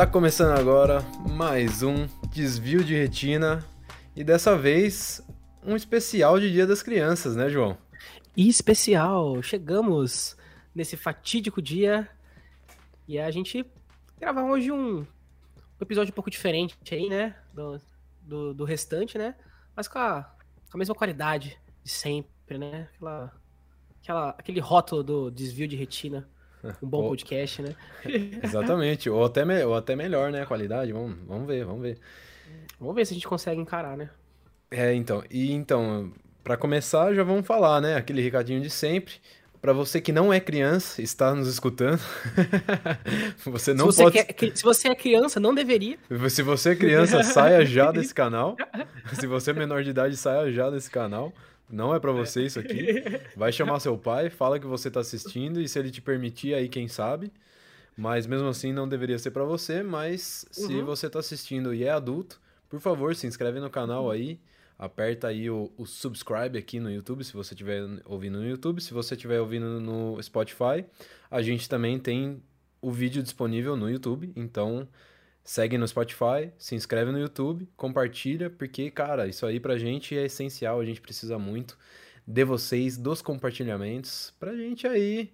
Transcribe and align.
Tá 0.00 0.06
começando 0.06 0.58
agora 0.58 1.02
mais 1.28 1.82
um 1.82 2.06
desvio 2.30 2.82
de 2.82 2.94
retina 2.94 3.62
e 4.16 4.24
dessa 4.24 4.56
vez 4.56 5.22
um 5.62 5.76
especial 5.76 6.40
de 6.40 6.50
Dia 6.50 6.66
das 6.66 6.82
Crianças, 6.82 7.36
né, 7.36 7.50
João? 7.50 7.76
E 8.34 8.48
especial, 8.48 9.42
chegamos 9.42 10.38
nesse 10.74 10.96
fatídico 10.96 11.60
dia 11.60 12.08
e 13.06 13.18
a 13.18 13.30
gente 13.30 13.62
gravar 14.18 14.44
hoje 14.44 14.72
um, 14.72 15.06
episódio 15.78 16.12
um 16.12 16.14
pouco 16.14 16.30
diferente 16.30 16.78
aí, 16.90 17.06
né, 17.06 17.36
do, 17.52 17.78
do, 18.22 18.54
do 18.54 18.64
restante, 18.64 19.18
né, 19.18 19.34
mas 19.76 19.86
com 19.86 19.98
a, 19.98 20.22
com 20.70 20.78
a 20.78 20.78
mesma 20.78 20.94
qualidade 20.94 21.60
de 21.84 21.90
sempre, 21.90 22.56
né, 22.56 22.88
aquela, 22.94 23.32
aquela, 24.02 24.30
aquele 24.30 24.60
rótulo 24.60 25.02
do 25.02 25.30
desvio 25.30 25.68
de 25.68 25.76
retina. 25.76 26.26
Um 26.82 26.88
bom 26.88 27.08
podcast, 27.08 27.62
né? 27.62 27.74
Exatamente, 28.42 29.08
ou 29.08 29.24
até, 29.24 29.44
me... 29.44 29.62
ou 29.64 29.74
até 29.74 29.96
melhor, 29.96 30.30
né, 30.30 30.42
a 30.42 30.46
qualidade, 30.46 30.92
vamos, 30.92 31.16
vamos 31.26 31.46
ver, 31.46 31.64
vamos 31.64 31.82
ver. 31.82 31.98
Vamos 32.78 32.94
ver 32.94 33.04
se 33.04 33.12
a 33.12 33.14
gente 33.14 33.28
consegue 33.28 33.60
encarar, 33.60 33.96
né? 33.96 34.10
É, 34.70 34.94
então, 34.94 35.22
e 35.30 35.52
então, 35.52 36.12
para 36.44 36.56
começar, 36.56 37.12
já 37.14 37.22
vamos 37.22 37.46
falar, 37.46 37.80
né, 37.80 37.96
aquele 37.96 38.22
recadinho 38.22 38.60
de 38.60 38.70
sempre. 38.70 39.14
Para 39.60 39.74
você 39.74 40.00
que 40.00 40.10
não 40.10 40.32
é 40.32 40.40
criança, 40.40 41.02
está 41.02 41.34
nos 41.34 41.46
escutando, 41.46 42.00
você 43.44 43.74
não 43.74 43.92
se 43.92 43.98
você 43.98 44.02
pode. 44.04 44.24
Quer, 44.32 44.56
se 44.56 44.62
você 44.62 44.88
é 44.88 44.94
criança, 44.94 45.38
não 45.38 45.54
deveria. 45.54 45.98
Se 46.30 46.42
você 46.42 46.70
é 46.70 46.76
criança, 46.76 47.22
saia 47.22 47.62
já 47.66 47.92
desse 47.92 48.14
canal. 48.14 48.56
Se 49.12 49.26
você 49.26 49.50
é 49.50 49.52
menor 49.52 49.82
de 49.82 49.90
idade, 49.90 50.16
saia 50.16 50.50
já 50.50 50.70
desse 50.70 50.90
canal. 50.90 51.30
Não 51.70 51.94
é 51.94 52.00
para 52.00 52.12
você 52.12 52.44
isso 52.44 52.58
aqui. 52.58 53.02
Vai 53.36 53.52
chamar 53.52 53.80
seu 53.80 53.96
pai, 53.96 54.28
fala 54.28 54.58
que 54.58 54.66
você 54.66 54.90
tá 54.90 55.00
assistindo 55.00 55.60
e 55.60 55.68
se 55.68 55.78
ele 55.78 55.90
te 55.90 56.00
permitir 56.00 56.54
aí, 56.54 56.68
quem 56.68 56.88
sabe. 56.88 57.32
Mas 57.96 58.26
mesmo 58.26 58.48
assim 58.48 58.72
não 58.72 58.88
deveria 58.88 59.18
ser 59.18 59.30
para 59.30 59.44
você, 59.44 59.82
mas 59.82 60.44
uhum. 60.56 60.66
se 60.66 60.82
você 60.82 61.10
tá 61.10 61.18
assistindo 61.18 61.74
e 61.74 61.84
é 61.84 61.90
adulto, 61.90 62.40
por 62.68 62.80
favor, 62.80 63.14
se 63.14 63.26
inscreve 63.26 63.60
no 63.60 63.68
canal 63.68 64.10
aí, 64.10 64.40
aperta 64.78 65.28
aí 65.28 65.50
o, 65.50 65.70
o 65.76 65.84
subscribe 65.84 66.56
aqui 66.56 66.80
no 66.80 66.90
YouTube, 66.90 67.22
se 67.24 67.34
você 67.34 67.52
estiver 67.52 67.82
ouvindo 68.06 68.38
no 68.38 68.48
YouTube, 68.48 68.80
se 68.80 68.94
você 68.94 69.14
estiver 69.14 69.40
ouvindo 69.40 69.80
no 69.80 70.22
Spotify, 70.22 70.84
a 71.30 71.42
gente 71.42 71.68
também 71.68 71.98
tem 71.98 72.42
o 72.80 72.90
vídeo 72.90 73.22
disponível 73.22 73.76
no 73.76 73.90
YouTube, 73.90 74.32
então 74.34 74.88
Segue 75.50 75.76
no 75.76 75.88
Spotify, 75.88 76.52
se 76.56 76.76
inscreve 76.76 77.10
no 77.10 77.18
YouTube, 77.18 77.68
compartilha, 77.76 78.48
porque, 78.48 78.88
cara, 78.88 79.26
isso 79.26 79.44
aí 79.44 79.58
pra 79.58 79.76
gente 79.76 80.16
é 80.16 80.26
essencial, 80.26 80.78
a 80.78 80.84
gente 80.84 81.00
precisa 81.00 81.40
muito 81.40 81.76
de 82.24 82.44
vocês, 82.44 82.96
dos 82.96 83.20
compartilhamentos, 83.20 84.32
pra 84.38 84.54
gente 84.54 84.86
aí 84.86 85.32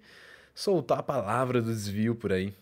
soltar 0.54 1.00
a 1.00 1.02
palavra 1.02 1.60
do 1.60 1.70
desvio 1.70 2.14
por 2.14 2.32
aí. 2.32 2.54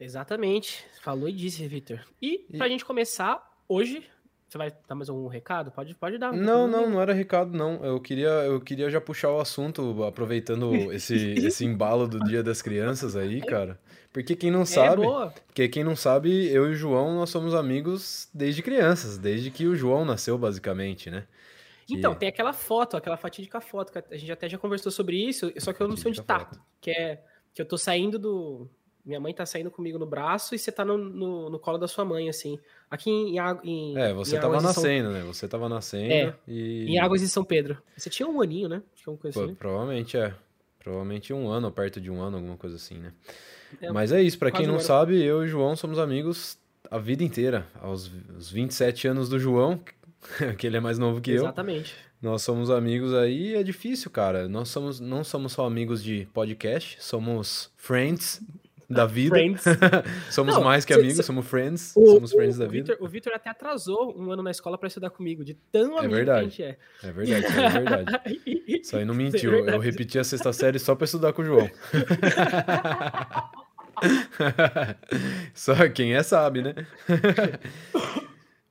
Exatamente, 0.00 0.84
falou 1.00 1.28
e 1.28 1.32
disse, 1.32 1.64
Victor. 1.68 2.04
E 2.20 2.38
pra 2.38 2.66
e... 2.66 2.70
gente 2.70 2.84
começar, 2.84 3.62
hoje 3.68 4.04
você 4.52 4.58
vai 4.58 4.72
dar 4.86 4.94
mais 4.94 5.08
algum 5.08 5.26
recado? 5.28 5.70
Pode, 5.70 5.94
pode 5.94 6.18
dar. 6.18 6.30
Não, 6.30 6.68
não, 6.68 6.90
não 6.90 7.00
era 7.00 7.14
recado, 7.14 7.56
não. 7.56 7.82
Eu 7.82 7.98
queria, 7.98 8.28
eu 8.28 8.60
queria 8.60 8.90
já 8.90 9.00
puxar 9.00 9.30
o 9.30 9.40
assunto, 9.40 10.04
aproveitando 10.04 10.74
esse, 10.92 11.14
esse 11.38 11.64
embalo 11.64 12.06
do 12.06 12.20
Dia 12.20 12.42
das 12.42 12.60
Crianças 12.60 13.16
aí, 13.16 13.40
cara. 13.40 13.78
Porque 14.12 14.36
quem 14.36 14.50
não 14.50 14.62
é, 14.62 14.66
sabe. 14.66 15.06
É 15.06 15.30
porque 15.46 15.68
quem 15.68 15.82
não 15.82 15.96
sabe, 15.96 16.52
eu 16.52 16.68
e 16.68 16.72
o 16.72 16.74
João, 16.74 17.14
nós 17.14 17.30
somos 17.30 17.54
amigos 17.54 18.28
desde 18.34 18.62
crianças, 18.62 19.16
desde 19.16 19.50
que 19.50 19.66
o 19.66 19.74
João 19.74 20.04
nasceu, 20.04 20.36
basicamente, 20.36 21.10
né? 21.10 21.24
Então, 21.88 22.12
e... 22.12 22.16
tem 22.16 22.28
aquela 22.28 22.52
foto, 22.52 22.94
aquela 22.94 23.16
fatídica 23.16 23.58
foto, 23.58 23.90
que 23.90 24.14
a 24.14 24.18
gente 24.18 24.30
até 24.30 24.50
já 24.50 24.58
conversou 24.58 24.92
sobre 24.92 25.16
isso, 25.16 25.50
só 25.56 25.72
que 25.72 25.82
eu 25.82 25.88
não 25.88 25.96
sei 25.96 26.10
onde 26.10 26.20
tá. 26.20 26.50
Que 26.78 26.90
é 26.90 27.22
que 27.54 27.60
eu 27.60 27.66
tô 27.66 27.78
saindo 27.78 28.18
do, 28.18 28.68
minha 29.04 29.18
mãe 29.18 29.34
tá 29.34 29.44
saindo 29.44 29.70
comigo 29.70 29.98
no 29.98 30.06
braço 30.06 30.54
e 30.54 30.58
você 30.58 30.70
tá 30.70 30.84
no, 30.84 30.96
no, 30.96 31.50
no 31.50 31.58
colo 31.58 31.76
da 31.76 31.88
sua 31.88 32.04
mãe, 32.04 32.28
assim. 32.28 32.58
Aqui 32.90 33.10
em, 33.10 33.36
em 33.64 33.98
É, 33.98 34.12
você 34.12 34.36
em 34.36 34.40
tava 34.40 34.60
nascendo, 34.60 35.10
São... 35.10 35.18
né? 35.18 35.22
Você 35.22 35.48
tava 35.48 35.68
nascendo 35.68 36.12
é, 36.12 36.34
e... 36.46 36.86
Em 36.86 36.98
Águas 36.98 37.20
de 37.20 37.28
São 37.28 37.44
Pedro. 37.44 37.78
Você 37.96 38.08
tinha 38.08 38.28
um 38.28 38.40
aninho, 38.40 38.68
né? 38.68 38.82
Uma 39.06 39.16
coisa 39.16 39.38
Pô, 39.38 39.44
assim. 39.44 39.54
Provavelmente 39.54 40.16
é. 40.16 40.32
Provavelmente 40.78 41.32
um 41.32 41.48
ano, 41.48 41.70
perto 41.70 42.00
de 42.00 42.10
um 42.10 42.20
ano, 42.20 42.36
alguma 42.36 42.56
coisa 42.56 42.76
assim, 42.76 42.98
né? 42.98 43.12
É, 43.80 43.90
Mas 43.92 44.12
é 44.12 44.20
isso, 44.20 44.38
para 44.38 44.50
quem 44.50 44.66
não 44.66 44.76
um 44.76 44.80
sabe, 44.80 45.22
eu 45.22 45.42
e 45.42 45.46
o 45.46 45.48
João 45.48 45.76
somos 45.76 45.98
amigos 45.98 46.58
a 46.90 46.98
vida 46.98 47.24
inteira. 47.24 47.66
Aos, 47.80 48.10
aos 48.34 48.50
27 48.50 49.08
anos 49.08 49.28
do 49.28 49.38
João, 49.38 49.80
que 50.58 50.66
ele 50.66 50.76
é 50.76 50.80
mais 50.80 50.98
novo 50.98 51.20
que 51.20 51.30
Exatamente. 51.32 51.76
eu. 51.76 51.82
Exatamente. 51.82 52.12
Nós 52.20 52.42
somos 52.42 52.70
amigos 52.70 53.12
aí, 53.14 53.56
é 53.56 53.64
difícil, 53.64 54.08
cara. 54.08 54.48
Nós 54.48 54.68
somos, 54.68 55.00
não 55.00 55.24
somos 55.24 55.52
só 55.52 55.66
amigos 55.66 56.04
de 56.04 56.28
podcast, 56.32 57.02
somos 57.02 57.72
friends 57.76 58.40
da 58.92 59.06
vida. 59.06 59.36
somos 60.30 60.54
não, 60.54 60.62
mais 60.62 60.84
que 60.84 60.92
amigos, 60.92 61.24
somos 61.24 61.46
friends. 61.46 61.92
O, 61.96 62.14
somos 62.14 62.32
friends 62.32 62.56
o, 62.56 62.60
da 62.60 62.66
vida. 62.66 62.92
Victor, 62.92 63.06
o 63.06 63.08
Vitor 63.08 63.32
até 63.34 63.50
atrasou 63.50 64.18
um 64.18 64.30
ano 64.30 64.42
na 64.42 64.50
escola 64.50 64.78
para 64.78 64.88
estudar 64.88 65.10
comigo, 65.10 65.44
de 65.44 65.54
tão 65.70 65.96
é 65.96 66.00
amigo 66.00 66.14
verdade. 66.14 66.50
que 66.50 66.62
a 66.62 66.66
gente 66.66 66.72
é. 67.02 67.08
É 67.08 67.12
verdade, 67.12 67.46
é 67.46 67.70
verdade. 67.70 68.40
Isso 68.82 68.96
aí 68.96 69.04
não 69.04 69.14
mentiu. 69.14 69.68
É 69.68 69.74
eu 69.74 69.78
repeti 69.78 70.18
a 70.18 70.24
sexta 70.24 70.52
série 70.52 70.78
só 70.78 70.94
para 70.94 71.04
estudar 71.04 71.32
com 71.32 71.42
o 71.42 71.44
João. 71.44 71.70
só 75.54 75.88
quem 75.88 76.14
é 76.14 76.22
sabe, 76.22 76.62
né? 76.62 76.74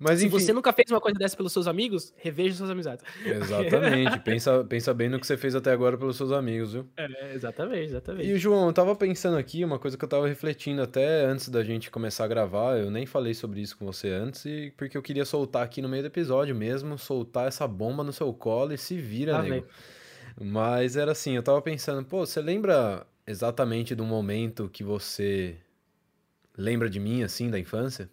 Mas, 0.04 0.20
Se 0.20 0.28
você 0.28 0.52
nunca 0.52 0.74
fez 0.74 0.90
uma 0.90 1.00
coisa 1.00 1.20
dessa 1.20 1.38
pelos 1.38 1.54
seus 1.54 1.68
amigos, 1.68 2.12
reveja 2.18 2.56
suas 2.56 2.72
amizades. 2.72 3.06
Exatamente. 3.24 4.20
pensa, 4.26 4.64
pensa 4.64 4.92
bem 4.96 5.08
no 5.10 5.20
que 5.20 5.28
você 5.28 5.38
fez 5.38 5.54
até 5.54 5.72
agora 5.72 5.96
pelos 5.96 6.18
seus 6.18 6.32
amigos, 6.32 6.74
viu? 6.74 6.88
É, 6.98 7.36
exatamente, 7.36 7.84
exatamente. 7.84 8.28
E, 8.28 8.36
João, 8.40 8.66
eu 8.66 8.74
tava 8.74 8.96
pensando 8.96 9.38
aqui, 9.38 9.64
uma 9.64 9.78
coisa 9.78 9.96
que 9.96 10.04
eu 10.04 10.10
tava 10.10 10.28
refletindo 10.28 10.82
até 10.82 11.24
antes 11.26 11.50
da 11.50 11.64
gente 11.64 11.92
começar 11.92 12.26
a 12.26 12.28
gravar, 12.28 12.80
eu 12.80 12.90
nem 12.90 13.06
falei 13.06 13.36
sobre 13.36 13.62
isso 13.62 13.78
com 13.78 13.86
você 13.86 14.10
antes, 14.10 14.44
e 14.46 14.74
porque 14.76 14.98
eu 14.98 15.04
queria 15.04 15.24
soltar 15.24 15.64
aqui 15.64 15.84
no 15.84 15.88
meio 15.88 16.02
do 16.02 16.08
episódio 16.08 16.56
mesmo, 16.56 16.98
soltar 16.98 17.48
essa 17.48 17.68
bomba 17.68 18.04
no 18.04 18.12
seu 18.12 18.34
colo 18.34 18.74
e 18.74 18.80
se 18.80 18.98
vira, 18.98 19.38
ah, 19.38 19.44
nego. 19.44 19.68
Mas 20.42 20.98
era 20.98 21.12
assim, 21.12 21.36
eu 21.36 21.44
tava 21.44 21.62
pensando, 21.62 22.04
pô, 22.04 22.26
você 22.26 22.42
lembra 22.42 23.06
exatamente 23.28 23.94
do 23.94 24.04
momento 24.04 24.68
que 24.68 24.84
você 24.84 25.58
lembra 26.58 26.90
de 26.90 27.00
mim, 27.00 27.22
assim, 27.22 27.52
da 27.52 27.60
infância? 27.60 28.10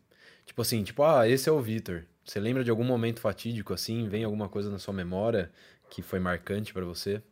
Tipo 0.48 0.62
assim, 0.62 0.82
tipo, 0.82 1.02
ah, 1.02 1.28
esse 1.28 1.46
é 1.46 1.52
o 1.52 1.60
Vitor. 1.60 2.04
Você 2.24 2.40
lembra 2.40 2.64
de 2.64 2.70
algum 2.70 2.82
momento 2.82 3.20
fatídico 3.20 3.74
assim? 3.74 4.08
Vem 4.08 4.24
alguma 4.24 4.48
coisa 4.48 4.70
na 4.70 4.78
sua 4.78 4.94
memória 4.94 5.52
que 5.90 6.00
foi 6.00 6.18
marcante 6.18 6.72
para 6.72 6.86
você? 6.86 7.22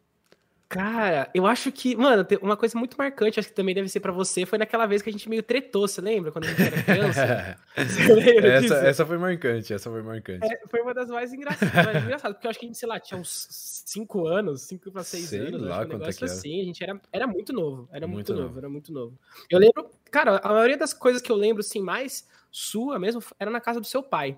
Cara, 0.68 1.30
eu 1.32 1.46
acho 1.46 1.70
que, 1.70 1.94
mano, 1.94 2.26
uma 2.42 2.56
coisa 2.56 2.76
muito 2.76 2.96
marcante, 2.98 3.38
acho 3.38 3.48
que 3.48 3.54
também 3.54 3.72
deve 3.72 3.88
ser 3.88 4.00
para 4.00 4.10
você, 4.10 4.44
foi 4.44 4.58
naquela 4.58 4.84
vez 4.84 5.00
que 5.00 5.08
a 5.08 5.12
gente 5.12 5.28
meio 5.28 5.42
tretou, 5.42 5.86
você 5.86 6.00
lembra? 6.00 6.32
Quando 6.32 6.46
a 6.46 6.48
gente 6.48 6.62
era 6.62 6.82
criança? 6.82 7.58
você 7.76 8.14
lembra 8.14 8.48
essa, 8.48 8.60
disso? 8.60 8.74
essa 8.74 9.06
foi 9.06 9.16
marcante, 9.16 9.72
essa 9.72 9.88
foi 9.88 10.02
marcante. 10.02 10.44
É, 10.44 10.60
foi 10.66 10.80
uma 10.80 10.92
das 10.92 11.08
mais 11.08 11.32
engraçadas, 11.32 11.72
mais 11.72 12.02
engraçadas, 12.02 12.36
porque 12.36 12.48
eu 12.48 12.50
acho 12.50 12.58
que 12.58 12.66
a 12.66 12.68
gente, 12.68 12.78
sei 12.78 12.88
lá, 12.88 12.98
tinha 12.98 13.20
uns 13.20 13.46
5 13.86 14.26
anos, 14.26 14.62
5 14.62 14.90
para 14.90 15.04
6 15.04 15.32
anos, 15.34 15.62
lá 15.62 15.82
um 15.82 15.88
negócio 15.88 16.24
é 16.24 16.28
assim, 16.28 16.60
a 16.60 16.64
gente 16.64 16.82
era, 16.82 17.00
era 17.12 17.26
muito 17.28 17.52
novo, 17.52 17.88
era 17.92 18.08
muito, 18.08 18.16
muito 18.16 18.32
novo, 18.32 18.48
novo, 18.48 18.58
era 18.58 18.68
muito 18.68 18.92
novo. 18.92 19.18
Eu 19.48 19.60
lembro, 19.60 19.88
cara, 20.10 20.38
a 20.38 20.48
maioria 20.48 20.76
das 20.76 20.92
coisas 20.92 21.22
que 21.22 21.30
eu 21.30 21.36
lembro, 21.36 21.60
assim, 21.60 21.80
mais 21.80 22.26
sua 22.50 22.98
mesmo, 22.98 23.22
era 23.38 23.52
na 23.52 23.60
casa 23.60 23.78
do 23.78 23.86
seu 23.86 24.02
pai. 24.02 24.36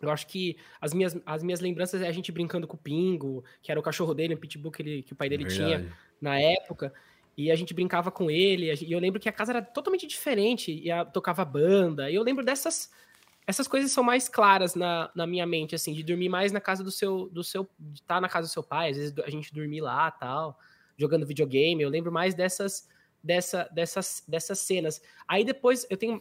Eu 0.00 0.10
acho 0.10 0.26
que 0.26 0.56
as 0.80 0.94
minhas, 0.94 1.16
as 1.26 1.42
minhas 1.42 1.60
lembranças 1.60 2.00
é 2.00 2.08
a 2.08 2.12
gente 2.12 2.32
brincando 2.32 2.66
com 2.66 2.74
o 2.74 2.78
Pingo, 2.78 3.44
que 3.62 3.70
era 3.70 3.78
o 3.78 3.82
cachorro 3.82 4.14
dele, 4.14 4.34
um 4.34 4.38
pitbull 4.38 4.72
que, 4.72 4.82
ele, 4.82 5.02
que 5.02 5.12
o 5.12 5.16
pai 5.16 5.28
dele 5.28 5.44
Verdade. 5.44 5.82
tinha 5.82 5.92
na 6.20 6.40
época. 6.40 6.92
E 7.36 7.50
a 7.50 7.56
gente 7.56 7.72
brincava 7.72 8.10
com 8.10 8.30
ele. 8.30 8.72
E 8.82 8.92
eu 8.92 8.98
lembro 8.98 9.20
que 9.20 9.28
a 9.28 9.32
casa 9.32 9.52
era 9.52 9.62
totalmente 9.62 10.06
diferente. 10.06 10.72
E 10.72 10.90
a, 10.90 11.04
tocava 11.04 11.44
banda. 11.44 12.10
E 12.10 12.14
eu 12.14 12.22
lembro 12.22 12.44
dessas. 12.44 12.90
Essas 13.46 13.66
coisas 13.66 13.90
são 13.90 14.04
mais 14.04 14.28
claras 14.28 14.74
na, 14.74 15.10
na 15.14 15.26
minha 15.26 15.46
mente, 15.46 15.74
assim, 15.74 15.92
de 15.92 16.02
dormir 16.02 16.28
mais 16.28 16.52
na 16.52 16.60
casa 16.60 16.84
do 16.84 16.90
seu. 16.90 17.28
do 17.30 17.42
seu 17.42 17.68
De 17.78 18.00
estar 18.00 18.16
tá 18.16 18.20
na 18.20 18.28
casa 18.28 18.46
do 18.48 18.50
seu 18.50 18.62
pai. 18.62 18.90
Às 18.90 18.96
vezes 18.96 19.18
a 19.18 19.30
gente 19.30 19.52
dormir 19.54 19.80
lá 19.80 20.10
tal, 20.10 20.58
jogando 20.96 21.26
videogame. 21.26 21.82
Eu 21.82 21.88
lembro 21.88 22.12
mais 22.12 22.34
dessas, 22.34 22.88
dessa, 23.22 23.68
dessas, 23.72 24.22
dessas 24.26 24.58
cenas. 24.58 25.00
Aí 25.26 25.44
depois 25.44 25.86
eu 25.88 25.96
tenho 25.96 26.20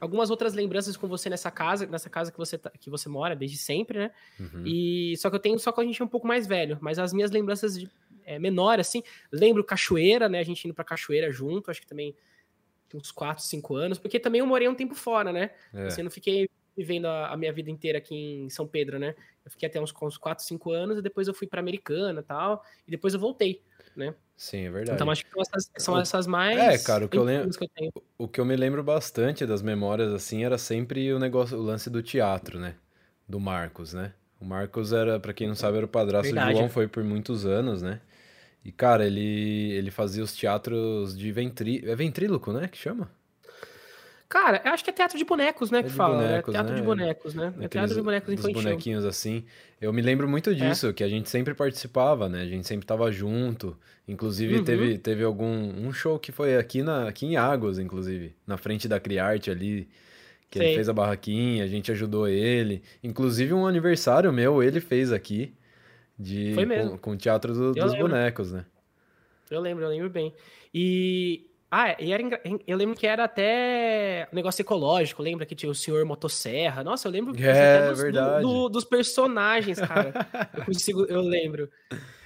algumas 0.00 0.30
outras 0.30 0.54
lembranças 0.54 0.96
com 0.96 1.06
você 1.06 1.28
nessa 1.28 1.50
casa, 1.50 1.86
nessa 1.86 2.08
casa 2.08 2.32
que 2.32 2.38
você, 2.38 2.56
tá, 2.56 2.70
que 2.70 2.88
você 2.88 3.08
mora 3.08 3.36
desde 3.36 3.58
sempre, 3.58 3.98
né? 3.98 4.10
Uhum. 4.38 4.64
E 4.66 5.16
só 5.18 5.28
que 5.28 5.36
eu 5.36 5.40
tenho 5.40 5.58
só 5.58 5.70
com 5.70 5.80
a 5.80 5.84
gente 5.84 6.00
é 6.00 6.04
um 6.04 6.08
pouco 6.08 6.26
mais 6.26 6.46
velho, 6.46 6.78
mas 6.80 6.98
as 6.98 7.12
minhas 7.12 7.30
lembranças 7.30 7.78
de, 7.78 7.88
é, 8.24 8.38
menor, 8.38 8.80
assim, 8.80 9.02
lembro 9.30 9.62
cachoeira, 9.62 10.28
né? 10.28 10.38
A 10.38 10.44
gente 10.44 10.64
indo 10.64 10.74
pra 10.74 10.84
cachoeira 10.84 11.30
junto, 11.30 11.70
acho 11.70 11.80
que 11.80 11.86
também 11.86 12.14
uns 12.94 13.12
4, 13.12 13.44
5 13.44 13.74
anos, 13.76 13.98
porque 13.98 14.18
também 14.18 14.40
eu 14.40 14.46
morei 14.46 14.68
um 14.68 14.74
tempo 14.74 14.94
fora, 14.94 15.32
né? 15.32 15.50
É. 15.72 15.86
Assim, 15.86 16.00
eu 16.00 16.04
não 16.04 16.10
fiquei 16.10 16.48
vivendo 16.76 17.06
a, 17.06 17.28
a, 17.32 17.36
minha 17.36 17.52
vida 17.52 17.70
inteira 17.70 17.98
aqui 17.98 18.14
em 18.14 18.50
São 18.50 18.66
Pedro, 18.66 18.98
né? 18.98 19.14
Eu 19.44 19.50
fiquei 19.50 19.68
até 19.68 19.80
uns, 19.80 19.92
uns 20.02 20.16
4, 20.16 20.44
5 20.44 20.70
anos 20.72 20.98
e 20.98 21.02
depois 21.02 21.28
eu 21.28 21.34
fui 21.34 21.46
pra 21.46 21.60
Americana 21.60 22.20
e 22.20 22.24
tal, 22.24 22.64
e 22.86 22.90
depois 22.90 23.14
eu 23.14 23.20
voltei, 23.20 23.62
né? 23.96 24.14
Sim, 24.36 24.66
é 24.66 24.70
verdade. 24.70 24.96
Então 24.96 25.10
acho 25.10 25.24
que 25.26 25.40
essas, 25.40 25.70
são 25.76 25.98
essas 25.98 26.26
mais. 26.26 26.56
É, 26.56 26.78
cara, 26.78 27.04
o 27.04 27.08
que 27.08 27.18
eu 27.18 27.24
lembro. 27.24 27.50
Que 27.50 27.64
eu 27.64 28.04
o 28.16 28.28
que 28.28 28.40
eu 28.40 28.44
me 28.44 28.56
lembro 28.56 28.82
bastante 28.82 29.44
das 29.44 29.60
memórias, 29.60 30.12
assim, 30.12 30.44
era 30.44 30.56
sempre 30.56 31.12
o 31.12 31.18
negócio, 31.18 31.58
o 31.58 31.62
lance 31.62 31.90
do 31.90 32.02
teatro, 32.02 32.58
né? 32.58 32.74
Do 33.28 33.38
Marcos, 33.38 33.92
né? 33.92 34.12
O 34.40 34.44
Marcos 34.44 34.94
era, 34.94 35.20
para 35.20 35.34
quem 35.34 35.46
não 35.46 35.54
sabe, 35.54 35.76
era 35.76 35.86
o 35.86 35.88
padrasto 35.88 36.34
do 36.34 36.40
João, 36.40 36.70
foi 36.70 36.88
por 36.88 37.04
muitos 37.04 37.44
anos, 37.44 37.82
né? 37.82 38.00
E, 38.64 38.72
cara, 38.72 39.06
ele, 39.06 39.72
ele 39.72 39.90
fazia 39.90 40.22
os 40.22 40.34
teatros 40.34 41.16
de 41.16 41.30
ventrí... 41.32 41.82
É 41.86 41.94
ventríloco, 41.94 42.52
né? 42.52 42.68
Que 42.68 42.78
chama? 42.78 43.10
Cara, 44.30 44.62
eu 44.64 44.70
acho 44.70 44.84
que 44.84 44.90
é 44.90 44.92
teatro 44.92 45.18
de 45.18 45.24
bonecos, 45.24 45.72
né? 45.72 45.80
É 45.80 45.82
que 45.82 45.90
fala. 45.90 46.18
Né? 46.18 46.28
Bonecos, 46.28 46.48
é 46.48 46.52
teatro 46.52 46.72
né? 46.72 46.80
de 46.80 46.86
bonecos, 46.86 47.34
né? 47.34 47.54
É 47.60 47.66
teatro 47.66 47.96
de 47.96 48.00
bonecos 48.00 48.32
infantil. 48.32 48.62
bonequinhos 48.62 49.04
assim. 49.04 49.44
Eu 49.80 49.92
me 49.92 50.00
lembro 50.00 50.28
muito 50.28 50.50
é. 50.50 50.54
disso, 50.54 50.86
é. 50.86 50.92
que 50.92 51.02
a 51.02 51.08
gente 51.08 51.28
sempre 51.28 51.52
participava, 51.52 52.28
né? 52.28 52.42
A 52.42 52.46
gente 52.46 52.64
sempre 52.64 52.86
tava 52.86 53.10
junto. 53.10 53.76
Inclusive, 54.06 54.58
uhum. 54.58 54.64
teve, 54.64 54.98
teve 54.98 55.24
algum 55.24 55.50
um 55.84 55.92
show 55.92 56.16
que 56.16 56.30
foi 56.30 56.56
aqui, 56.56 56.80
na, 56.80 57.08
aqui 57.08 57.26
em 57.26 57.36
Águas, 57.36 57.80
inclusive, 57.80 58.32
na 58.46 58.56
frente 58.56 58.86
da 58.86 59.00
Criarte 59.00 59.50
ali. 59.50 59.88
Que 60.48 60.60
Sei. 60.60 60.68
ele 60.68 60.74
fez 60.76 60.88
a 60.88 60.92
barraquinha, 60.92 61.64
a 61.64 61.68
gente 61.68 61.90
ajudou 61.90 62.28
ele. 62.28 62.84
Inclusive, 63.02 63.52
um 63.52 63.66
aniversário 63.66 64.32
meu, 64.32 64.62
ele 64.62 64.78
fez 64.80 65.12
aqui. 65.12 65.52
De, 66.16 66.54
foi 66.54 66.64
mesmo. 66.64 66.92
Com, 66.92 66.98
com 66.98 67.10
o 67.12 67.16
teatro 67.16 67.52
do, 67.52 67.72
dos 67.72 67.92
lembro. 67.92 68.08
bonecos, 68.08 68.52
né? 68.52 68.64
Eu 69.50 69.60
lembro, 69.60 69.82
eu 69.84 69.88
lembro 69.88 70.08
bem. 70.08 70.32
E 70.72 71.49
ah, 71.70 71.94
e 72.00 72.12
era, 72.12 72.22
eu 72.66 72.76
lembro 72.76 72.96
que 72.96 73.06
era 73.06 73.24
até 73.24 74.28
um 74.32 74.34
negócio 74.34 74.60
ecológico, 74.60 75.22
lembra 75.22 75.46
que 75.46 75.54
tinha 75.54 75.70
o 75.70 75.74
senhor 75.74 76.04
motosserra? 76.04 76.82
Nossa, 76.82 77.06
eu 77.06 77.12
lembro 77.12 77.32
é, 77.40 77.90
dos. 77.90 78.02
Do, 78.02 78.40
do, 78.40 78.68
dos 78.68 78.84
personagens, 78.84 79.78
cara. 79.78 80.12
eu 80.52 80.64
consigo, 80.64 81.04
eu 81.08 81.20
lembro. 81.20 81.70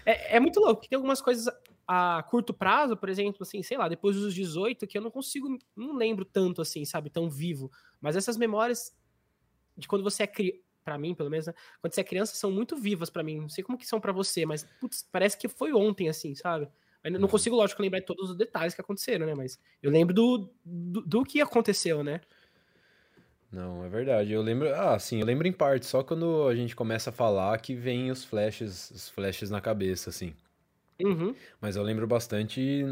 É, 0.07 0.37
é 0.37 0.41
muito 0.41 0.61
louco, 0.61 0.77
porque 0.77 0.89
tem 0.89 0.97
algumas 0.97 1.21
coisas 1.21 1.53
a 1.87 2.23
curto 2.23 2.55
prazo, 2.55 2.97
por 2.97 3.11
exemplo, 3.11 3.43
assim, 3.43 3.63
sei 3.63 3.77
lá, 3.77 3.87
depois 3.87 4.17
dos 4.17 4.35
18, 4.35 4.87
que 4.87 4.97
eu 4.97 5.03
não 5.03 5.11
consigo, 5.11 5.59
não 5.77 5.95
lembro 5.95 6.25
tanto 6.25 6.63
assim, 6.63 6.83
sabe, 6.87 7.11
tão 7.11 7.29
vivo. 7.29 7.71
Mas 8.01 8.17
essas 8.17 8.39
memórias 8.39 8.97
de 9.77 9.87
quando 9.87 10.03
você 10.03 10.23
é 10.23 10.27
criança, 10.27 10.65
para 10.83 10.99
mim, 10.99 11.15
pelo 11.15 11.31
menos, 11.31 11.47
né? 11.47 11.55
quando 11.81 11.95
você 11.95 12.01
é 12.01 12.05
criança, 12.05 12.35
são 12.35 12.51
muito 12.51 12.77
vivas 12.77 13.11
para 13.11 13.23
mim. 13.23 13.41
Não 13.41 13.49
sei 13.49 13.63
como 13.63 13.77
que 13.77 13.87
são 13.87 14.01
para 14.01 14.13
você, 14.13 14.47
mas 14.47 14.65
putz, 14.81 15.07
parece 15.11 15.37
que 15.37 15.49
foi 15.49 15.73
ontem, 15.73 16.09
assim, 16.09 16.35
sabe? 16.35 16.69
Eu 17.05 17.21
não 17.21 17.29
consigo, 17.29 17.55
lógico, 17.55 17.83
lembrar 17.83 18.01
de 18.01 18.07
todos 18.07 18.31
os 18.31 18.37
detalhes 18.37 18.75
que 18.75 18.81
aconteceram, 18.81 19.27
né? 19.27 19.35
Mas 19.35 19.59
eu 19.83 19.91
lembro 19.91 20.15
do, 20.15 20.51
do, 20.65 21.03
do, 21.03 21.25
que 21.25 21.41
aconteceu, 21.41 22.03
né? 22.03 22.21
Não, 23.53 23.85
é 23.85 23.89
verdade. 23.91 24.33
Eu 24.33 24.41
lembro. 24.41 24.75
Ah, 24.75 24.99
sim, 24.99 25.21
eu 25.21 25.27
lembro 25.27 25.47
em 25.47 25.53
parte, 25.53 25.85
só 25.85 26.03
quando 26.03 26.49
a 26.49 26.55
gente 26.57 26.75
começa 26.75 27.11
a 27.11 27.13
falar 27.13 27.61
que 27.61 27.75
vem 27.75 28.11
os 28.11 28.25
flashes, 28.25 28.91
os 28.91 29.09
flashes 29.11 29.51
na 29.51 29.61
cabeça, 29.61 30.09
assim. 30.09 30.35
Uhum. 31.03 31.35
Mas 31.61 31.77
eu 31.77 31.83
lembro 31.83 32.07
bastante 32.07 32.85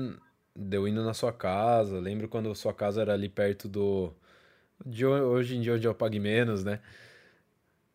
de 0.55 0.77
eu 0.77 0.87
indo 0.87 1.03
na 1.03 1.15
sua 1.15 1.33
casa. 1.33 1.99
Lembro 1.99 2.29
quando 2.29 2.55
sua 2.55 2.75
casa 2.75 3.01
era 3.01 3.15
ali 3.15 3.31
perto 3.31 3.67
do. 3.67 4.13
De 4.85 5.07
hoje 5.07 5.57
em 5.57 5.61
dia 5.61 5.75
onde 5.75 5.87
eu 5.87 5.95
pague 5.95 6.19
menos, 6.21 6.65
né? 6.65 6.81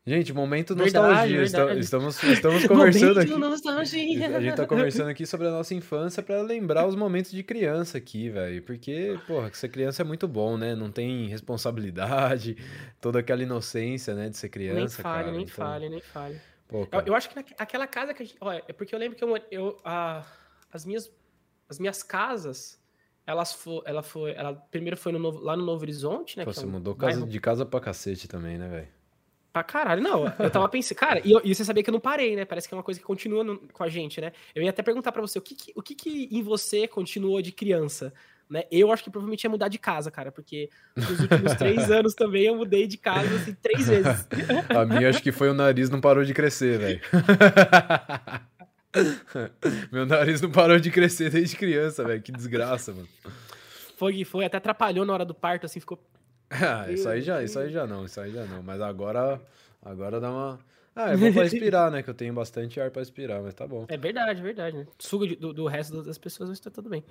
Gente, 0.08 0.32
momento 0.32 0.74
nostalgia. 0.74 1.38
Verdade. 1.38 1.82
Estamos, 1.82 2.24
estamos 2.24 2.66
conversando 2.66 3.20
aqui. 3.20 3.30
Nostalgia. 3.30 4.38
A 4.38 4.40
gente 4.40 4.56
tá 4.56 4.66
conversando 4.66 5.10
aqui 5.10 5.26
sobre 5.26 5.48
a 5.48 5.52
nossa 5.52 5.76
infância 5.76 6.24
para 6.24 6.42
lembrar 6.42 6.88
os 6.88 6.96
momentos 6.96 7.30
de 7.30 7.44
criança 7.44 7.98
aqui, 7.98 8.30
velho. 8.30 8.64
Porque, 8.64 9.20
porra, 9.28 9.54
ser 9.54 9.68
criança 9.68 10.04
é 10.04 10.06
muito 10.06 10.26
bom, 10.26 10.56
né? 10.56 10.74
Não 10.76 10.90
tem 10.90 11.28
responsabilidade, 11.28 12.56
toda 13.02 13.20
aquela 13.20 13.44
inocência, 13.44 14.16
né, 14.16 14.30
de 14.30 14.38
ser 14.38 14.48
criança. 14.48 14.80
Nem 14.80 14.88
fale, 14.88 15.24
cara. 15.24 15.32
nem 15.32 15.42
então... 15.42 15.56
fale, 15.56 15.90
nem 15.90 16.02
fale. 16.02 16.42
Pô, 16.70 16.88
eu, 16.90 17.02
eu, 17.08 17.14
acho 17.14 17.30
que 17.30 17.54
aquela 17.58 17.86
casa 17.86 18.14
que 18.14 18.24
a 18.24 18.26
gente. 18.26 18.38
Olha, 18.40 18.64
é 18.66 18.72
porque 18.72 18.96
eu 18.96 19.00
lembro 19.00 19.18
que 19.18 19.24
eu, 19.26 19.38
eu 19.52 19.78
as, 20.72 20.86
minhas, 20.86 21.12
as 21.68 21.80
minhas 21.80 22.02
casas. 22.02 22.82
Elas 23.26 23.52
foi, 23.52 23.82
ela 23.84 24.02
foi, 24.02 24.32
ela 24.32 24.54
primeiro 24.54 24.96
foi 24.96 25.12
no 25.12 25.20
novo, 25.20 25.40
lá 25.40 25.58
no 25.58 25.66
Novo 25.66 25.82
Horizonte, 25.82 26.38
né? 26.38 26.46
Pô, 26.46 26.54
você 26.54 26.64
é 26.64 26.66
um 26.66 26.72
mudou 26.72 26.96
casa, 26.96 27.28
de 27.28 27.40
casa 27.42 27.66
pra 27.66 27.82
cacete 27.82 28.26
também, 28.26 28.58
né, 28.58 28.70
velho? 28.70 28.97
Pra 29.58 29.64
caralho, 29.64 30.04
não. 30.04 30.32
Eu 30.38 30.52
tava 30.52 30.70
pensando, 30.70 30.98
cara, 30.98 31.20
e, 31.26 31.34
e, 31.44 31.56
você 31.56 31.66
sabia 31.66 31.82
que 31.82 31.90
eu 31.90 31.94
não 31.94 32.00
parei, 32.00 32.36
né? 32.36 32.46
Parece 32.46 32.68
que 32.68 32.76
é 32.76 32.78
uma 32.78 32.84
coisa 32.84 33.00
que 33.00 33.06
continua 33.06 33.44
no, 33.44 33.58
com 33.58 33.84
a 33.84 33.90
gente, 33.90 34.22
né? 34.22 34.32
Eu 34.54 34.62
ia 34.62 34.70
até 34.70 34.84
perguntar 34.84 35.12
para 35.12 35.22
você, 35.22 35.40
o 35.40 35.42
que, 35.42 35.56
que, 35.56 35.74
o 35.76 35.82
que, 35.82 35.96
que 35.96 36.30
em 36.32 36.44
você 36.44 36.88
continuou 36.88 37.42
de 37.42 37.52
criança? 37.52 38.14
Né? 38.48 38.66
Eu 38.72 38.92
acho 38.92 39.04
que 39.04 39.10
provavelmente 39.10 39.44
ia 39.46 39.50
mudar 39.50 39.68
de 39.68 39.80
casa, 39.80 40.12
cara, 40.12 40.32
porque 40.32 40.70
nos 40.96 41.20
últimos 41.22 41.56
três 41.58 41.90
anos 41.90 42.14
também 42.14 42.46
eu 42.46 42.56
mudei 42.56 42.86
de 42.86 42.98
casa 42.98 43.36
assim, 43.36 43.56
três 43.60 43.88
vezes. 43.88 44.28
A 44.70 44.86
minha 44.86 45.10
acho 45.10 45.24
que 45.24 45.32
foi 45.32 45.50
o 45.50 45.56
nariz 45.56 45.90
não 45.90 46.00
parou 46.00 46.24
de 46.24 46.36
crescer, 46.36 46.78
velho. 46.78 47.02
Meu 49.92 50.06
nariz 50.06 50.40
não 50.40 50.52
parou 50.52 50.80
de 50.80 50.92
crescer 50.92 51.32
desde 51.32 51.56
criança, 51.56 52.04
velho. 52.04 52.22
Que 52.22 52.32
desgraça, 52.32 52.94
mano. 52.94 53.08
Foi, 53.98 54.24
foi, 54.24 54.46
até 54.46 54.58
atrapalhou 54.58 55.04
na 55.04 55.14
hora 55.14 55.26
do 55.26 55.34
parto, 55.34 55.66
assim, 55.66 55.80
ficou 55.80 56.00
Ah, 56.52 56.90
isso 56.90 57.08
aí 57.08 57.22
já, 57.22 57.44
isso 57.44 57.60
aí 57.60 57.70
já 57.70 57.86
não, 57.86 58.06
isso 58.06 58.20
aí 58.20 58.32
já 58.32 58.46
não. 58.46 58.64
Mas 58.64 58.82
agora, 58.82 59.40
agora 59.82 60.20
dá 60.20 60.32
uma. 60.32 60.60
Ah, 60.96 61.12
é 61.12 61.18
bom 61.18 61.32
pra 61.32 61.44
respirar, 61.44 61.92
né? 61.92 62.02
Que 62.02 62.10
eu 62.10 62.14
tenho 62.14 62.34
bastante 62.34 62.80
ar 62.80 62.90
pra 62.90 63.02
respirar, 63.02 63.42
mas 63.44 63.54
tá 63.54 63.68
bom. 63.68 63.86
É 63.88 63.98
verdade, 63.98 64.42
verdade, 64.42 64.78
né? 64.78 64.88
Suga 64.98 65.36
do, 65.36 65.54
do 65.54 65.68
resto 65.68 66.02
das 66.02 66.18
pessoas, 66.18 66.50
mas 66.50 66.60
tá 66.60 66.72
tudo 66.72 66.90
bem. 66.90 67.04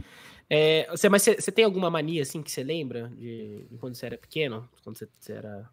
É, 0.49 0.89
você, 0.91 1.09
mas 1.09 1.23
você, 1.23 1.35
você 1.35 1.53
tem 1.53 1.65
alguma 1.65 1.91
mania, 1.91 2.23
assim, 2.23 2.43
que 2.43 2.51
você 2.51 2.65
lembra 2.65 3.09
de, 3.15 3.67
de 3.71 3.79
quando 3.79 3.95
você 3.95 4.07
era 4.07 4.19
pequeno? 4.19 4.69
Quando 4.83 4.97
você, 4.99 5.09
você 5.19 5.33
era. 5.35 5.69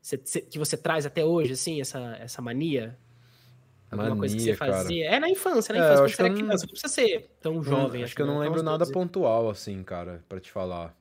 Você, 0.00 0.18
que 0.18 0.58
você 0.58 0.76
traz 0.76 1.04
até 1.04 1.24
hoje, 1.24 1.54
assim, 1.54 1.80
essa, 1.80 2.16
essa 2.20 2.40
mania? 2.40 2.96
Alguma 3.90 4.10
mania, 4.10 4.20
coisa 4.20 4.36
que 4.36 4.42
você 4.42 4.54
fazia? 4.54 5.04
Cara. 5.04 5.16
É 5.16 5.20
na 5.20 5.28
infância, 5.30 5.74
na 5.74 5.80
é, 5.80 5.84
infância, 5.84 6.04
quando 6.04 6.14
você 6.14 6.22
era 6.22 6.34
criança. 6.34 6.52
Não... 6.52 6.60
não 6.60 6.68
precisa 6.68 6.88
ser 6.88 7.30
tão 7.40 7.62
jovem. 7.62 8.02
Acho, 8.02 8.04
acho 8.04 8.16
que 8.16 8.22
eu 8.22 8.26
não 8.26 8.38
lembro 8.38 8.62
nada 8.62 8.86
pontual, 8.86 9.48
assim, 9.48 9.82
cara, 9.82 10.22
pra 10.28 10.38
te 10.38 10.52
falar 10.52 10.94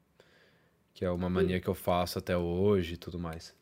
que 0.95 1.03
é 1.03 1.11
uma 1.11 1.29
mania 1.29 1.59
que 1.59 1.67
eu 1.67 1.75
faço 1.75 2.17
até 2.17 2.37
hoje 2.37 2.93
e 2.93 2.97
tudo 2.97 3.19
mais. 3.19 3.53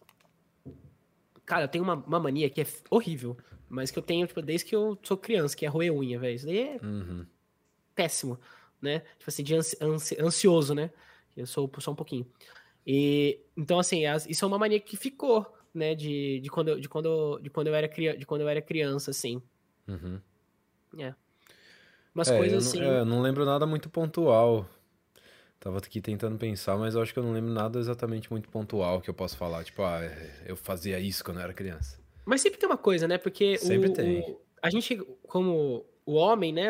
Cara, 1.44 1.64
eu 1.64 1.68
tenho 1.68 1.84
uma, 1.84 1.96
uma 1.96 2.20
mania 2.20 2.48
que 2.48 2.62
é 2.62 2.68
horrível, 2.92 3.36
mas 3.68 3.90
que 3.90 3.98
eu 3.98 4.04
tenho, 4.04 4.28
tipo, 4.28 4.40
desde 4.40 4.68
que 4.68 4.76
eu 4.76 4.98
sou 5.02 5.18
criança, 5.18 5.58
que 5.58 5.66
é 5.66 5.70
roer 5.70 5.92
unha, 5.92 6.20
velho. 6.20 6.36
Isso 6.36 6.46
daí 6.46 6.60
é 6.60 6.80
uhum. 6.82 7.26
péssimo, 7.96 8.40
né? 8.80 9.00
Tipo 9.18 9.30
assim, 9.30 9.44
de 9.44 9.56
ansi 9.56 9.76
ansi 9.82 10.16
ansioso, 10.22 10.76
né? 10.76 10.92
Eu 11.36 11.48
sou 11.48 11.70
só 11.80 11.92
um 11.92 11.96
pouquinho. 11.96 12.26
E, 12.86 13.40
então, 13.58 13.80
assim, 13.80 14.04
isso 14.30 14.46
é 14.46 14.48
uma 14.48 14.60
mania 14.60 14.80
que 14.80 14.96
ficou, 14.96 15.52
né? 15.74 15.96
De, 15.96 16.40
de, 16.40 16.50
quando, 16.52 16.68
eu, 16.68 16.80
de, 16.80 16.88
quando, 16.88 17.40
de, 17.40 17.50
quando 17.50 17.68
eu 17.68 17.74
era 17.74 17.88
de 17.88 18.26
quando 18.28 18.42
eu 18.42 18.48
era 18.48 18.62
criança, 18.62 19.10
assim. 19.10 19.42
Uhum. 19.88 20.22
É. 21.00 21.16
Umas 22.14 22.30
é, 22.30 22.38
coisas 22.38 22.68
assim. 22.68 22.78
Eu 22.78 22.86
não, 22.86 22.94
é, 22.94 23.00
eu 23.00 23.06
não 23.06 23.22
lembro 23.24 23.44
nada 23.44 23.66
muito 23.66 23.90
pontual. 23.90 24.70
Tava 25.64 25.78
aqui 25.78 26.02
tentando 26.02 26.38
pensar, 26.38 26.78
mas 26.78 26.94
eu 26.94 27.02
acho 27.02 27.14
que 27.14 27.20
eu 27.20 27.24
não 27.24 27.32
lembro 27.32 27.50
nada 27.50 27.80
exatamente 27.80 28.30
muito 28.30 28.50
pontual 28.50 29.00
que 29.00 29.10
eu 29.10 29.14
posso 29.14 29.38
falar. 29.38 29.64
Tipo, 29.64 29.82
ah, 29.84 30.02
eu 30.46 30.58
fazia 30.58 31.00
isso 31.00 31.24
quando 31.24 31.38
eu 31.38 31.44
era 31.44 31.54
criança. 31.54 31.98
Mas 32.26 32.42
sempre 32.42 32.60
tem 32.60 32.68
uma 32.68 32.78
coisa, 32.78 33.08
né? 33.08 33.18
Porque 33.18 33.58
sempre 33.58 33.90
o, 33.90 33.94
tem. 33.94 34.20
O, 34.20 34.42
a 34.62 34.70
gente, 34.70 34.98
como 35.26 35.86
o 36.06 36.16
homem, 36.16 36.52
né? 36.52 36.70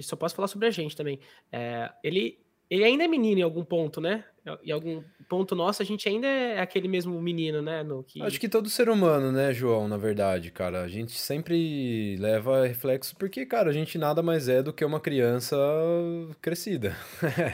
Só 0.00 0.14
posso 0.14 0.36
falar 0.36 0.46
sobre 0.46 0.68
a 0.68 0.70
gente 0.70 0.94
também. 0.94 1.18
É, 1.50 1.90
ele, 2.04 2.38
ele 2.70 2.84
ainda 2.84 3.02
é 3.02 3.08
menino 3.08 3.40
em 3.40 3.42
algum 3.42 3.64
ponto, 3.64 4.00
né? 4.00 4.24
Em 4.64 4.72
algum 4.72 5.02
ponto 5.28 5.54
nosso, 5.54 5.82
a 5.82 5.84
gente 5.84 6.08
ainda 6.08 6.26
é 6.26 6.60
aquele 6.60 6.88
mesmo 6.88 7.20
menino, 7.20 7.60
né? 7.60 7.82
No 7.82 8.02
que... 8.02 8.22
Acho 8.22 8.40
que 8.40 8.48
todo 8.48 8.70
ser 8.70 8.88
humano, 8.88 9.30
né, 9.30 9.52
João, 9.52 9.86
na 9.86 9.98
verdade, 9.98 10.50
cara. 10.50 10.82
A 10.82 10.88
gente 10.88 11.12
sempre 11.12 12.16
leva 12.16 12.66
reflexo, 12.66 13.14
porque, 13.16 13.44
cara, 13.44 13.68
a 13.68 13.72
gente 13.72 13.98
nada 13.98 14.22
mais 14.22 14.48
é 14.48 14.62
do 14.62 14.72
que 14.72 14.84
uma 14.84 14.98
criança 14.98 15.56
crescida. 16.40 16.96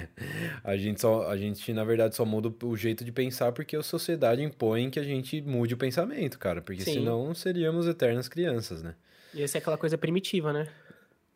a, 0.63 0.77
gente 0.77 1.01
só, 1.01 1.29
a 1.29 1.37
gente, 1.37 1.73
na 1.73 1.85
verdade, 1.85 2.15
só 2.15 2.25
muda 2.25 2.53
o 2.65 2.77
jeito 2.77 3.05
de 3.05 3.11
pensar 3.11 3.51
porque 3.53 3.77
a 3.77 3.83
sociedade 3.83 4.43
impõe 4.43 4.89
que 4.89 5.01
a 5.01 5.05
gente 5.05 5.43
mude 5.43 5.75
o 5.75 5.77
pensamento, 5.77 6.39
cara. 6.39 6.63
Porque 6.63 6.83
Sim. 6.83 6.95
senão 6.95 7.35
seríamos 7.35 7.89
eternas 7.89 8.29
crianças, 8.29 8.83
né? 8.83 8.95
E 9.35 9.43
essa 9.43 9.59
é 9.59 9.61
aquela 9.61 9.77
coisa 9.77 9.99
primitiva, 9.99 10.53
né? 10.53 10.69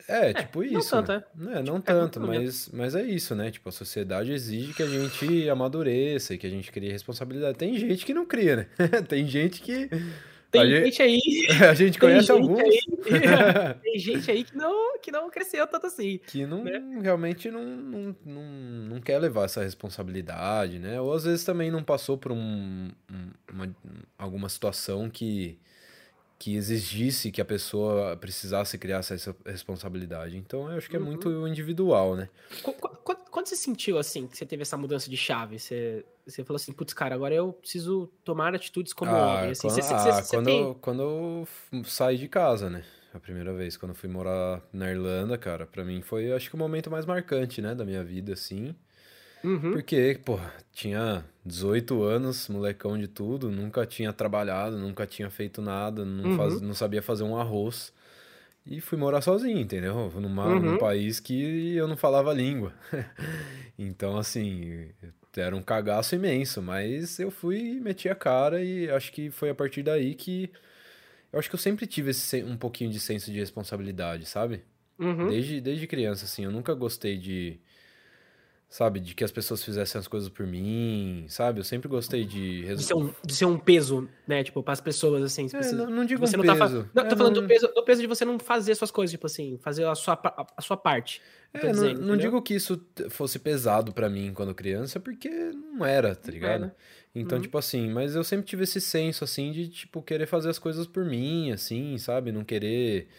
É, 0.07 0.33
tipo 0.33 0.63
isso. 0.63 0.95
Não 0.95 1.03
tanto, 1.03 1.27
né? 1.35 1.51
é. 1.51 1.55
Não, 1.55 1.63
não 1.63 1.79
tipo, 1.79 1.85
tanto, 1.85 2.19
é 2.19 2.25
mas, 2.25 2.69
mas 2.73 2.95
é 2.95 3.03
isso, 3.03 3.35
né? 3.35 3.51
Tipo, 3.51 3.69
a 3.69 3.71
sociedade 3.71 4.31
exige 4.31 4.73
que 4.73 4.83
a 4.83 4.87
gente 4.87 5.49
amadureça 5.49 6.33
e 6.33 6.37
que 6.37 6.47
a 6.47 6.49
gente 6.49 6.71
crie 6.71 6.91
responsabilidade. 6.91 7.57
Tem 7.57 7.77
gente 7.77 8.05
que 8.05 8.13
não 8.13 8.25
cria, 8.25 8.55
né? 8.55 8.67
Tem 9.07 9.27
gente 9.27 9.61
que. 9.61 9.89
Tem 10.51 10.69
gente, 10.69 10.83
gente, 10.83 11.01
aí. 11.01 11.19
A 11.69 11.73
gente 11.73 11.97
conhece 11.97 12.29
alguns. 12.29 12.59
Aí, 12.59 12.79
tem 13.81 13.97
gente 13.97 14.29
aí 14.29 14.43
que 14.43 14.53
não, 14.53 14.99
que 14.99 15.09
não 15.09 15.29
cresceu 15.29 15.65
tanto 15.65 15.87
assim. 15.87 16.19
Que 16.27 16.45
não 16.45 16.65
né? 16.65 16.83
realmente 17.01 17.49
não, 17.49 17.63
não, 17.63 18.15
não, 18.25 18.43
não 18.89 18.99
quer 18.99 19.17
levar 19.17 19.45
essa 19.45 19.63
responsabilidade, 19.63 20.77
né? 20.77 20.99
Ou 20.99 21.13
às 21.13 21.23
vezes 21.23 21.45
também 21.45 21.71
não 21.71 21.81
passou 21.81 22.17
por 22.17 22.33
um, 22.33 22.89
uma, 23.49 23.73
alguma 24.17 24.49
situação 24.49 25.09
que 25.09 25.57
que 26.41 26.55
exigisse 26.55 27.31
que 27.31 27.39
a 27.39 27.45
pessoa 27.45 28.17
precisasse 28.17 28.75
criar 28.75 28.97
essa 28.97 29.35
responsabilidade. 29.45 30.35
Então, 30.35 30.71
eu 30.71 30.75
acho 30.75 30.89
que 30.89 30.95
é 30.95 30.99
uhum. 30.99 31.05
muito 31.05 31.47
individual, 31.47 32.15
né? 32.15 32.29
Quando, 32.63 33.19
quando, 33.29 33.45
você 33.47 33.55
sentiu, 33.55 33.99
assim, 33.99 34.25
que 34.25 34.35
você 34.35 34.43
teve 34.43 34.63
essa 34.63 34.75
mudança 34.75 35.07
de 35.07 35.15
chave? 35.15 35.59
Você, 35.59 36.03
você 36.25 36.43
falou 36.43 36.55
assim, 36.55 36.71
putz, 36.71 36.95
cara, 36.95 37.13
agora 37.13 37.35
eu 37.35 37.53
preciso 37.53 38.11
tomar 38.23 38.55
atitudes 38.55 38.91
como 38.91 39.11
ah, 39.11 39.35
homem. 39.35 39.51
Assim, 39.51 39.67
quando, 39.67 39.81
você, 39.83 39.93
ah, 39.93 40.13
você, 40.13 40.35
quando, 40.35 40.45
tem... 40.45 40.73
quando 40.81 41.03
eu 41.03 41.47
saí 41.83 42.17
de 42.17 42.27
casa, 42.27 42.71
né? 42.71 42.83
A 43.13 43.19
primeira 43.19 43.53
vez, 43.53 43.77
quando 43.77 43.91
eu 43.91 43.95
fui 43.95 44.09
morar 44.09 44.63
na 44.73 44.89
Irlanda, 44.89 45.37
cara, 45.37 45.67
para 45.67 45.85
mim 45.85 46.01
foi, 46.01 46.31
acho 46.31 46.49
que 46.49 46.55
o 46.55 46.57
momento 46.59 46.89
mais 46.89 47.05
marcante, 47.05 47.61
né, 47.61 47.75
da 47.75 47.85
minha 47.85 48.03
vida, 48.03 48.33
assim. 48.33 48.75
Uhum. 49.43 49.71
Porque, 49.73 50.19
pô, 50.23 50.39
tinha 50.71 51.25
18 51.45 52.03
anos, 52.03 52.47
molecão 52.47 52.97
de 52.97 53.07
tudo, 53.07 53.49
nunca 53.49 53.85
tinha 53.85 54.13
trabalhado, 54.13 54.77
nunca 54.77 55.05
tinha 55.05 55.29
feito 55.29 55.61
nada, 55.61 56.05
não, 56.05 56.31
uhum. 56.31 56.37
faz, 56.37 56.61
não 56.61 56.73
sabia 56.73 57.01
fazer 57.01 57.23
um 57.23 57.37
arroz. 57.37 57.93
E 58.65 58.79
fui 58.79 58.97
morar 58.97 59.21
sozinho, 59.21 59.57
entendeu? 59.57 60.11
Numa, 60.15 60.47
uhum. 60.47 60.59
Num 60.59 60.77
país 60.77 61.19
que 61.19 61.75
eu 61.75 61.87
não 61.87 61.97
falava 61.97 62.29
a 62.29 62.33
língua. 62.33 62.73
então, 63.77 64.17
assim, 64.17 64.89
era 65.35 65.55
um 65.55 65.63
cagaço 65.63 66.13
imenso, 66.13 66.61
mas 66.61 67.19
eu 67.19 67.31
fui 67.31 67.79
meti 67.79 68.07
a 68.07 68.15
cara 68.15 68.63
e 68.63 68.89
acho 68.89 69.11
que 69.11 69.31
foi 69.31 69.49
a 69.49 69.55
partir 69.55 69.81
daí 69.81 70.13
que 70.13 70.51
eu 71.31 71.39
acho 71.39 71.49
que 71.49 71.55
eu 71.55 71.59
sempre 71.59 71.87
tive 71.87 72.11
esse, 72.11 72.43
um 72.43 72.57
pouquinho 72.57 72.91
de 72.91 72.99
senso 72.99 73.31
de 73.31 73.39
responsabilidade, 73.39 74.25
sabe? 74.25 74.61
Uhum. 74.99 75.29
Desde, 75.29 75.61
desde 75.61 75.87
criança, 75.87 76.25
assim, 76.25 76.43
eu 76.43 76.51
nunca 76.51 76.73
gostei 76.73 77.17
de 77.17 77.57
sabe? 78.71 79.01
De 79.01 79.13
que 79.13 79.21
as 79.21 79.31
pessoas 79.31 79.61
fizessem 79.61 79.99
as 79.99 80.07
coisas 80.07 80.29
por 80.29 80.47
mim, 80.47 81.25
sabe? 81.27 81.59
Eu 81.59 81.63
sempre 81.65 81.89
gostei 81.89 82.23
de... 82.23 82.73
De 82.73 82.81
ser 82.81 82.95
um, 82.95 83.13
de 83.21 83.35
ser 83.35 83.45
um 83.45 83.57
peso, 83.57 84.07
né? 84.25 84.45
Tipo, 84.45 84.63
para 84.63 84.71
as 84.71 84.79
pessoas, 84.79 85.21
assim. 85.23 85.49
É, 85.53 85.71
não, 85.73 85.89
não 85.89 86.05
digo 86.05 86.25
você 86.25 86.37
um 86.37 86.41
não 86.41 86.57
peso. 86.57 86.83
Tá, 86.83 86.89
não, 86.93 87.03
é, 87.03 87.09
tô 87.09 87.17
falando 87.17 87.35
não... 87.35 87.41
do, 87.41 87.47
peso, 87.49 87.67
do 87.67 87.83
peso 87.83 87.99
de 87.99 88.07
você 88.07 88.23
não 88.23 88.39
fazer 88.39 88.73
suas 88.75 88.89
coisas, 88.89 89.11
tipo 89.11 89.27
assim, 89.27 89.59
fazer 89.61 89.85
a 89.85 89.93
sua, 89.93 90.17
a 90.55 90.61
sua 90.61 90.77
parte. 90.77 91.21
É, 91.53 91.69
dizendo, 91.69 91.99
não, 91.99 92.07
não 92.07 92.17
digo 92.17 92.41
que 92.41 92.53
isso 92.53 92.81
fosse 93.09 93.37
pesado 93.37 93.91
para 93.91 94.09
mim 94.09 94.31
quando 94.33 94.55
criança, 94.55 95.01
porque 95.01 95.27
não 95.29 95.85
era, 95.85 96.15
tá 96.15 96.31
ligado? 96.31 96.71
Então, 97.13 97.37
uhum. 97.37 97.41
tipo 97.41 97.57
assim, 97.57 97.89
mas 97.89 98.15
eu 98.15 98.23
sempre 98.23 98.45
tive 98.45 98.63
esse 98.63 98.79
senso, 98.79 99.25
assim, 99.25 99.51
de, 99.51 99.67
tipo, 99.67 100.01
querer 100.01 100.27
fazer 100.27 100.49
as 100.49 100.57
coisas 100.57 100.87
por 100.87 101.03
mim, 101.03 101.51
assim, 101.51 101.97
sabe? 101.97 102.31
Não 102.31 102.45
querer 102.45 103.09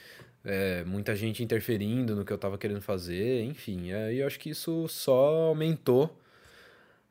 é, 0.44 0.84
muita 0.84 1.14
gente 1.14 1.42
interferindo 1.42 2.16
no 2.16 2.24
que 2.24 2.32
eu 2.32 2.36
estava 2.36 2.58
querendo 2.58 2.80
fazer, 2.80 3.44
enfim. 3.44 3.92
Aí 3.92 4.18
eu 4.18 4.26
acho 4.26 4.38
que 4.38 4.50
isso 4.50 4.86
só 4.88 5.48
aumentou 5.48 6.18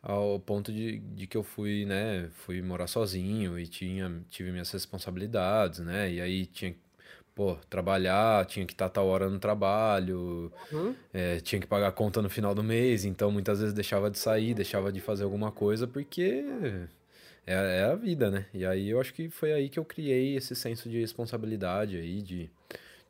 ao 0.01 0.39
ponto 0.39 0.71
de, 0.71 0.99
de 0.99 1.27
que 1.27 1.37
eu 1.37 1.43
fui, 1.43 1.85
né, 1.85 2.29
fui 2.33 2.61
morar 2.61 2.87
sozinho 2.87 3.57
e 3.59 3.67
tinha, 3.67 4.11
tive 4.29 4.51
minhas 4.51 4.71
responsabilidades, 4.71 5.79
né, 5.79 6.11
e 6.11 6.19
aí 6.19 6.45
tinha 6.47 6.75
pô, 7.35 7.55
trabalhar, 7.69 8.45
tinha 8.45 8.65
que 8.65 8.73
estar 8.73 8.89
tal 8.89 9.07
hora 9.07 9.29
no 9.29 9.39
trabalho, 9.39 10.51
uhum. 10.71 10.95
é, 11.13 11.39
tinha 11.39 11.61
que 11.61 11.67
pagar 11.67 11.89
a 11.89 11.91
conta 11.91 12.21
no 12.21 12.29
final 12.29 12.55
do 12.55 12.63
mês, 12.63 13.05
então 13.05 13.31
muitas 13.31 13.59
vezes 13.59 13.73
deixava 13.73 14.09
de 14.09 14.17
sair, 14.17 14.53
deixava 14.53 14.91
de 14.91 14.99
fazer 14.99 15.23
alguma 15.23 15.51
coisa, 15.51 15.87
porque 15.87 16.43
é, 17.45 17.79
é 17.79 17.83
a 17.83 17.95
vida, 17.95 18.31
né, 18.31 18.47
e 18.53 18.65
aí 18.65 18.89
eu 18.89 18.99
acho 18.99 19.13
que 19.13 19.29
foi 19.29 19.53
aí 19.53 19.69
que 19.69 19.77
eu 19.77 19.85
criei 19.85 20.35
esse 20.35 20.55
senso 20.55 20.89
de 20.89 20.99
responsabilidade 20.99 21.95
aí, 21.95 22.23
de 22.23 22.49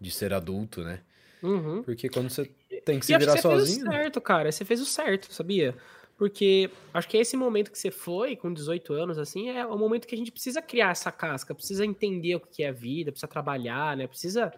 de 0.01 0.09
ser 0.09 0.33
adulto, 0.33 0.83
né? 0.83 1.01
Uhum. 1.43 1.83
Porque 1.83 2.09
quando 2.09 2.29
você 2.29 2.45
tem 2.83 2.99
que 2.99 3.05
se 3.05 3.13
e 3.13 3.17
virar 3.17 3.33
você 3.33 3.41
sozinho. 3.41 3.65
Você 3.65 3.75
fez 3.75 3.87
o 3.87 3.91
certo, 3.91 4.21
cara. 4.21 4.51
Você 4.51 4.65
fez 4.65 4.81
o 4.81 4.85
certo, 4.85 5.33
sabia? 5.33 5.75
Porque 6.17 6.69
acho 6.93 7.07
que 7.07 7.17
esse 7.17 7.37
momento 7.37 7.71
que 7.71 7.77
você 7.77 7.89
foi, 7.89 8.35
com 8.35 8.53
18 8.53 8.93
anos, 8.93 9.17
assim, 9.17 9.49
é 9.49 9.65
o 9.65 9.77
momento 9.77 10.07
que 10.07 10.15
a 10.15 10.17
gente 10.17 10.31
precisa 10.31 10.61
criar 10.61 10.91
essa 10.91 11.11
casca, 11.11 11.55
precisa 11.55 11.85
entender 11.85 12.35
o 12.35 12.39
que 12.39 12.63
é 12.63 12.69
a 12.69 12.71
vida, 12.71 13.11
precisa 13.11 13.27
trabalhar, 13.27 13.95
né? 13.95 14.07
Precisa 14.07 14.51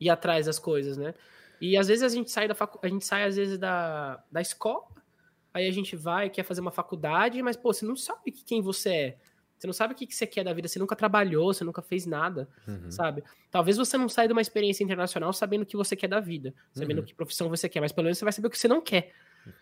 ir 0.00 0.10
atrás 0.10 0.46
das 0.46 0.58
coisas, 0.58 0.96
né? 0.96 1.14
E 1.60 1.76
às 1.76 1.88
vezes 1.88 2.02
a 2.02 2.08
gente 2.08 2.30
sai 2.30 2.48
da 2.48 2.54
facu... 2.54 2.78
a 2.82 2.88
gente 2.88 3.04
sai 3.04 3.24
às 3.24 3.36
vezes 3.36 3.58
da, 3.58 4.22
da 4.30 4.42
escola, 4.42 4.84
aí 5.54 5.66
a 5.66 5.70
gente 5.72 5.96
vai, 5.96 6.28
quer 6.28 6.42
fazer 6.42 6.60
uma 6.60 6.70
faculdade, 6.70 7.42
mas 7.42 7.56
pô, 7.56 7.72
você 7.72 7.86
não 7.86 7.96
sabe 7.96 8.30
quem 8.30 8.60
você 8.60 8.90
é. 8.90 9.16
Você 9.58 9.66
não 9.66 9.74
sabe 9.74 9.94
o 9.94 9.96
que, 9.96 10.06
você 10.14 10.26
quer 10.26 10.44
da 10.44 10.52
vida, 10.52 10.68
você 10.68 10.78
nunca 10.78 10.94
trabalhou, 10.94 11.52
você 11.52 11.64
nunca 11.64 11.80
fez 11.80 12.04
nada, 12.04 12.48
uhum. 12.68 12.90
sabe? 12.90 13.24
Talvez 13.50 13.76
você 13.76 13.96
não 13.96 14.08
saia 14.08 14.28
de 14.28 14.32
uma 14.32 14.42
experiência 14.42 14.84
internacional 14.84 15.32
sabendo 15.32 15.62
o 15.62 15.66
que 15.66 15.76
você 15.76 15.96
quer 15.96 16.08
da 16.08 16.20
vida, 16.20 16.52
sabendo 16.72 16.98
uhum. 16.98 17.04
que 17.04 17.14
profissão 17.14 17.48
você 17.48 17.68
quer, 17.68 17.80
mas 17.80 17.92
pelo 17.92 18.04
menos 18.04 18.18
você 18.18 18.24
vai 18.24 18.32
saber 18.32 18.48
o 18.48 18.50
que 18.50 18.58
você 18.58 18.68
não 18.68 18.80
quer. 18.80 19.12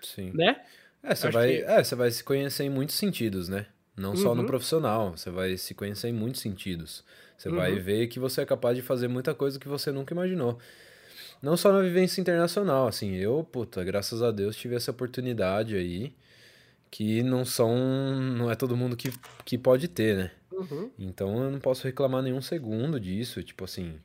Sim. 0.01 0.33
Né? 0.35 0.61
É, 1.03 1.15
você 1.15 1.31
vai, 1.31 1.49
que... 1.49 1.63
é, 1.63 1.85
você 1.85 1.95
vai 1.95 2.11
se 2.11 2.25
conhecer 2.25 2.65
em 2.65 2.71
muitos 2.71 2.97
sentidos, 2.97 3.49
né? 3.49 3.67
Não 3.97 4.11
uhum. 4.11 4.17
só 4.17 4.35
no 4.35 4.41
uhum. 4.41 4.47
profissional, 4.47 5.17
você 5.17 5.31
vai 5.31 5.57
se 5.57 5.75
conhecer 5.75 6.09
em 6.09 6.13
muitos 6.13 6.41
sentidos. 6.41 7.05
Você 7.37 7.49
vai 7.49 7.73
uhum. 7.73 7.83
ver 7.83 8.09
que 8.09 8.19
você 8.19 8.41
é 8.41 8.47
capaz 8.47 8.77
de 8.77 8.83
fazer 8.83 9.07
muita 9.07 9.35
coisa 9.35 9.59
que 9.59 9.69
você 9.69 9.93
nunca 9.93 10.13
imaginou. 10.13 10.59
Não 11.41 11.57
só 11.57 11.73
na 11.73 11.81
vivência 11.81 12.21
internacional, 12.21 12.89
assim, 12.89 13.15
eu, 13.15 13.47
puta, 13.53 13.85
graças 13.85 14.23
a 14.23 14.31
Deus 14.31 14.57
tive 14.57 14.75
essa 14.75 14.91
oportunidade 14.91 15.77
aí 15.77 16.15
que 16.95 17.25
não 17.25 17.45
são. 17.45 17.75
não 18.15 18.49
é 18.49 18.55
todo 18.55 18.77
mundo 18.77 18.97
que, 18.97 19.13
que 19.45 19.59
pode 19.59 19.89
ter, 19.89 20.17
né? 20.17 20.31
Uhum. 20.53 20.89
Então 20.97 21.43
eu 21.43 21.51
não 21.51 21.59
posso 21.59 21.83
reclamar 21.83 22.23
nenhum 22.23 22.41
segundo 22.41 23.01
disso. 23.01 23.43
Tipo 23.43 23.65
assim. 23.65 23.97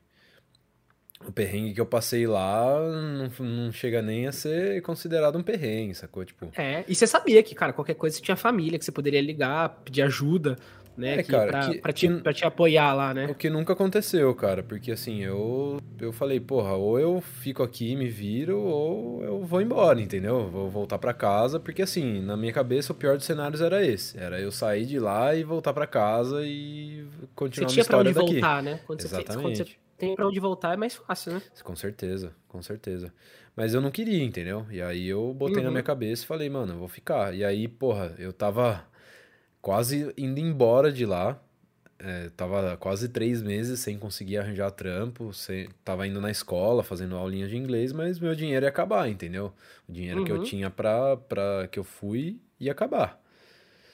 O 1.23 1.31
perrengue 1.31 1.73
que 1.73 1.81
eu 1.81 1.85
passei 1.85 2.25
lá 2.25 2.79
não, 2.79 3.45
não 3.45 3.71
chega 3.71 4.01
nem 4.01 4.25
a 4.25 4.31
ser 4.31 4.81
considerado 4.81 5.37
um 5.37 5.43
perrengue, 5.43 5.93
sacou? 5.93 6.23
Tipo... 6.23 6.49
É, 6.57 6.85
e 6.87 6.95
você 6.95 7.05
sabia 7.05 7.43
que, 7.43 7.53
cara, 7.53 7.73
qualquer 7.73 7.93
coisa 7.95 8.15
você 8.15 8.23
tinha 8.23 8.37
família, 8.37 8.79
que 8.79 8.85
você 8.85 8.91
poderia 8.91 9.21
ligar, 9.21 9.81
pedir 9.83 10.01
ajuda 10.01 10.57
né? 10.99 11.19
É, 11.19 11.23
que, 11.23 11.31
cara, 11.31 11.51
pra, 11.51 11.69
que, 11.69 11.77
pra, 11.79 11.93
te, 11.93 12.07
que, 12.07 12.21
pra 12.21 12.33
te 12.33 12.45
apoiar 12.45 12.93
lá, 12.93 13.13
né? 13.13 13.25
O 13.27 13.35
que 13.35 13.49
nunca 13.49 13.73
aconteceu, 13.73 14.33
cara, 14.35 14.61
porque 14.61 14.91
assim, 14.91 15.23
eu, 15.23 15.79
eu 15.99 16.11
falei, 16.11 16.39
porra, 16.39 16.73
ou 16.73 16.99
eu 16.99 17.21
fico 17.21 17.63
aqui 17.63 17.95
me 17.95 18.07
viro, 18.07 18.59
ou 18.59 19.23
eu 19.23 19.43
vou 19.43 19.61
embora, 19.61 20.01
entendeu? 20.01 20.49
Vou 20.49 20.69
voltar 20.69 20.99
para 20.99 21.13
casa, 21.13 21.59
porque 21.59 21.81
assim, 21.81 22.21
na 22.21 22.35
minha 22.35 22.53
cabeça 22.53 22.91
o 22.91 22.95
pior 22.95 23.17
dos 23.17 23.25
cenários 23.25 23.61
era 23.61 23.83
esse. 23.85 24.19
Era 24.19 24.39
eu 24.39 24.51
sair 24.51 24.85
de 24.85 24.99
lá 24.99 25.33
e 25.33 25.43
voltar 25.43 25.73
para 25.73 25.87
casa 25.87 26.41
e 26.43 27.07
continuar 27.33 27.69
você 27.69 27.73
tinha 27.73 27.85
pra 27.85 27.97
onde 27.99 28.13
daqui. 28.13 28.33
voltar, 28.33 28.61
né? 28.61 28.79
Quando 28.85 28.99
Exatamente. 28.99 29.27
Você, 29.27 29.41
quando 29.41 29.57
você 29.57 29.75
tem 29.97 30.15
pra 30.15 30.27
onde 30.27 30.39
voltar 30.39 30.73
é 30.73 30.77
mais 30.77 30.95
fácil, 30.95 31.33
né? 31.33 31.41
Com 31.63 31.75
certeza, 31.75 32.33
com 32.47 32.61
certeza. 32.61 33.13
Mas 33.55 33.73
eu 33.73 33.81
não 33.81 33.91
queria, 33.91 34.23
entendeu? 34.23 34.65
E 34.71 34.81
aí 34.81 35.07
eu 35.07 35.33
botei 35.33 35.57
uhum. 35.57 35.65
na 35.65 35.71
minha 35.71 35.83
cabeça 35.83 36.23
e 36.23 36.27
falei, 36.27 36.49
mano, 36.49 36.73
eu 36.73 36.77
vou 36.77 36.87
ficar. 36.87 37.33
E 37.33 37.43
aí, 37.43 37.67
porra, 37.67 38.15
eu 38.17 38.31
tava 38.31 38.85
quase 39.61 40.13
indo 40.17 40.39
embora 40.39 40.91
de 40.91 41.05
lá. 41.05 41.39
É, 42.01 42.29
tava 42.37 42.77
quase 42.77 43.09
três 43.09 43.41
meses 43.41 43.81
sem 43.81 43.99
conseguir 43.99 44.37
arranjar 44.37 44.71
trampo, 44.71 45.33
sem, 45.33 45.67
tava 45.83 46.07
indo 46.07 46.21
na 46.21 46.31
escola, 46.31 46.81
fazendo 46.81 47.17
aulinhas 47.17 47.49
de 47.49 47.57
inglês, 47.57 47.91
mas 47.91 48.19
meu 48.19 48.33
dinheiro 48.33 48.65
ia 48.65 48.69
acabar, 48.69 49.09
entendeu? 49.09 49.51
O 49.87 49.91
dinheiro 49.91 50.19
uhum. 50.19 50.25
que 50.25 50.31
eu 50.31 50.37
uhum. 50.37 50.43
tinha 50.43 50.69
pra, 50.69 51.17
pra 51.17 51.67
que 51.67 51.77
eu 51.77 51.83
fui 51.83 52.39
ia 52.57 52.71
acabar. 52.71 53.21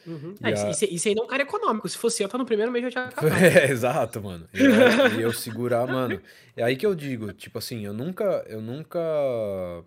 Uhum. 0.05 0.35
É, 0.43 0.49
a... 0.49 0.69
isso, 0.69 0.85
isso 0.85 1.07
aí 1.07 1.15
não 1.15 1.23
é 1.23 1.25
um 1.25 1.29
cara 1.29 1.43
econômico. 1.43 1.89
Se 1.89 1.97
fosse 1.97 2.21
eu, 2.21 2.29
tá 2.29 2.37
no 2.37 2.45
primeiro 2.45 2.71
mês 2.71 2.85
eu 2.85 2.91
já 2.91 3.05
acabado. 3.09 3.43
É, 3.43 3.71
exato, 3.71 4.21
mano. 4.21 4.47
E 4.53 4.63
eu, 4.63 4.69
e 5.19 5.21
eu 5.21 5.33
segurar, 5.33 5.87
mano. 5.87 6.21
É 6.55 6.63
aí 6.63 6.75
que 6.75 6.85
eu 6.85 6.93
digo, 6.93 7.33
tipo 7.33 7.57
assim, 7.57 7.85
eu 7.85 7.93
nunca, 7.93 8.45
eu 8.47 8.61
nunca 8.61 8.99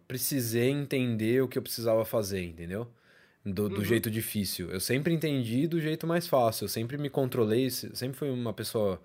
precisei 0.06 0.70
entender 0.70 1.42
o 1.42 1.49
que 1.49 1.56
eu 1.58 1.62
precisava 1.62 2.04
fazer, 2.04 2.42
entendeu? 2.42 2.88
Do, 3.52 3.69
do 3.69 3.76
uhum. 3.76 3.85
jeito 3.85 4.11
difícil. 4.11 4.71
Eu 4.71 4.81
sempre 4.81 5.12
entendi 5.12 5.67
do 5.67 5.81
jeito 5.81 6.07
mais 6.07 6.26
fácil. 6.26 6.64
Eu 6.64 6.69
sempre 6.69 6.97
me 6.99 7.09
controlei, 7.09 7.71
sempre 7.71 8.17
fui 8.17 8.31
uma 8.31 8.52
pessoa, 8.52 9.00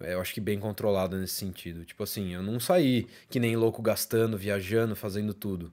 é, 0.00 0.14
eu 0.14 0.20
acho 0.20 0.34
que 0.34 0.40
bem 0.40 0.58
controlada 0.58 1.18
nesse 1.18 1.34
sentido. 1.34 1.84
Tipo 1.84 2.02
assim, 2.02 2.34
eu 2.34 2.42
não 2.42 2.58
saí 2.58 3.06
que 3.28 3.40
nem 3.40 3.56
louco 3.56 3.82
gastando, 3.82 4.36
viajando, 4.36 4.96
fazendo 4.96 5.32
tudo. 5.34 5.72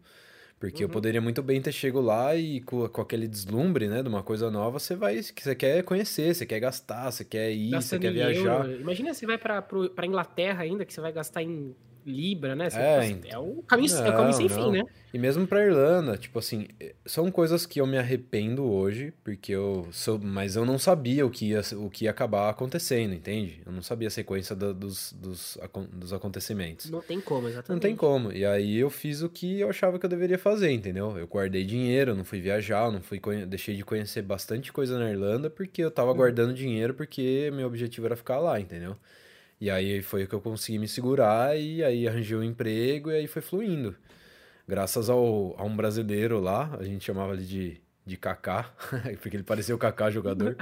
Porque 0.60 0.84
uhum. 0.84 0.90
eu 0.90 0.94
poderia 0.94 1.22
muito 1.22 1.44
bem 1.44 1.62
ter 1.62 1.72
chego 1.72 2.00
lá 2.00 2.36
e 2.36 2.62
com, 2.62 2.88
com, 2.88 3.02
aquele 3.02 3.28
deslumbre, 3.28 3.88
né, 3.88 4.02
de 4.02 4.08
uma 4.08 4.24
coisa 4.24 4.50
nova, 4.50 4.80
você 4.80 4.96
vai, 4.96 5.22
você 5.22 5.54
quer 5.54 5.84
conhecer, 5.84 6.34
você 6.34 6.46
quer 6.46 6.60
gastar, 6.60 7.12
você 7.12 7.25
quer 7.25 7.52
ir, 7.52 7.72
você 7.72 8.00
quer 8.00 8.14
viajar. 8.14 8.70
Imagina 8.70 9.14
você 9.14 9.25
vai 9.25 9.38
para 9.38 10.06
Inglaterra 10.06 10.64
ainda, 10.64 10.86
que 10.86 10.94
você 10.94 11.02
vai 11.02 11.12
gastar 11.12 11.44
em 11.44 11.75
Libra, 12.06 12.56
né? 12.56 12.70
Você, 12.70 12.78
é, 12.78 13.08
então... 13.08 13.32
é 13.32 13.40
o 13.40 13.64
caminho, 13.64 13.94
não, 13.94 14.06
é 14.06 14.10
o 14.10 14.14
caminho 14.14 14.34
sem 14.34 14.48
não. 14.48 14.56
fim, 14.56 14.72
né? 14.78 14.84
E 15.12 15.18
mesmo 15.18 15.48
pra 15.48 15.66
Irlanda, 15.66 16.18
tipo 16.18 16.38
assim, 16.38 16.68
eh, 16.80 16.94
são 17.06 17.32
coisas 17.32 17.66
que 17.66 17.82
eu 17.82 17.88
me 17.88 17.98
arrependo 17.98 18.64
hoje, 18.64 19.14
porque 19.24 19.54
eu 19.54 19.88
sou. 19.92 20.20
Mas 20.20 20.56
eu 20.56 20.66
não 20.66 20.78
sabia 20.78 21.26
o 21.26 21.30
que 21.30 21.52
ia, 21.52 21.62
o 21.78 21.90
que 21.90 22.04
ia 22.04 22.12
acabar 22.12 22.50
acontecendo, 22.50 23.14
entende? 23.14 23.62
Eu 23.66 23.72
não 23.72 23.82
sabia 23.82 24.10
a 24.10 24.12
sequência 24.12 24.56
do, 24.56 24.74
dos, 24.74 25.14
dos, 25.14 25.58
dos 25.94 26.14
acontecimentos. 26.14 26.92
Não 26.92 27.02
tem 27.02 27.20
como, 27.22 27.48
exatamente. 27.48 27.70
Não 27.70 27.80
tem 27.80 27.96
como. 27.96 28.32
E 28.32 28.46
aí 28.46 28.78
eu 28.78 28.90
fiz 28.90 29.22
o 29.22 29.30
que 29.30 29.62
eu 29.62 29.70
achava 29.70 29.98
que 29.98 30.06
eu 30.06 30.10
deveria 30.10 30.38
fazer, 30.38 30.72
entendeu? 30.72 31.18
Eu 31.18 31.28
guardei 31.28 31.64
dinheiro, 31.64 32.14
não 32.14 32.26
fui 32.26 32.40
viajar, 32.42 32.92
não 32.92 33.02
fui 33.02 33.20
deixei 33.48 33.76
de 33.76 33.86
conhecer 33.86 34.22
bastante 34.22 34.72
coisa 34.72 35.00
na 35.00 35.10
Irlanda, 35.10 35.50
porque 35.50 35.82
eu 35.82 35.90
tava 35.90 36.12
hum. 36.12 36.18
guardando 36.18 36.54
dinheiro, 36.54 36.94
porque 36.94 37.50
meu 37.54 37.68
objetivo 37.68 38.06
era 38.06 38.16
ficar 38.16 38.40
lá, 38.40 38.60
entendeu? 38.60 38.96
E 39.60 39.70
aí 39.70 40.02
foi 40.02 40.26
o 40.26 40.28
que 40.28 40.36
eu 40.36 40.42
consegui 40.42 40.78
me 40.80 40.88
segurar 40.88 41.58
e 41.58 41.84
aí 41.84 42.08
arranjei 42.08 42.38
um 42.38 42.44
emprego 42.44 43.12
e 43.12 43.16
aí 43.16 43.28
foi 43.28 43.42
fluindo. 43.42 43.96
Graças 44.68 45.10
ao, 45.10 45.56
a 45.60 45.64
um 45.64 45.76
brasileiro 45.76 46.40
lá, 46.40 46.76
a 46.80 46.84
gente 46.84 47.06
chamava 47.06 47.34
ele 47.34 47.46
de, 47.46 47.82
de 48.06 48.18
Kaká, 48.18 48.74
porque 49.22 49.38
ele 49.38 49.44
parecia 49.44 49.76
o 49.76 49.78
Kaká 49.80 50.12
jogador. 50.12 50.58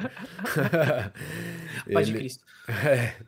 Paz 1.91 2.07
de 2.07 2.13
Cristo. 2.13 2.43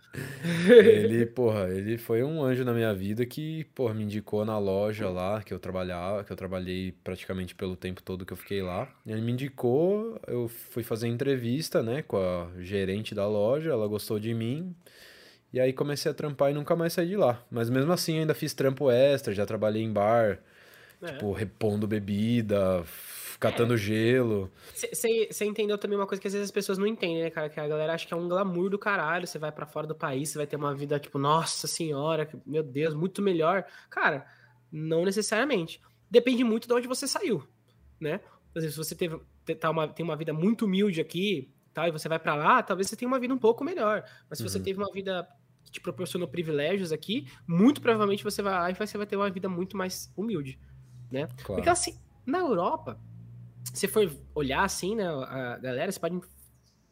É, 0.67 1.03
ele, 1.03 1.25
porra, 1.25 1.69
ele 1.69 1.98
foi 1.98 2.24
um 2.24 2.41
anjo 2.41 2.63
na 2.63 2.74
minha 2.74 2.93
vida 2.93 3.25
que, 3.25 3.65
porra, 3.75 3.93
me 3.93 4.03
indicou 4.03 4.45
na 4.45 4.57
loja 4.57 5.10
lá 5.10 5.43
que 5.43 5.53
eu 5.53 5.60
trabalhava, 5.60 6.24
que 6.24 6.31
eu 6.31 6.36
trabalhei 6.38 6.93
praticamente 7.03 7.53
pelo 7.53 7.75
tempo 7.75 8.01
todo 8.01 8.25
que 8.25 8.31
eu 8.34 8.38
fiquei 8.38 8.62
lá. 8.62 8.88
Ele 9.05 9.22
me 9.22 9.34
indicou, 9.34 10.19
eu 10.27 10.48
fui 10.48 10.84
fazer 10.84 11.07
entrevista, 11.07 11.84
né, 11.84 12.01
com 12.01 12.17
a 12.17 12.50
gerente 12.62 13.13
da 13.13 13.27
loja, 13.27 13.72
ela 13.72 13.88
gostou 13.88 14.19
de 14.19 14.34
mim, 14.34 14.74
e 15.55 15.59
aí 15.62 15.71
comecei 15.71 16.12
a 16.12 16.13
trampar 16.13 16.51
e 16.51 16.53
nunca 16.53 16.75
mais 16.75 16.91
saí 16.91 17.07
de 17.07 17.15
lá. 17.15 17.41
Mas 17.50 17.69
mesmo 17.69 17.89
assim 17.93 18.19
ainda 18.19 18.33
fiz 18.33 18.53
trampo 18.53 18.91
extra, 18.91 19.33
já 19.33 19.45
trabalhei 19.45 19.81
em 19.81 19.89
bar, 19.89 20.38
é. 21.01 21.13
tipo, 21.13 21.31
repondo 21.31 21.88
bebida, 21.88 22.83
catando 23.39 23.75
é. 23.75 23.77
gelo. 23.77 24.51
Você 24.74 25.45
entendeu 25.45 25.77
também 25.77 25.97
uma 25.97 26.05
coisa 26.05 26.21
que 26.21 26.27
às 26.27 26.33
vezes 26.33 26.50
as 26.50 26.51
pessoas 26.51 26.77
não 26.77 26.85
entendem, 26.85 27.24
né, 27.24 27.29
cara? 27.29 27.47
Que 27.47 27.57
a 27.57 27.69
galera 27.69 27.93
acha 27.93 28.05
que 28.05 28.13
é 28.13 28.17
um 28.17 28.27
glamour 28.27 28.69
do 28.69 28.77
caralho. 28.77 29.25
Você 29.25 29.39
vai 29.39 29.50
para 29.50 29.65
fora 29.65 29.88
do 29.88 29.95
país, 29.95 30.27
você 30.27 30.38
vai 30.39 30.45
ter 30.45 30.57
uma 30.57 30.75
vida, 30.75 31.00
tipo, 31.00 31.17
nossa 31.17 31.67
senhora, 31.67 32.29
meu 32.45 32.62
Deus, 32.62 32.93
muito 32.93 33.21
melhor. 33.21 33.63
Cara, 33.89 34.27
não 34.69 35.05
necessariamente. 35.05 35.79
Depende 36.12 36.43
muito 36.43 36.67
de 36.67 36.74
onde 36.74 36.85
você 36.85 37.07
saiu, 37.07 37.41
né? 37.97 38.19
Por 38.51 38.59
exemplo, 38.59 38.74
se 38.74 38.89
você 38.89 38.93
teve 38.93 39.21
tá 39.57 39.69
uma, 39.69 39.88
tem 39.88 40.03
uma 40.03 40.17
vida 40.17 40.33
muito 40.33 40.65
humilde 40.65 41.00
aqui, 41.00 41.50
tal, 41.74 41.88
e 41.88 41.91
você 41.91 42.09
vai 42.09 42.19
para 42.19 42.35
lá, 42.35 42.62
talvez 42.62 42.89
você 42.89 42.97
tenha 42.97 43.07
uma 43.07 43.19
vida 43.21 43.33
um 43.33 43.38
pouco 43.38 43.63
melhor. 43.63 44.03
Mas 44.29 44.39
se 44.39 44.43
uhum. 44.43 44.50
você 44.50 44.59
teve 44.59 44.79
uma 44.79 44.91
vida 44.91 45.25
te 45.75 45.82
proporcionou 45.82 46.27
privilégios 46.27 46.91
aqui, 46.91 47.27
muito 47.46 47.82
provavelmente 47.82 48.24
você 48.24 48.41
vai 48.41 48.53
lá 48.53 48.72
e 48.72 48.74
você 48.74 48.98
vai 48.98 49.05
ter 49.05 49.17
uma 49.17 49.29
vida 49.29 49.50
muito 49.50 49.75
mais 49.75 50.12
humilde, 50.15 50.58
né? 51.12 51.27
Claro. 51.27 51.55
Porque 51.55 51.70
assim, 51.70 52.00
na 52.25 52.39
Europa, 52.39 52.98
se 53.74 53.88
for 53.88 54.10
olhar 54.34 54.63
assim, 54.63 54.96
né, 54.96 55.05
a 55.05 55.58
galera, 55.58 55.91
você 55.91 56.00
pode 56.00 56.22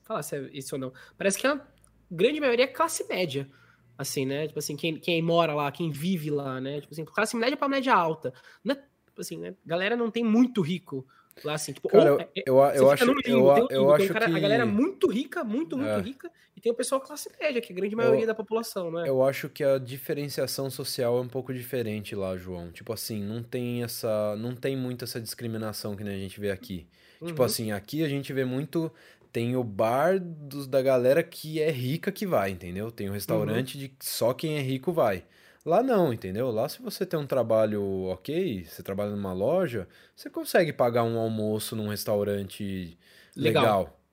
falar 0.03 0.21
se 0.21 0.35
é 0.35 0.49
isso 0.51 0.75
ou 0.75 0.81
não. 0.81 0.93
Parece 1.17 1.37
que 1.37 1.47
a 1.47 1.65
grande 2.11 2.41
maioria 2.41 2.65
é 2.65 2.67
classe 2.67 3.07
média. 3.07 3.49
Assim, 3.95 4.25
né? 4.25 4.47
Tipo 4.47 4.59
assim, 4.59 4.75
quem, 4.75 4.99
quem 4.99 5.21
mora 5.21 5.53
lá, 5.53 5.71
quem 5.71 5.91
vive 5.91 6.31
lá, 6.31 6.59
né? 6.59 6.81
Tipo 6.81 6.93
assim, 6.93 7.05
classe 7.05 7.37
média 7.37 7.55
para 7.55 7.69
média 7.69 7.93
alta. 7.93 8.33
Né? 8.65 8.75
Tipo 9.05 9.21
assim, 9.21 9.37
né? 9.37 9.55
Galera 9.63 9.95
não 9.95 10.09
tem 10.09 10.23
muito 10.23 10.61
rico 10.61 11.07
lá, 11.43 11.53
assim. 11.53 11.73
Tipo, 11.73 11.89
cara, 11.89 12.13
ou, 12.13 12.19
eu, 12.19 12.21
é, 12.21 12.31
eu, 12.35 12.55
eu 12.55 12.61
acho, 12.61 13.03
eu, 13.25 13.67
eu 13.69 13.93
acho 13.93 14.13
cara, 14.13 14.25
que... 14.25 14.35
A 14.35 14.39
galera 14.39 14.65
muito 14.65 15.07
rica, 15.07 15.43
muito, 15.43 15.77
muito 15.77 15.89
é. 15.89 16.01
rica, 16.01 16.31
e 16.55 16.61
tem 16.61 16.71
o 16.71 16.75
pessoal 16.75 16.99
classe 17.01 17.29
média, 17.39 17.61
que 17.61 17.71
é 17.71 17.75
a 17.75 17.77
grande 17.77 17.95
maioria 17.95 18.27
da 18.27 18.35
população, 18.35 18.91
né? 18.91 19.07
Eu 19.07 19.23
acho 19.23 19.49
que 19.49 19.63
a 19.63 19.77
diferenciação 19.77 20.69
social 20.69 21.17
é 21.17 21.21
um 21.21 21.27
pouco 21.27 21.53
diferente 21.53 22.15
lá, 22.15 22.37
João. 22.37 22.71
Tipo 22.71 22.93
assim, 22.93 23.23
não 23.23 23.41
tem 23.41 23.83
essa... 23.83 24.35
Não 24.37 24.55
tem 24.55 24.75
muito 24.75 25.03
essa 25.05 25.19
discriminação 25.19 25.95
que 25.95 26.03
nem 26.03 26.15
a 26.15 26.19
gente 26.19 26.39
vê 26.39 26.51
aqui. 26.51 26.79
Tipo 26.79 27.25
uhum. 27.25 27.27
Tipo 27.27 27.43
assim, 27.43 27.71
aqui 27.71 28.03
a 28.03 28.09
gente 28.09 28.31
vê 28.33 28.45
muito 28.45 28.91
tem 29.33 29.55
o 29.55 29.63
bar 29.63 30.19
dos, 30.19 30.67
da 30.67 30.79
galera 30.79 31.23
que 31.23 31.59
é 31.59 31.71
rica 31.71 32.11
que 32.11 32.25
vai, 32.25 32.51
entendeu? 32.51 32.91
Tem 32.91 33.09
o 33.09 33.13
restaurante 33.13 33.75
uhum. 33.75 33.83
de 33.83 33.91
só 33.99 34.31
quem 34.31 34.57
é 34.57 34.61
rico 34.61 34.93
vai. 34.93 35.25
Lá 35.65 35.81
não, 35.81 36.13
entendeu? 36.13 36.51
Lá 36.51 36.67
se 36.67 36.81
você 36.81 37.05
tem 37.05 37.19
um 37.19 37.25
trabalho 37.25 37.81
ok, 38.05 38.65
você 38.65 38.83
trabalha 38.83 39.11
numa 39.11 39.33
loja, 39.33 39.87
você 40.15 40.29
consegue 40.29 40.73
pagar 40.73 41.03
um 41.03 41.17
almoço 41.17 41.75
num 41.75 41.87
restaurante 41.87 42.97
legal. 43.35 43.63
legal 43.63 44.03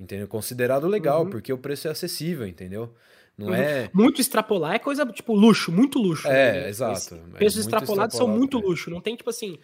entendeu? 0.00 0.26
Considerado 0.26 0.88
legal, 0.88 1.24
uhum. 1.24 1.30
porque 1.30 1.52
o 1.52 1.58
preço 1.58 1.86
é 1.86 1.90
acessível, 1.90 2.46
entendeu? 2.46 2.94
Não 3.36 3.48
uhum. 3.48 3.54
é. 3.54 3.90
Muito 3.92 4.20
extrapolar 4.20 4.74
é 4.74 4.78
coisa 4.78 5.04
tipo 5.06 5.34
luxo, 5.34 5.70
muito 5.70 5.98
luxo. 5.98 6.26
É, 6.26 6.52
né? 6.52 6.68
exato. 6.68 7.14
É 7.34 7.38
preços 7.38 7.58
é 7.58 7.60
extrapolados 7.60 8.16
são 8.16 8.26
muito 8.26 8.58
é. 8.58 8.62
luxo. 8.62 8.90
Não 8.90 9.00
tem, 9.00 9.14
tipo 9.14 9.28
assim, 9.28 9.58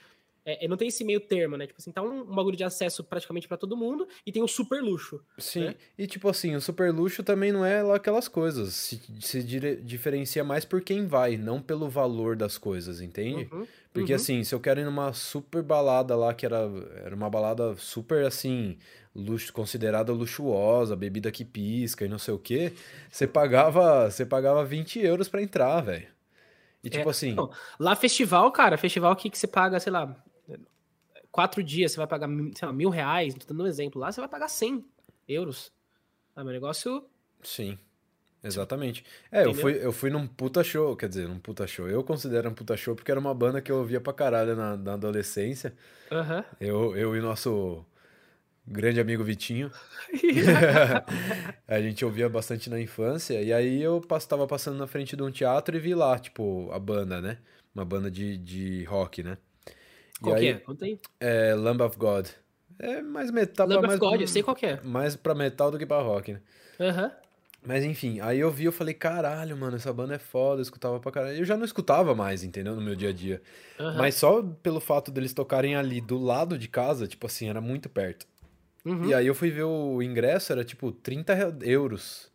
é, 0.47 0.69
não 0.69 0.77
tem 0.77 0.87
esse 0.87 1.03
meio 1.03 1.19
termo, 1.19 1.57
né? 1.57 1.67
Tipo 1.67 1.81
assim, 1.81 1.91
tá 1.91 2.01
um, 2.01 2.21
um 2.21 2.35
bagulho 2.35 2.57
de 2.57 2.63
acesso 2.63 3.03
praticamente 3.03 3.49
para 3.49 3.57
todo 3.57 3.77
mundo 3.77 4.07
e 4.25 4.31
tem 4.31 4.45
o 4.45 4.47
super 4.47 4.81
luxo. 4.81 5.21
Sim, 5.37 5.65
né? 5.65 5.75
e 5.99 6.07
tipo 6.07 6.29
assim, 6.29 6.55
o 6.55 6.61
super 6.61 6.93
luxo 6.93 7.25
também 7.25 7.51
não 7.51 7.65
é 7.65 7.83
lá 7.83 7.97
aquelas 7.97 8.29
coisas. 8.29 8.73
Se, 8.75 9.01
se 9.21 9.43
diferencia 9.43 10.45
mais 10.45 10.65
por 10.65 10.81
quem 10.81 11.05
vai, 11.05 11.37
não 11.37 11.61
pelo 11.61 11.91
valor 11.91 12.37
das 12.37 12.57
coisas, 12.57 13.01
entende? 13.01 13.49
Uhum, 13.53 13.67
Porque 13.93 14.13
uhum. 14.13 14.17
assim, 14.17 14.45
se 14.45 14.55
eu 14.55 14.61
quero 14.61 14.81
ir 14.81 14.85
numa 14.85 15.13
super 15.13 15.65
balada 15.65 16.15
lá, 16.15 16.33
que 16.33 16.47
era, 16.47 16.71
era 17.05 17.15
uma 17.17 17.29
balada 17.29 17.75
super 17.77 18.25
assim, 18.25 18.79
luxo, 19.13 19.53
considerada 19.53 20.13
luxuosa, 20.13 20.95
bebida 20.95 21.33
que 21.33 21.45
pisca 21.45 22.05
e 22.05 22.09
não 22.09 22.19
sei 22.19 22.35
o 22.35 22.39
que, 22.39 22.73
você 23.11 23.27
pagava, 23.27 24.09
você 24.09 24.25
pagava 24.25 24.65
20 24.65 25.01
euros 25.01 25.29
para 25.29 25.43
entrar, 25.43 25.81
velho. 25.81 26.07
E 26.85 26.89
tipo 26.89 27.09
é, 27.09 27.11
assim. 27.11 27.35
Não, 27.35 27.51
lá 27.81 27.97
festival, 27.97 28.53
cara, 28.53 28.79
festival 28.79 29.11
aqui 29.11 29.29
que 29.29 29.37
você 29.37 29.49
paga, 29.49 29.81
sei 29.81 29.91
lá, 29.91 30.17
quatro 31.37 31.63
dias 31.63 31.93
você 31.93 31.99
vai 31.99 32.07
pagar, 32.07 32.29
sei 32.55 32.67
lá, 32.67 32.73
mil 32.73 32.89
reais, 32.89 33.35
tô 33.35 33.53
dando 33.53 33.65
um 33.65 33.67
exemplo 33.67 34.01
lá, 34.01 34.11
você 34.11 34.23
vai 34.23 34.29
pagar 34.29 34.49
100 34.49 34.83
euros. 35.29 35.71
Ah, 36.35 36.43
meu 36.43 36.55
negócio. 36.55 37.05
Sim. 37.43 37.79
Exatamente. 38.43 39.05
É, 39.31 39.45
eu 39.45 39.53
fui, 39.53 39.73
eu 39.85 39.93
fui 39.93 40.09
num 40.09 40.27
puta 40.27 40.65
show, 40.65 40.97
quer 40.97 41.11
dizer, 41.11 41.29
num 41.29 41.39
puta 41.39 41.67
show. 41.67 41.87
Eu 41.89 42.03
considero 42.03 42.49
um 42.49 42.55
puta 42.55 42.75
show 42.75 42.95
porque 42.95 43.11
era 43.11 43.21
uma 43.21 43.35
banda 43.35 43.61
que 43.61 43.71
eu 43.71 43.77
ouvia 43.77 44.01
pra 44.01 44.15
caralho 44.15 44.57
na, 44.57 44.79
na 44.79 44.95
adolescência. 44.95 45.75
Uhum. 46.11 46.45
Eu, 46.59 46.97
eu 46.97 47.15
e 47.15 47.21
nosso 47.21 47.85
grande 48.67 48.99
amigo 48.99 49.23
Vitinho. 49.23 49.71
a 51.69 51.81
gente 51.83 52.03
ouvia 52.03 52.31
bastante 52.31 52.71
na 52.71 52.81
infância. 52.81 53.43
E 53.43 53.53
aí 53.53 53.83
eu 53.83 54.03
estava 54.17 54.47
passando 54.47 54.79
na 54.79 54.87
frente 54.87 55.15
de 55.15 55.23
um 55.23 55.31
teatro 55.31 55.77
e 55.77 55.81
vi 55.81 55.95
lá, 55.95 56.19
tipo, 56.19 56.71
a 56.73 56.79
banda, 56.79 57.21
né? 57.21 57.39
Uma 57.75 57.85
banda 57.85 58.11
de, 58.11 58.39
de 58.39 58.85
rock, 58.85 59.23
né? 59.23 59.37
Qual 60.21 60.35
aí, 60.35 60.41
que 60.41 60.49
é? 60.49 60.55
Conta 60.55 60.85
aí. 60.85 60.99
É 61.21 61.55
Lamb 61.55 61.83
of 61.83 61.97
God. 61.97 62.29
É 62.79 63.01
mais 63.03 63.31
metal. 63.31 63.67
Lamb 63.67 63.87
mais, 63.87 64.01
of 64.01 64.01
God, 64.01 64.21
eu 64.21 64.29
sei 64.29 64.43
qual 64.43 64.57
que 64.57 64.67
é. 64.67 64.81
Mais 64.83 65.17
pra 65.17 65.35
metal 65.35 65.71
do 65.71 65.79
que 65.79 65.87
pra 65.87 66.01
rock, 66.01 66.33
né? 66.33 66.41
Aham. 66.81 67.05
Uhum. 67.05 67.11
Mas 67.67 67.83
enfim, 67.83 68.21
aí 68.21 68.39
eu 68.39 68.49
vi, 68.49 68.65
eu 68.65 68.71
falei, 68.71 68.95
caralho, 68.95 69.57
mano, 69.57 69.75
essa 69.75 69.93
banda 69.93 70.15
é 70.15 70.19
foda, 70.19 70.61
eu 70.61 70.63
escutava 70.63 71.01
pra 71.01 71.11
caralho. 71.11 71.37
Eu 71.37 71.45
já 71.45 71.57
não 71.57 71.65
escutava 71.65 72.15
mais, 72.15 72.45
entendeu? 72.45 72.77
No 72.77 72.81
meu 72.81 72.95
dia 72.95 73.09
a 73.09 73.13
dia. 73.13 73.43
Uhum. 73.81 73.97
Mas 73.97 74.15
só 74.15 74.41
pelo 74.63 74.79
fato 74.79 75.11
deles 75.11 75.33
tocarem 75.33 75.75
ali 75.75 76.01
do 76.01 76.17
lado 76.17 76.57
de 76.57 76.69
casa, 76.69 77.09
tipo 77.09 77.27
assim, 77.27 77.49
era 77.49 77.61
muito 77.61 77.89
perto. 77.89 78.25
Uhum. 78.85 79.07
E 79.07 79.15
aí 79.15 79.27
eu 79.27 79.35
fui 79.35 79.51
ver 79.51 79.65
o 79.65 80.01
ingresso, 80.01 80.53
era 80.53 80.65
tipo 80.65 80.93
30 80.93 81.57
euros. 81.63 82.31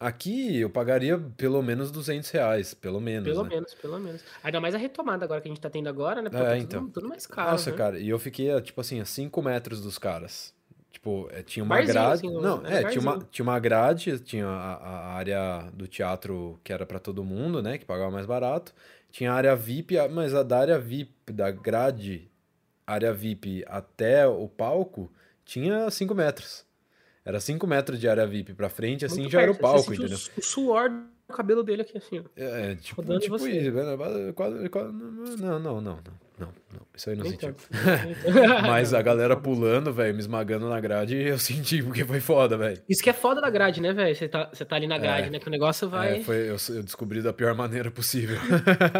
Aqui 0.00 0.58
eu 0.58 0.70
pagaria 0.70 1.18
pelo 1.36 1.62
menos 1.62 1.90
200 1.90 2.30
reais, 2.30 2.72
pelo 2.72 3.02
menos. 3.02 3.28
Pelo 3.28 3.42
né? 3.42 3.50
menos, 3.50 3.74
pelo 3.74 4.00
menos. 4.00 4.24
Ainda 4.42 4.58
mais 4.58 4.74
a 4.74 4.78
retomada 4.78 5.26
agora 5.26 5.42
que 5.42 5.48
a 5.48 5.50
gente 5.50 5.60
tá 5.60 5.68
tendo 5.68 5.90
agora, 5.90 6.22
né? 6.22 6.30
Pô, 6.30 6.38
é, 6.38 6.44
tá 6.44 6.58
então. 6.58 6.80
Tudo, 6.84 6.92
tudo, 6.92 7.08
mais 7.10 7.26
caro. 7.26 7.50
Nossa, 7.50 7.70
né? 7.70 7.76
cara, 7.76 7.98
e 7.98 8.08
eu 8.08 8.18
fiquei, 8.18 8.58
tipo 8.62 8.80
assim, 8.80 8.98
a 8.98 9.04
5 9.04 9.42
metros 9.42 9.82
dos 9.82 9.98
caras. 9.98 10.54
Tipo, 10.90 11.28
é, 11.30 11.42
tinha 11.42 11.62
uma 11.62 11.74
barzinho, 11.76 11.92
grade. 11.92 12.26
Assim, 12.26 12.40
não, 12.40 12.66
é, 12.66 12.84
tinha 12.84 13.00
uma, 13.02 13.18
tinha 13.30 13.42
uma 13.44 13.58
grade, 13.58 14.18
tinha 14.20 14.46
a, 14.46 14.74
a 14.74 15.12
área 15.12 15.70
do 15.74 15.86
teatro 15.86 16.58
que 16.64 16.72
era 16.72 16.86
para 16.86 16.98
todo 16.98 17.22
mundo, 17.22 17.62
né? 17.62 17.76
Que 17.76 17.84
pagava 17.84 18.10
mais 18.10 18.24
barato. 18.24 18.72
Tinha 19.10 19.32
a 19.32 19.34
área 19.34 19.54
VIP, 19.54 19.96
mas 20.08 20.34
a 20.34 20.42
da 20.42 20.60
área 20.60 20.78
VIP, 20.78 21.12
da 21.30 21.50
grade, 21.50 22.30
área 22.86 23.12
VIP 23.12 23.66
até 23.68 24.26
o 24.26 24.48
palco, 24.48 25.12
tinha 25.44 25.90
5 25.90 26.14
metros. 26.14 26.64
Era 27.24 27.38
5 27.38 27.66
metros 27.66 28.00
de 28.00 28.08
área 28.08 28.26
VIP 28.26 28.54
pra 28.54 28.68
frente, 28.68 29.04
assim 29.04 29.20
Muito 29.20 29.32
já 29.32 29.40
perto. 29.40 29.50
era 29.50 29.58
o 29.58 29.60
palco, 29.60 29.92
entendeu? 29.92 30.18
O, 30.36 30.42
suor 30.42 30.88
do 30.88 31.34
cabelo 31.34 31.62
dele 31.62 31.82
aqui, 31.82 31.98
assim. 31.98 32.24
É, 32.34 32.74
tipo, 32.76 33.02
tipo 33.18 33.36
isso. 33.36 33.72
Né? 33.72 33.96
Quase, 34.34 34.68
quase, 34.68 34.92
não, 34.92 35.60
não, 35.60 35.60
não, 35.60 35.80
não, 35.80 36.02
não, 36.38 36.52
não. 36.72 36.80
Isso 36.96 37.10
aí 37.10 37.16
não 37.16 37.26
sentiu. 37.26 37.54
Mas 38.66 38.94
a 38.94 39.02
galera 39.02 39.36
pulando, 39.36 39.92
velho, 39.92 40.14
me 40.14 40.20
esmagando 40.20 40.66
na 40.68 40.80
grade, 40.80 41.14
eu 41.14 41.38
senti, 41.38 41.82
porque 41.82 42.06
foi 42.06 42.20
foda, 42.20 42.56
velho. 42.56 42.82
Isso 42.88 43.02
que 43.02 43.10
é 43.10 43.12
foda 43.12 43.38
da 43.40 43.50
grade, 43.50 43.82
né, 43.82 43.92
velho? 43.92 44.16
Você 44.16 44.26
tá, 44.26 44.48
você 44.50 44.64
tá 44.64 44.76
ali 44.76 44.86
na 44.86 44.96
grade, 44.96 45.28
é, 45.28 45.30
né? 45.30 45.38
Que 45.38 45.48
o 45.48 45.50
negócio 45.50 45.90
vai. 45.90 46.20
É, 46.20 46.20
foi, 46.22 46.48
eu, 46.48 46.56
eu 46.70 46.82
descobri 46.82 47.20
da 47.20 47.34
pior 47.34 47.54
maneira 47.56 47.90
possível. 47.90 48.38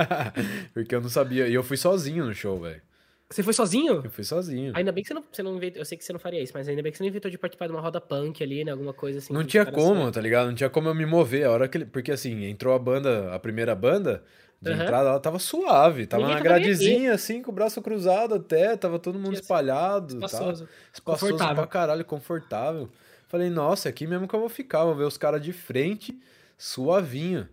porque 0.75 0.95
eu 0.95 1.01
não 1.01 1.09
sabia. 1.09 1.49
E 1.49 1.55
eu 1.55 1.63
fui 1.63 1.79
sozinho 1.79 2.27
no 2.27 2.35
show, 2.35 2.61
velho. 2.61 2.83
Você 3.33 3.45
foi 3.45 3.53
sozinho? 3.53 4.01
Eu 4.03 4.11
fui 4.11 4.25
sozinho. 4.25 4.73
Ainda 4.75 4.90
bem 4.90 5.05
que 5.05 5.09
você 5.09 5.14
não, 5.14 5.25
você 5.31 5.40
não 5.40 5.57
inventou, 5.57 5.81
eu 5.81 5.85
sei 5.85 5.97
que 5.97 6.05
você 6.05 6.12
não 6.12 6.19
faria 6.19 6.43
isso, 6.43 6.53
mas 6.53 6.66
ainda 6.66 6.83
bem 6.83 6.90
que 6.90 6.99
você 6.99 7.05
não 7.05 7.09
inventou 7.09 7.31
de 7.31 7.38
participar 7.38 7.66
de 7.66 7.73
uma 7.73 7.81
roda 7.81 8.01
punk 8.01 8.43
ali, 8.43 8.64
né? 8.64 8.73
Alguma 8.73 8.93
coisa 8.93 9.21
assim. 9.21 9.33
Não 9.33 9.45
tinha 9.45 9.64
como, 9.64 10.03
assim. 10.03 10.12
tá 10.12 10.21
ligado? 10.21 10.49
Não 10.49 10.55
tinha 10.55 10.69
como 10.69 10.88
eu 10.88 10.95
me 10.95 11.07
mover. 11.07 11.47
A 11.47 11.51
hora 11.53 11.69
que 11.69 11.79
ele, 11.79 11.87
porque 11.87 12.11
assim, 12.11 12.45
entrou 12.45 12.75
a 12.75 12.79
banda, 12.79 13.33
a 13.33 13.38
primeira 13.38 13.73
banda, 13.73 14.25
de 14.61 14.71
uhum. 14.71 14.83
entrada, 14.83 15.11
ela 15.11 15.21
tava 15.21 15.38
suave. 15.38 16.07
Tava 16.07 16.25
Ninguém 16.25 16.38
na 16.38 16.43
gradezinha, 16.43 17.14
assim, 17.14 17.40
com 17.40 17.53
o 17.53 17.55
braço 17.55 17.81
cruzado 17.81 18.35
até, 18.35 18.77
tava 18.77 18.99
todo 18.99 19.16
mundo 19.16 19.35
espalhado. 19.35 20.14
Espaçoso. 20.14 20.64
Tá? 20.64 20.71
Espaçoso 20.93 21.33
confortável. 21.33 21.55
pra 21.55 21.66
caralho, 21.69 22.05
confortável. 22.05 22.90
Falei, 23.29 23.49
nossa, 23.49 23.88
aqui 23.88 24.09
mesmo 24.09 24.27
que 24.27 24.35
eu 24.35 24.40
vou 24.40 24.49
ficar, 24.49 24.85
vou 24.85 24.97
ver 24.97 25.05
os 25.05 25.16
caras 25.16 25.40
de 25.40 25.53
frente, 25.53 26.19
suavinho. 26.59 27.49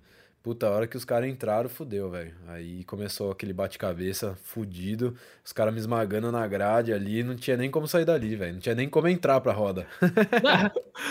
Puta, 0.48 0.66
a 0.66 0.72
hora 0.72 0.88
que 0.88 0.96
os 0.96 1.04
caras 1.04 1.30
entraram, 1.30 1.68
fudeu, 1.68 2.10
velho. 2.10 2.34
Aí 2.48 2.86
começou 2.86 3.32
aquele 3.32 3.52
bate-cabeça 3.52 4.34
fudido, 4.44 5.14
os 5.44 5.52
caras 5.52 5.74
me 5.74 5.80
esmagando 5.82 6.32
na 6.32 6.48
grade 6.48 6.94
ali, 6.94 7.22
não 7.22 7.36
tinha 7.36 7.58
nem 7.58 7.70
como 7.70 7.86
sair 7.86 8.06
dali, 8.06 8.34
velho. 8.34 8.54
Não 8.54 8.62
tinha 8.62 8.74
nem 8.74 8.88
como 8.88 9.10
entrar 9.10 9.42
pra 9.42 9.52
roda. 9.52 9.86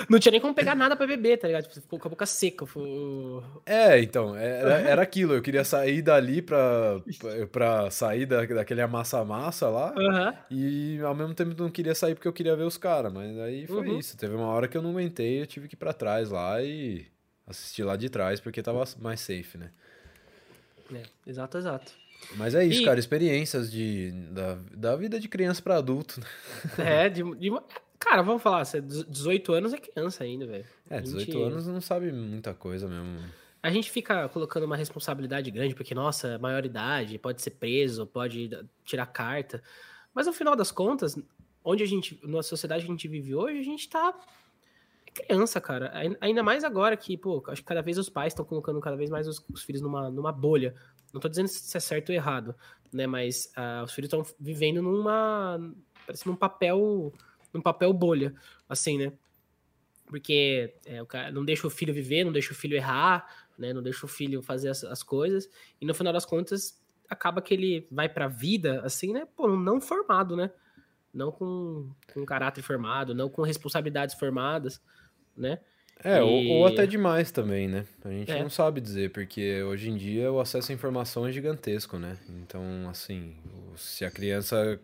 não 0.08 0.18
tinha 0.18 0.32
nem 0.32 0.40
como 0.40 0.54
pegar 0.54 0.74
nada 0.74 0.96
pra 0.96 1.06
beber, 1.06 1.36
tá 1.36 1.48
ligado? 1.48 1.64
Tipo, 1.64 1.82
ficou 1.82 1.98
com 1.98 2.08
a 2.08 2.10
boca 2.12 2.24
seca. 2.24 2.64
É, 3.66 4.00
então, 4.00 4.34
era, 4.34 4.80
era 4.80 5.02
aquilo. 5.02 5.34
Eu 5.34 5.42
queria 5.42 5.64
sair 5.64 6.00
dali 6.00 6.40
pra, 6.40 6.98
pra 7.52 7.90
sair 7.90 8.24
da, 8.24 8.42
daquele 8.42 8.80
amassa-massa 8.80 9.68
lá. 9.68 9.92
Uhum. 9.94 10.32
E 10.50 10.98
ao 11.02 11.14
mesmo 11.14 11.34
tempo 11.34 11.54
não 11.62 11.68
queria 11.68 11.94
sair 11.94 12.14
porque 12.14 12.26
eu 12.26 12.32
queria 12.32 12.56
ver 12.56 12.64
os 12.64 12.78
caras. 12.78 13.12
Mas 13.12 13.38
aí 13.38 13.66
foi 13.66 13.86
uhum. 13.86 13.98
isso. 13.98 14.16
Teve 14.16 14.34
uma 14.34 14.46
hora 14.46 14.66
que 14.66 14.78
eu 14.78 14.82
não 14.82 14.92
aguentei, 14.92 15.42
eu 15.42 15.46
tive 15.46 15.68
que 15.68 15.74
ir 15.74 15.78
pra 15.78 15.92
trás 15.92 16.30
lá 16.30 16.62
e 16.62 17.04
assistir 17.46 17.84
lá 17.84 17.96
de 17.96 18.08
trás, 18.08 18.40
porque 18.40 18.62
tava 18.62 18.84
mais 18.98 19.20
safe, 19.20 19.56
né? 19.56 19.70
É, 20.92 21.02
exato, 21.26 21.58
exato. 21.58 21.92
Mas 22.36 22.54
é 22.54 22.64
isso, 22.64 22.82
e... 22.82 22.84
cara, 22.84 22.98
experiências 22.98 23.70
de, 23.70 24.10
da, 24.30 24.58
da 24.74 24.96
vida 24.96 25.20
de 25.20 25.28
criança 25.28 25.62
para 25.62 25.76
adulto. 25.76 26.20
Né? 26.20 26.26
É, 26.78 27.08
de, 27.08 27.22
de, 27.36 27.50
cara, 27.98 28.22
vamos 28.22 28.42
falar, 28.42 28.64
18 28.64 29.52
anos 29.52 29.72
é 29.72 29.78
criança 29.78 30.24
ainda, 30.24 30.46
velho. 30.46 30.64
É, 30.90 31.00
18 31.00 31.24
gente... 31.24 31.42
anos 31.42 31.66
não 31.66 31.80
sabe 31.80 32.10
muita 32.12 32.54
coisa 32.54 32.88
mesmo. 32.88 33.18
A 33.62 33.70
gente 33.70 33.90
fica 33.90 34.28
colocando 34.28 34.64
uma 34.64 34.76
responsabilidade 34.76 35.50
grande, 35.50 35.74
porque, 35.74 35.94
nossa, 35.94 36.38
maioridade, 36.38 37.18
pode 37.18 37.42
ser 37.42 37.50
preso, 37.50 38.06
pode 38.06 38.50
tirar 38.84 39.06
carta. 39.06 39.62
Mas 40.14 40.26
no 40.26 40.32
final 40.32 40.54
das 40.54 40.70
contas, 40.70 41.18
onde 41.64 41.82
a 41.82 41.86
gente, 41.86 42.18
na 42.22 42.42
sociedade 42.42 42.84
que 42.84 42.90
a 42.90 42.94
gente 42.94 43.08
vive 43.08 43.34
hoje, 43.34 43.58
a 43.58 43.64
gente 43.64 43.88
tá 43.88 44.14
criança, 45.16 45.60
cara. 45.60 45.92
Ainda 46.20 46.42
mais 46.42 46.64
agora 46.64 46.96
que, 46.96 47.16
pô, 47.16 47.42
acho 47.48 47.62
que 47.62 47.66
cada 47.66 47.82
vez 47.82 47.98
os 47.98 48.08
pais 48.08 48.32
estão 48.32 48.44
colocando 48.44 48.80
cada 48.80 48.96
vez 48.96 49.10
mais 49.10 49.26
os, 49.26 49.44
os, 49.52 49.62
filhos 49.62 49.80
numa, 49.80 50.10
numa 50.10 50.32
bolha. 50.32 50.74
Não 51.12 51.20
tô 51.20 51.28
dizendo 51.28 51.48
se 51.48 51.76
é 51.76 51.80
certo 51.80 52.10
ou 52.10 52.14
errado, 52.14 52.54
né? 52.92 53.06
Mas 53.06 53.52
uh, 53.56 53.84
os 53.84 53.92
filhos 53.92 54.12
estão 54.12 54.22
vivendo 54.38 54.82
numa. 54.82 55.58
Parece 56.06 56.26
num 56.26 56.36
papel. 56.36 57.12
num 57.52 57.60
papel 57.60 57.92
bolha, 57.92 58.34
assim, 58.68 58.98
né? 58.98 59.12
Porque 60.06 60.74
é, 60.84 61.02
o 61.02 61.06
cara 61.06 61.32
não 61.32 61.44
deixa 61.44 61.66
o 61.66 61.70
filho 61.70 61.92
viver, 61.92 62.24
não 62.24 62.32
deixa 62.32 62.52
o 62.52 62.56
filho 62.56 62.76
errar, 62.76 63.26
né? 63.58 63.72
Não 63.72 63.82
deixa 63.82 64.06
o 64.06 64.08
filho 64.08 64.42
fazer 64.42 64.68
as, 64.68 64.84
as 64.84 65.02
coisas. 65.02 65.48
E 65.80 65.86
no 65.86 65.94
final 65.94 66.12
das 66.12 66.24
contas, 66.24 66.80
acaba 67.08 67.42
que 67.42 67.54
ele 67.54 67.88
vai 67.90 68.08
pra 68.08 68.28
vida, 68.28 68.80
assim, 68.84 69.12
né? 69.12 69.26
Pô, 69.36 69.48
não 69.48 69.80
formado, 69.80 70.36
né? 70.36 70.50
Não 71.12 71.32
com, 71.32 71.90
com 72.12 72.26
caráter 72.26 72.62
formado, 72.62 73.14
não 73.14 73.28
com 73.28 73.42
responsabilidades 73.42 74.14
formadas, 74.14 74.80
né? 75.36 75.58
É, 76.04 76.18
e... 76.18 76.20
ou, 76.20 76.58
ou, 76.58 76.66
até 76.66 76.86
demais 76.86 77.30
também, 77.30 77.68
né? 77.68 77.84
A 78.04 78.10
gente 78.10 78.32
é. 78.32 78.42
não 78.42 78.50
sabe 78.50 78.80
dizer, 78.80 79.10
porque 79.10 79.62
hoje 79.62 79.90
em 79.90 79.96
dia 79.96 80.30
o 80.30 80.38
acesso 80.38 80.70
à 80.70 80.74
informação 80.74 81.26
é 81.26 81.32
gigantesco, 81.32 81.98
né? 81.98 82.16
Então, 82.42 82.62
assim, 82.88 83.34
se 83.76 84.04
a 84.04 84.10
criança 84.10 84.78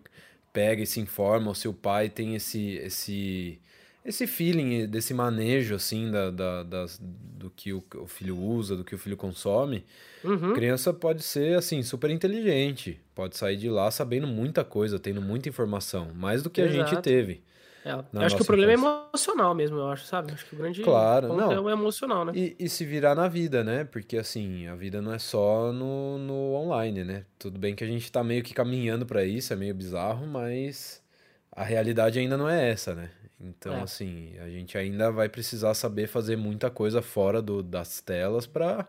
pega 0.52 0.82
e 0.82 0.86
se 0.86 1.00
informa, 1.00 1.48
ou 1.48 1.54
se 1.54 1.68
o 1.68 1.72
pai 1.72 2.08
tem 2.08 2.34
esse, 2.34 2.74
esse, 2.76 3.58
esse 4.04 4.26
feeling, 4.26 4.86
desse 4.86 5.14
manejo, 5.14 5.74
assim, 5.74 6.10
da, 6.10 6.30
da, 6.30 6.62
das, 6.62 7.00
do 7.00 7.50
que 7.50 7.72
o, 7.72 7.84
o, 7.96 8.06
filho 8.06 8.38
usa, 8.38 8.76
do 8.76 8.84
que 8.84 8.94
o 8.94 8.98
filho 8.98 9.16
consome, 9.16 9.84
uhum. 10.24 10.52
a 10.52 10.54
criança 10.54 10.92
pode 10.92 11.22
ser, 11.22 11.56
assim, 11.56 11.82
super 11.82 12.10
inteligente, 12.10 13.00
pode 13.14 13.36
sair 13.36 13.56
de 13.56 13.68
lá 13.68 13.90
sabendo 13.90 14.26
muita 14.26 14.64
coisa, 14.64 14.98
tendo 14.98 15.20
muita 15.20 15.48
informação, 15.48 16.12
mais 16.14 16.42
do 16.42 16.50
que 16.50 16.60
Exato. 16.60 16.80
a 16.80 16.86
gente 16.86 17.02
teve. 17.02 17.42
É, 17.84 17.90
eu 17.90 18.20
acho 18.20 18.36
que 18.36 18.42
o 18.42 18.44
problema 18.44 18.70
é 18.70 18.74
emocional 18.74 19.54
mesmo, 19.54 19.76
eu 19.78 19.88
acho, 19.88 20.04
sabe? 20.04 20.32
Acho 20.32 20.46
que 20.46 20.54
o 20.54 20.58
grande 20.58 20.82
claro, 20.82 21.28
ponto 21.28 21.40
não. 21.40 21.52
é 21.52 21.60
o 21.60 21.68
emocional, 21.68 22.24
né? 22.24 22.32
E, 22.34 22.54
e, 22.58 22.68
se 22.68 22.84
virar 22.84 23.14
na 23.14 23.26
vida, 23.26 23.64
né? 23.64 23.84
Porque, 23.84 24.16
assim, 24.16 24.68
a 24.68 24.76
vida 24.76 25.02
não 25.02 25.12
é 25.12 25.18
só 25.18 25.72
no, 25.72 26.16
no 26.18 26.54
online, 26.54 27.02
né? 27.02 27.24
Tudo 27.38 27.58
bem 27.58 27.74
que 27.74 27.82
a 27.82 27.86
gente 27.86 28.10
tá 28.10 28.22
meio 28.22 28.42
que 28.42 28.54
caminhando 28.54 29.04
para 29.04 29.24
isso, 29.24 29.52
é 29.52 29.56
meio 29.56 29.74
bizarro, 29.74 30.26
mas 30.26 31.02
a 31.50 31.64
realidade 31.64 32.20
ainda 32.20 32.36
não 32.36 32.48
é 32.48 32.70
essa, 32.70 32.94
né? 32.94 33.10
Então, 33.40 33.74
é. 33.74 33.82
assim, 33.82 34.38
a 34.38 34.48
gente 34.48 34.78
ainda 34.78 35.10
vai 35.10 35.28
precisar 35.28 35.74
saber 35.74 36.06
fazer 36.06 36.36
muita 36.36 36.70
coisa 36.70 37.02
fora 37.02 37.42
do, 37.42 37.62
das 37.62 38.00
telas 38.00 38.46
para 38.46 38.86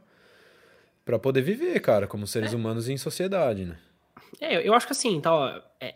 para 1.06 1.20
poder 1.20 1.42
viver, 1.42 1.78
cara, 1.82 2.08
como 2.08 2.26
seres 2.26 2.54
é. 2.54 2.56
humanos 2.56 2.88
em 2.88 2.96
sociedade, 2.96 3.66
né? 3.66 3.78
É, 4.40 4.66
eu 4.66 4.74
acho 4.74 4.88
que 4.88 4.94
assim, 4.94 5.20
tá, 5.20 5.34
ó, 5.34 5.62
é, 5.80 5.96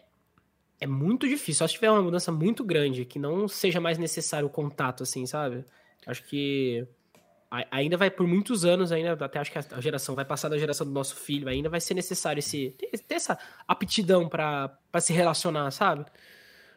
é 0.80 0.88
muito 0.88 1.28
difícil. 1.28 1.60
Só 1.60 1.68
se 1.68 1.74
tiver 1.74 1.92
uma 1.92 2.02
mudança 2.02 2.32
muito 2.32 2.64
grande, 2.64 3.06
que 3.06 3.20
não 3.20 3.48
seja 3.48 3.80
mais 3.80 3.98
necessário 3.98 4.48
o 4.48 4.50
contato, 4.50 5.04
assim, 5.04 5.26
sabe? 5.26 5.66
Acho 6.06 6.24
que 6.24 6.88
ainda 7.72 7.96
vai 7.96 8.12
por 8.12 8.28
muitos 8.28 8.66
anos, 8.66 8.92
ainda 8.92 9.14
até 9.14 9.40
acho 9.40 9.52
que 9.52 9.58
a 9.58 9.82
geração 9.82 10.14
vai 10.16 10.26
passar 10.26 10.50
da 10.50 10.58
geração 10.58 10.86
do 10.86 10.92
nosso 10.92 11.16
filho, 11.16 11.48
ainda 11.48 11.70
vai 11.70 11.80
ser 11.80 11.94
necessário 11.94 12.40
esse 12.40 12.76
ter, 12.78 12.90
essa 13.10 13.38
aptidão 13.68 14.28
para 14.28 14.78
se 15.00 15.14
relacionar, 15.14 15.72
sabe? 15.72 16.06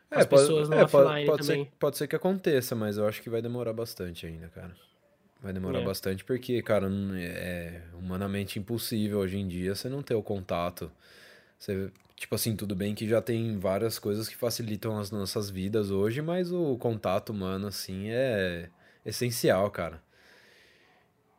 Com 0.08 0.14
é, 0.14 0.20
as 0.20 0.26
pode, 0.26 0.42
pessoas 0.42 0.68
no 0.68 0.76
é, 0.76 0.84
offline 0.84 1.26
pode, 1.26 1.46
também. 1.46 1.64
Ser, 1.64 1.72
pode 1.78 1.98
ser 1.98 2.06
que 2.06 2.16
aconteça, 2.16 2.74
mas 2.74 2.98
eu 2.98 3.06
acho 3.06 3.20
que 3.20 3.28
vai 3.30 3.42
demorar 3.42 3.72
bastante 3.72 4.26
ainda, 4.26 4.48
cara. 4.48 4.74
Vai 5.42 5.52
demorar 5.52 5.80
é. 5.80 5.84
bastante 5.84 6.24
porque, 6.24 6.60
cara, 6.62 6.88
é 7.16 7.82
humanamente 7.94 8.58
impossível 8.58 9.20
hoje 9.20 9.38
em 9.38 9.48
dia 9.48 9.74
você 9.74 9.88
não 9.88 10.02
ter 10.02 10.14
o 10.14 10.22
contato. 10.22 10.90
Você 11.58 11.90
Tipo 12.20 12.35
assim, 12.35 12.54
tudo 12.54 12.76
bem 12.76 12.94
que 12.94 13.09
já 13.09 13.22
tem 13.22 13.59
várias 13.59 13.98
coisas 13.98 14.28
que 14.28 14.37
facilitam 14.37 14.98
as 14.98 15.11
nossas 15.11 15.48
vidas 15.48 15.90
hoje, 15.90 16.20
mas 16.20 16.52
o 16.52 16.76
contato 16.76 17.30
humano, 17.30 17.66
assim, 17.66 18.11
é 18.11 18.68
essencial, 19.06 19.70
cara. 19.70 20.02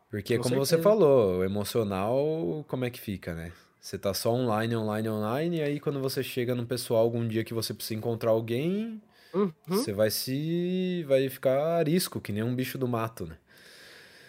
Porque, 0.09 0.37
Com 0.37 0.41
como 0.41 0.55
certeza. 0.55 0.77
você 0.77 0.81
falou, 0.81 1.37
o 1.37 1.43
emocional, 1.43 2.65
como 2.67 2.83
é 2.83 2.89
que 2.89 2.99
fica, 2.99 3.35
né? 3.35 3.51
Você 3.79 3.95
tá 3.95 4.11
só 4.11 4.33
online, 4.33 4.75
online, 4.75 5.07
online, 5.07 5.57
e 5.57 5.61
aí 5.61 5.79
quando 5.79 5.99
você 6.01 6.23
chega 6.23 6.55
no 6.55 6.65
pessoal 6.65 7.03
algum 7.03 7.27
dia 7.27 7.43
que 7.43 7.53
você 7.53 7.75
precisa 7.75 7.99
encontrar 7.99 8.31
alguém, 8.31 8.99
uhum. 9.35 9.53
você 9.67 9.93
vai 9.93 10.09
se. 10.09 11.05
vai 11.07 11.29
ficar 11.29 11.77
arisco, 11.77 12.19
que 12.19 12.31
nem 12.31 12.41
um 12.41 12.55
bicho 12.55 12.79
do 12.79 12.87
mato, 12.87 13.27
né? 13.27 13.37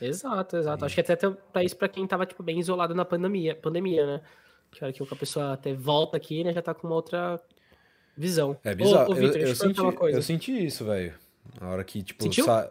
Exato, 0.02 0.58
exato. 0.58 0.84
Acho 0.84 0.94
que 0.94 1.00
até 1.00 1.16
pra 1.16 1.64
isso 1.64 1.76
pra 1.78 1.88
quem 1.88 2.06
tava, 2.06 2.26
tipo, 2.26 2.42
bem 2.42 2.60
isolado 2.60 2.94
na 2.94 3.06
pandemia, 3.06 3.54
pandemia, 3.54 4.06
né? 4.06 4.20
Que 4.72 4.82
hora 4.82 4.92
que 4.92 5.02
a 5.02 5.16
pessoa 5.16 5.52
até 5.52 5.74
volta 5.74 6.16
aqui, 6.16 6.42
né, 6.42 6.52
já 6.52 6.62
tá 6.62 6.74
com 6.74 6.86
uma 6.86 6.96
outra 6.96 7.40
visão. 8.16 8.58
É 8.64 8.74
bizarro. 8.74 9.10
Ô, 9.10 9.12
ô, 9.12 9.14
Victor, 9.14 9.40
eu, 9.40 9.48
eu, 9.48 9.54
senti, 9.54 9.80
eu 10.12 10.22
senti 10.22 10.66
isso, 10.66 10.84
velho. 10.84 11.14
Na 11.60 11.68
hora 11.68 11.84
que, 11.84 12.02
tipo, 12.02 12.24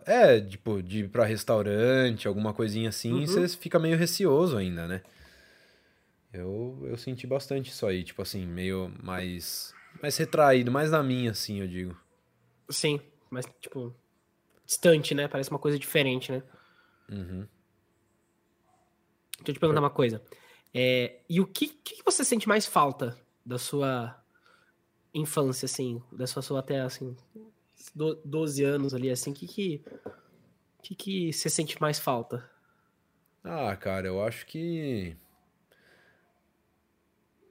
é, 0.06 0.42
tipo, 0.42 0.82
de 0.82 1.00
ir 1.00 1.10
pra 1.10 1.26
restaurante, 1.26 2.28
alguma 2.28 2.54
coisinha 2.54 2.90
assim, 2.90 3.12
uhum. 3.14 3.28
você 3.28 3.48
fica 3.50 3.78
meio 3.78 3.98
receoso 3.98 4.58
ainda, 4.58 4.88
né? 4.88 5.02
Eu, 6.34 6.80
eu 6.84 6.98
senti 6.98 7.28
bastante 7.28 7.70
isso 7.70 7.86
aí, 7.86 8.04
tipo 8.04 8.22
assim, 8.22 8.46
meio 8.46 8.92
mais, 9.04 9.74
mais 10.02 10.18
retraído, 10.18 10.72
mais 10.72 10.90
na 10.90 11.04
minha, 11.04 11.32
assim, 11.32 11.60
eu 11.60 11.68
digo. 11.68 11.96
Sim, 12.70 13.00
mas, 13.30 13.46
tipo, 13.60 13.94
distante, 14.66 15.14
né? 15.14 15.28
Parece 15.28 15.52
uma 15.52 15.60
coisa 15.60 15.78
diferente, 15.78 16.32
né? 16.32 16.42
Uhum. 17.10 17.46
Deixa 19.38 19.50
eu 19.52 19.54
te 19.54 19.60
perguntar 19.60 19.82
uma 19.82 19.90
coisa. 19.90 20.22
É, 20.74 21.20
e 21.30 21.42
o 21.42 21.46
que, 21.46 21.68
que 21.68 22.02
você 22.04 22.24
sente 22.24 22.48
mais 22.48 22.66
falta 22.66 23.18
da 23.46 23.58
sua 23.58 24.18
infância, 25.14 25.66
assim, 25.66 26.02
da 26.12 26.26
sua, 26.26 26.42
sua 26.42 26.60
até, 26.60 26.80
assim, 26.80 27.16
12 27.94 28.64
anos 28.64 28.94
ali, 28.94 29.10
assim, 29.10 29.34
que 29.34 29.46
que, 29.48 29.84
que 30.82 30.96
que 30.96 31.34
você 31.34 31.50
sente 31.50 31.80
mais 31.82 32.00
falta? 32.00 32.50
Ah, 33.44 33.76
cara, 33.76 34.08
eu 34.08 34.24
acho 34.24 34.46
que... 34.46 35.16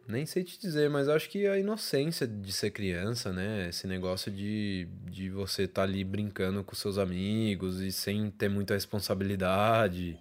Nem 0.09 0.27
sei 0.27 0.43
te 0.43 0.59
dizer, 0.59 0.91
mas 0.91 1.09
acho 1.09 1.29
que 1.29 1.47
a 1.47 1.57
inocência 1.57 2.27
de 2.27 2.53
ser 2.53 2.73
criança, 2.73 3.33
né? 3.33 3.69
Esse 3.69 3.87
negócio 3.87 4.33
de, 4.33 4.89
de 5.05 5.31
você 5.31 5.65
estar 5.65 5.83
tá 5.83 5.89
ali 5.89 6.03
brincando 6.03 6.65
com 6.65 6.75
seus 6.75 6.99
amigos 6.99 7.81
e 7.81 7.93
sem 7.93 8.29
ter 8.29 8.49
muita 8.49 8.75
responsabilidade 8.75 10.19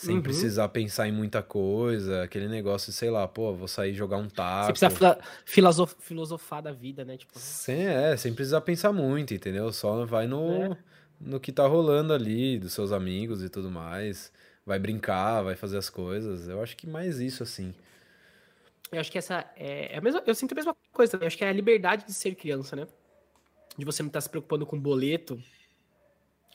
sem 0.00 0.16
uhum. 0.16 0.22
precisar 0.22 0.66
pensar 0.70 1.06
em 1.06 1.12
muita 1.12 1.42
coisa, 1.42 2.22
aquele 2.22 2.48
negócio, 2.48 2.90
sei 2.90 3.10
lá, 3.10 3.28
pô, 3.28 3.52
vou 3.52 3.68
sair 3.68 3.92
jogar 3.92 4.16
um 4.16 4.30
taco. 4.30 4.74
Você 4.74 4.88
precisa 4.88 5.18
filosof 5.44 5.94
filosofar 5.98 6.62
da 6.62 6.72
vida, 6.72 7.04
né? 7.04 7.18
Tipo... 7.18 7.38
Sem, 7.38 7.86
é, 7.86 8.16
sem 8.16 8.32
precisar 8.32 8.62
pensar 8.62 8.94
muito, 8.94 9.34
entendeu? 9.34 9.70
Só 9.74 10.06
vai 10.06 10.26
no, 10.26 10.72
é. 10.72 10.76
no 11.20 11.38
que 11.38 11.52
tá 11.52 11.66
rolando 11.66 12.14
ali, 12.14 12.58
dos 12.58 12.72
seus 12.72 12.92
amigos 12.92 13.44
e 13.44 13.50
tudo 13.50 13.70
mais. 13.70 14.32
Vai 14.64 14.78
brincar, 14.78 15.42
vai 15.42 15.54
fazer 15.54 15.76
as 15.76 15.90
coisas. 15.90 16.48
Eu 16.48 16.62
acho 16.62 16.78
que 16.78 16.86
mais 16.86 17.20
isso, 17.20 17.42
assim. 17.42 17.74
Eu 18.90 19.00
acho 19.00 19.12
que 19.12 19.18
essa 19.18 19.44
é, 19.54 19.94
é 19.94 19.98
a 19.98 20.00
mesma, 20.00 20.22
eu 20.26 20.34
sinto 20.34 20.52
a 20.52 20.54
mesma 20.54 20.74
coisa, 20.90 21.18
eu 21.20 21.26
acho 21.26 21.36
que 21.36 21.44
é 21.44 21.50
a 21.50 21.52
liberdade 21.52 22.06
de 22.06 22.14
ser 22.14 22.34
criança, 22.34 22.74
né? 22.74 22.88
De 23.76 23.84
você 23.84 24.02
não 24.02 24.08
estar 24.08 24.16
tá 24.16 24.22
se 24.22 24.30
preocupando 24.30 24.64
com 24.64 24.80
boleto, 24.80 25.36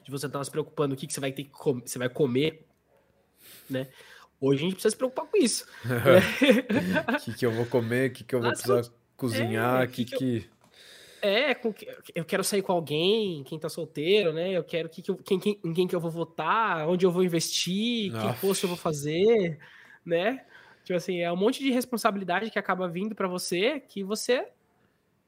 de 0.04 0.10
você 0.10 0.26
não 0.26 0.30
estar 0.30 0.40
tá 0.40 0.44
se 0.46 0.50
preocupando 0.50 0.96
o 0.96 0.98
que, 0.98 1.06
que 1.06 1.14
você 1.14 1.20
vai 1.20 1.32
ter 1.32 1.44
que 1.44 1.52
comer, 1.52 1.84
você 1.86 2.00
vai 2.00 2.10
comer 2.10 2.65
né? 3.70 3.88
Hoje 4.40 4.60
a 4.60 4.64
gente 4.64 4.74
precisa 4.74 4.92
se 4.92 4.98
preocupar 4.98 5.26
com 5.26 5.38
isso. 5.38 5.66
O 5.86 5.88
né? 5.88 7.18
que, 7.24 7.34
que 7.34 7.46
eu 7.46 7.52
vou 7.52 7.66
comer, 7.66 8.10
o 8.10 8.14
que, 8.14 8.24
que 8.24 8.36
eu 8.36 8.42
vou 8.42 8.52
precisar 8.52 8.84
cozinhar, 9.16 9.80
o 9.80 9.84
é, 9.84 9.88
que, 9.88 10.06
que, 10.06 10.18
que... 10.18 10.50
É, 11.22 11.56
com, 11.56 11.74
eu 12.14 12.24
quero 12.24 12.44
sair 12.44 12.62
com 12.62 12.72
alguém, 12.72 13.44
quem 13.44 13.58
tá 13.58 13.70
solteiro, 13.70 14.32
né? 14.32 14.52
Eu 14.52 14.64
quero 14.64 14.90
que, 14.90 15.02
que 15.02 15.10
eu, 15.10 15.16
quem, 15.16 15.40
quem, 15.40 15.60
em 15.64 15.74
quem 15.74 15.88
que 15.88 15.96
eu 15.96 16.00
vou 16.00 16.12
votar, 16.12 16.88
onde 16.88 17.06
eu 17.06 17.12
vou 17.12 17.24
investir, 17.24 18.12
Nossa. 18.12 18.34
que 18.34 18.42
posto 18.42 18.66
eu 18.66 18.68
vou 18.68 18.78
fazer, 18.78 19.58
né? 20.06 20.46
Tipo 20.84 20.98
assim, 20.98 21.22
é 21.22 21.32
um 21.32 21.36
monte 21.36 21.64
de 21.64 21.72
responsabilidade 21.72 22.52
que 22.52 22.60
acaba 22.60 22.88
vindo 22.88 23.16
para 23.16 23.28
você 23.28 23.80
que 23.80 24.04
você. 24.04 24.48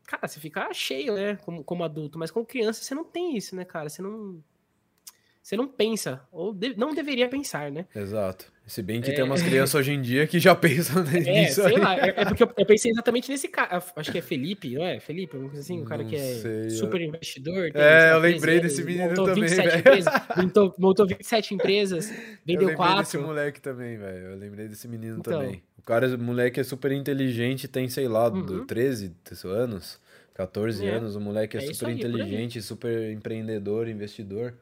Cara, 0.06 0.28
você 0.28 0.40
fica 0.40 0.72
cheio, 0.72 1.16
né? 1.16 1.36
Como, 1.38 1.64
como 1.64 1.84
adulto, 1.84 2.20
mas 2.20 2.30
como 2.30 2.46
criança 2.46 2.84
você 2.84 2.94
não 2.94 3.04
tem 3.04 3.36
isso, 3.36 3.56
né, 3.56 3.66
cara? 3.66 3.90
Você 3.90 4.02
não 4.02 4.44
você 5.48 5.56
não 5.56 5.66
pensa, 5.66 6.20
ou 6.30 6.54
de, 6.54 6.76
não 6.76 6.94
deveria 6.94 7.30
pensar, 7.30 7.72
né? 7.72 7.86
Exato. 7.96 8.52
Se 8.66 8.82
bem 8.82 9.00
que 9.00 9.12
é... 9.12 9.14
tem 9.14 9.24
umas 9.24 9.42
crianças 9.42 9.76
hoje 9.76 9.94
em 9.94 10.02
dia 10.02 10.28
que 10.28 10.42
já 10.42 10.54
pensam 10.54 11.02
é, 11.04 11.20
nisso 11.22 11.62
é, 11.62 11.70
sei 11.70 11.76
aí. 11.78 11.80
lá, 11.82 11.96
é, 11.96 12.14
é, 12.18 12.26
porque 12.26 12.44
eu, 12.44 12.66
pensei 12.66 12.92
exatamente 12.92 13.32
nesse 13.32 13.48
cara, 13.48 13.82
acho 13.96 14.12
que 14.12 14.18
é 14.18 14.22
Felipe, 14.22 14.76
não 14.76 14.84
é? 14.84 15.00
Felipe, 15.00 15.38
assim, 15.58 15.80
um 15.80 15.86
cara 15.86 16.04
que 16.04 16.18
é 16.18 16.34
sei, 16.34 16.70
super 16.72 17.00
eu... 17.00 17.08
investidor. 17.08 17.72
É, 17.74 18.12
eu 18.12 18.20
lembrei 18.20 18.60
desse 18.60 18.84
menino 18.84 19.08
montou 19.08 19.26
também, 19.26 19.44
27 19.44 19.78
empresas, 19.78 20.14
montou, 20.36 20.76
montou 20.78 21.08
27 21.08 21.54
empresas, 21.56 22.14
vendeu 22.46 22.76
4. 22.76 22.76
Eu 22.76 22.78
lembrei 22.78 23.04
desse 23.04 23.18
moleque 23.18 23.62
também, 23.62 23.98
velho, 23.98 24.26
eu 24.26 24.38
lembrei 24.38 24.68
desse 24.68 24.88
menino 24.90 25.20
então, 25.20 25.40
também. 25.40 25.64
O 25.78 25.82
cara, 25.82 26.14
o 26.14 26.20
moleque 26.20 26.60
é 26.60 26.64
super 26.66 26.92
inteligente, 26.92 27.70
tem, 27.70 27.88
sei 27.88 28.10
lá, 28.10 28.28
uhum. 28.28 28.66
13 28.66 29.16
anos, 29.46 29.98
14 30.34 30.86
é. 30.86 30.90
anos, 30.90 31.16
o 31.16 31.22
moleque 31.22 31.56
é, 31.56 31.64
é 31.64 31.74
super 31.74 31.88
aí, 31.88 31.96
inteligente, 31.96 32.62
super 32.62 33.10
empreendedor, 33.12 33.88
investidor. 33.88 34.54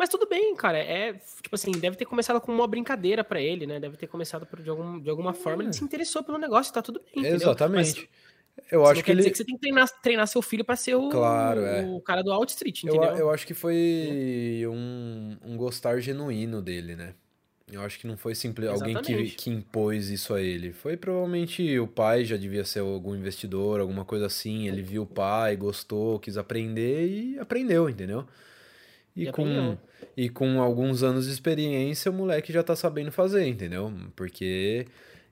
Mas 0.00 0.08
tudo 0.08 0.26
bem, 0.26 0.56
cara. 0.56 0.78
É, 0.78 1.12
tipo 1.42 1.54
assim, 1.54 1.72
deve 1.72 1.94
ter 1.94 2.06
começado 2.06 2.40
com 2.40 2.50
uma 2.50 2.66
brincadeira 2.66 3.22
para 3.22 3.38
ele, 3.38 3.66
né? 3.66 3.78
Deve 3.78 3.98
ter 3.98 4.06
começado 4.06 4.46
por, 4.46 4.62
de, 4.62 4.70
algum, 4.70 4.98
de 4.98 5.10
alguma 5.10 5.34
forma. 5.34 5.62
Ele 5.62 5.68
é. 5.68 5.72
se 5.74 5.84
interessou 5.84 6.24
pelo 6.24 6.38
negócio, 6.38 6.72
tá 6.72 6.80
tudo 6.80 7.02
bem. 7.14 7.26
Exatamente. 7.26 8.08
eu 8.72 8.86
acho 8.86 9.04
que 9.04 9.10
ele... 9.10 9.18
dizer 9.18 9.30
que 9.30 9.36
você 9.36 9.44
tem 9.44 9.56
que 9.56 9.60
treinar, 9.60 9.86
treinar 10.00 10.26
seu 10.26 10.40
filho 10.40 10.64
para 10.64 10.74
ser 10.74 10.94
o, 10.94 11.10
claro, 11.10 11.60
é. 11.60 11.84
o 11.84 12.00
cara 12.00 12.22
do 12.22 12.32
Alt 12.32 12.48
Street, 12.48 12.82
entendeu? 12.82 13.10
Eu, 13.10 13.16
eu 13.18 13.30
acho 13.30 13.46
que 13.46 13.52
foi 13.52 14.64
um, 14.66 15.36
um 15.44 15.54
gostar 15.58 16.00
genuíno 16.00 16.62
dele, 16.62 16.96
né? 16.96 17.12
Eu 17.70 17.82
acho 17.82 17.98
que 17.98 18.06
não 18.06 18.16
foi 18.16 18.34
simples 18.34 18.70
alguém 18.70 18.96
que, 19.02 19.32
que 19.32 19.50
impôs 19.50 20.08
isso 20.08 20.32
a 20.32 20.40
ele. 20.40 20.72
Foi 20.72 20.96
provavelmente 20.96 21.78
o 21.78 21.86
pai 21.86 22.24
já 22.24 22.38
devia 22.38 22.64
ser 22.64 22.78
algum 22.78 23.14
investidor, 23.14 23.80
alguma 23.80 24.06
coisa 24.06 24.24
assim. 24.24 24.66
Ele 24.66 24.80
viu 24.80 25.02
o 25.02 25.06
pai, 25.06 25.56
gostou, 25.56 26.18
quis 26.18 26.38
aprender 26.38 27.06
e 27.06 27.38
aprendeu, 27.38 27.86
entendeu? 27.86 28.26
E, 29.14 29.28
e 29.28 29.32
com, 29.32 29.76
e 30.16 30.28
com 30.28 30.60
alguns 30.60 31.02
anos 31.02 31.26
de 31.26 31.32
experiência, 31.32 32.10
o 32.10 32.14
moleque 32.14 32.52
já 32.52 32.62
tá 32.62 32.76
sabendo 32.76 33.10
fazer, 33.10 33.46
entendeu? 33.46 33.92
Porque 34.14 34.86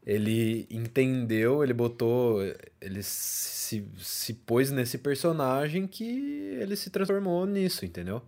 ele 0.04 0.66
entendeu, 0.70 1.62
ele 1.62 1.74
botou, 1.74 2.40
ele 2.80 3.02
se, 3.02 3.86
se 3.98 4.34
pôs 4.34 4.70
nesse 4.70 4.98
personagem 4.98 5.86
que 5.86 6.56
ele 6.60 6.74
se 6.76 6.90
transformou 6.90 7.44
nisso, 7.46 7.84
entendeu? 7.84 8.22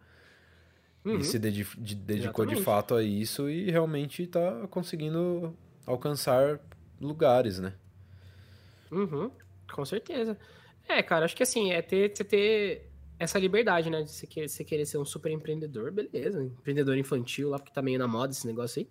Uhum. 1.05 1.19
E 1.19 1.25
se 1.25 1.39
de, 1.39 1.51
de, 1.51 1.95
dedicou 1.95 2.45
Exatamente. 2.45 2.57
de 2.57 2.63
fato 2.63 2.95
a 2.95 3.03
isso 3.03 3.49
e 3.49 3.71
realmente 3.71 4.27
tá 4.27 4.67
conseguindo 4.69 5.57
alcançar 5.87 6.61
lugares, 7.01 7.59
né? 7.59 7.73
Uhum, 8.91 9.31
com 9.73 9.85
certeza. 9.85 10.37
É, 10.87 11.03
cara, 11.03 11.25
acho 11.25 11.37
que 11.37 11.43
assim, 11.43 11.73
é 11.73 11.81
ter, 11.81 12.15
você 12.15 12.25
ter 12.25 12.90
essa 13.21 13.39
liberdade, 13.39 13.89
né? 13.89 14.03
De 14.03 14.11
você 14.11 14.27
querer, 14.27 14.49
você 14.49 14.65
querer 14.65 14.87
ser 14.87 14.99
um 14.99 15.05
super 15.05 15.31
empreendedor, 15.31 15.93
beleza. 15.93 16.43
Empreendedor 16.43 16.97
infantil 16.97 17.51
lá, 17.51 17.59
porque 17.59 17.73
tá 17.73 17.81
meio 17.81 17.99
na 17.99 18.09
moda 18.09 18.33
esse 18.33 18.47
negócio 18.47 18.81
aí 18.81 18.89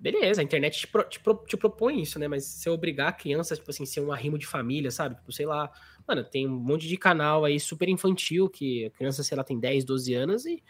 beleza, 0.00 0.40
a 0.40 0.44
internet 0.44 0.78
te, 0.78 0.86
pro, 0.86 1.02
te, 1.04 1.18
pro, 1.18 1.34
te, 1.46 1.56
propõe 1.56 2.00
isso, 2.00 2.18
né? 2.18 2.28
Mas 2.28 2.44
se 2.44 2.70
obrigar 2.70 3.08
a 3.08 3.12
criança, 3.12 3.56
tipo 3.56 3.70
assim, 3.70 3.84
ser 3.84 4.00
um 4.00 4.12
arrimo 4.12 4.38
de 4.38 4.46
família, 4.46 4.90
sabe? 4.90 5.16
Tipo, 5.16 5.32
sei 5.32 5.46
lá, 5.46 5.70
mano, 6.06 6.22
tem 6.24 6.46
um 6.46 6.58
monte 6.58 6.86
de 6.86 6.96
canal 6.96 7.44
aí 7.44 7.58
super 7.58 7.88
infantil 7.88 8.48
que 8.48 8.86
a 8.86 8.90
criança, 8.90 9.22
sei 9.22 9.36
lá, 9.36 9.42
tem 9.42 9.58
10, 9.58 9.84
12 9.84 10.14
anos 10.14 10.46
e 10.46 10.62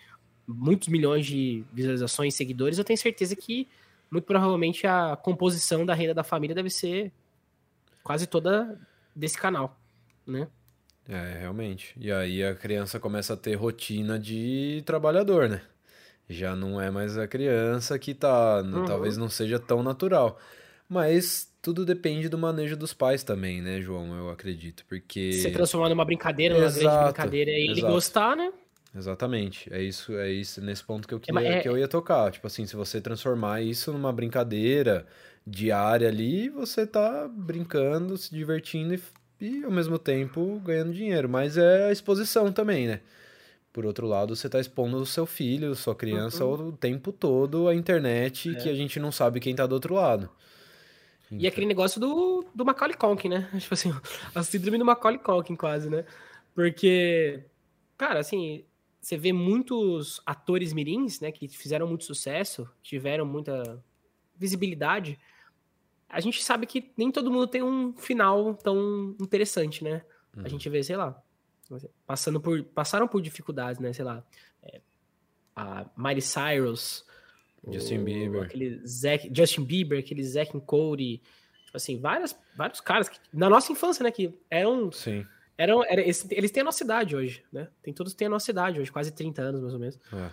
muitos 0.46 0.88
milhões 0.88 1.27
de 1.27 1.62
visualizações, 1.72 2.35
seguidores, 2.35 2.79
eu 2.79 2.85
tenho 2.85 2.98
certeza 2.98 3.37
que 3.37 3.68
muito 4.11 4.24
provavelmente 4.24 4.87
a 4.87 5.14
composição 5.14 5.85
da 5.85 5.92
renda 5.92 6.14
da 6.14 6.24
família 6.24 6.55
deve 6.55 6.70
ser 6.70 7.12
quase 8.03 8.27
toda 8.27 8.81
desse 9.14 9.37
canal, 9.37 9.79
né? 10.27 10.48
É, 11.09 11.38
realmente. 11.40 11.94
E 11.97 12.12
aí 12.12 12.44
a 12.44 12.55
criança 12.55 13.01
começa 13.01 13.33
a 13.33 13.37
ter 13.37 13.55
rotina 13.55 14.18
de 14.18 14.83
trabalhador, 14.85 15.49
né? 15.49 15.62
Já 16.29 16.55
não 16.55 16.79
é 16.79 16.90
mais 16.90 17.16
a 17.16 17.27
criança 17.27 17.99
que 17.99 18.12
tá. 18.12 18.61
Uhum. 18.61 18.85
Talvez 18.85 19.16
não 19.16 19.31
seja 19.31 19.59
tão 19.59 19.83
natural. 19.83 20.38
Mas 20.87 21.51
tudo 21.62 21.85
depende 21.85 22.29
do 22.29 22.37
manejo 22.37 22.77
dos 22.77 22.92
pais 22.92 23.23
também, 23.23 23.62
né, 23.62 23.81
João? 23.81 24.14
Eu 24.14 24.31
acredito. 24.31 24.85
Porque. 24.87 25.33
Se 25.33 25.51
transformar 25.51 25.88
numa 25.88 26.05
brincadeira, 26.05 26.55
numa 26.55 26.66
exato, 26.66 26.85
grande 26.85 27.05
brincadeira 27.05 27.51
e 27.53 27.71
ele 27.71 27.81
gostar, 27.81 28.37
né? 28.37 28.53
Exatamente. 28.94 29.73
É 29.73 29.83
isso, 29.83 30.12
é 30.16 30.31
isso 30.31 30.61
nesse 30.61 30.83
ponto 30.85 31.07
que 31.07 31.14
eu, 31.14 31.21
queria, 31.21 31.40
é, 31.40 31.61
que 31.61 31.68
eu 31.68 31.79
ia 31.79 31.88
tocar. 31.88 32.31
Tipo 32.31 32.47
assim, 32.47 32.66
se 32.66 32.77
você 32.77 33.01
transformar 33.01 33.62
isso 33.62 33.92
numa 33.92 34.12
brincadeira 34.12 35.07
diária 35.47 36.09
ali, 36.09 36.49
você 36.49 36.87
tá 36.87 37.29
brincando, 37.31 38.16
se 38.16 38.35
divertindo 38.35 38.94
e, 38.94 39.01
e 39.40 39.64
ao 39.64 39.70
mesmo 39.70 39.98
tempo 39.98 40.61
ganhando 40.64 40.92
dinheiro. 40.92 41.29
Mas 41.29 41.57
é 41.57 41.88
a 41.88 41.92
exposição 41.92 42.53
também, 42.53 42.87
né? 42.87 43.01
Por 43.72 43.87
outro 43.87 44.07
lado, 44.07 44.35
você 44.35 44.46
está 44.46 44.59
expondo 44.59 44.96
o 44.96 45.07
seu 45.07 45.27
filho, 45.27 45.74
sua 45.74 45.94
criança, 45.94 46.44
uhum. 46.44 46.68
o 46.68 46.72
tempo 46.72 47.12
todo 47.12 47.68
à 47.68 47.74
internet 47.74 48.51
é. 48.51 48.55
que 48.55 48.68
a 48.68 48.74
gente 48.74 48.98
não 48.98 49.12
sabe 49.12 49.40
quem 49.40 49.53
está 49.53 49.66
do 49.66 49.74
outro 49.74 49.94
lado. 49.94 50.29
E 51.31 51.46
aquele 51.46 51.66
negócio 51.66 52.01
do, 52.01 52.44
do 52.55 52.64
Macaulay 52.64 52.96
Culkin, 52.96 53.29
né? 53.29 53.48
Tipo 53.59 53.74
assim, 53.74 53.94
a 54.35 54.42
síndrome 54.42 54.79
do 54.79 54.85
Macaulay 54.85 55.18
Culkin 55.18 55.55
quase, 55.55 55.90
né? 55.90 56.05
Porque, 56.55 57.44
cara, 57.96 58.20
assim, 58.20 58.64
você 59.01 59.16
vê 59.16 59.33
muitos 59.33 60.20
atores 60.27 60.72
mirins, 60.72 61.20
né, 61.20 61.31
que 61.31 61.46
fizeram 61.46 61.87
muito 61.87 62.05
sucesso, 62.05 62.68
tiveram 62.83 63.24
muita 63.24 63.83
visibilidade. 64.37 65.18
A 66.09 66.21
gente 66.21 66.42
sabe 66.42 66.66
que 66.66 66.92
nem 66.97 67.12
todo 67.12 67.31
mundo 67.31 67.47
tem 67.47 67.62
um 67.62 67.92
final 67.94 68.55
tão 68.55 69.14
interessante, 69.21 69.85
né? 69.85 70.03
Uhum. 70.37 70.42
A 70.44 70.49
gente 70.49 70.68
vê, 70.68 70.83
sei 70.83 70.97
lá, 70.97 71.23
passando 72.07 72.40
por, 72.40 72.62
passaram 72.64 73.07
por 73.07 73.21
dificuldades, 73.21 73.81
né? 73.81 73.92
Sei 73.92 74.05
lá, 74.05 74.25
é, 74.62 74.81
a 75.55 75.87
Miley 75.97 76.23
Cyrus, 76.23 77.05
Justin 77.71 77.99
o, 77.99 78.05
Bieber, 78.05 78.42
aquele 78.44 78.87
Zac, 78.87 79.31
Justin 79.35 79.64
Bieber, 79.64 79.99
aquele 79.99 80.25
Zack 80.25 80.59
Cody, 80.61 81.21
tipo 81.64 81.77
assim, 81.77 82.01
várias, 82.01 82.38
vários 82.57 82.81
caras 82.81 83.09
que, 83.09 83.18
na 83.33 83.51
nossa 83.51 83.71
infância, 83.71 84.03
né? 84.03 84.11
Que 84.11 84.35
eram, 84.51 84.90
Sim. 84.90 85.27
eram, 85.59 85.85
era, 85.85 86.01
eles, 86.01 86.27
eles 86.31 86.51
têm 86.51 86.62
a 86.62 86.64
nossa 86.64 86.83
idade 86.83 87.14
hoje, 87.14 87.44
né? 87.53 87.68
Tem 87.83 87.92
todos 87.92 88.14
têm 88.14 88.29
a 88.29 88.31
nossa 88.31 88.51
idade 88.51 88.81
hoje, 88.81 88.90
quase 88.90 89.12
30 89.12 89.42
anos 89.42 89.61
mais 89.61 89.75
ou 89.75 89.81
menos. 89.81 89.99
É. 90.12 90.31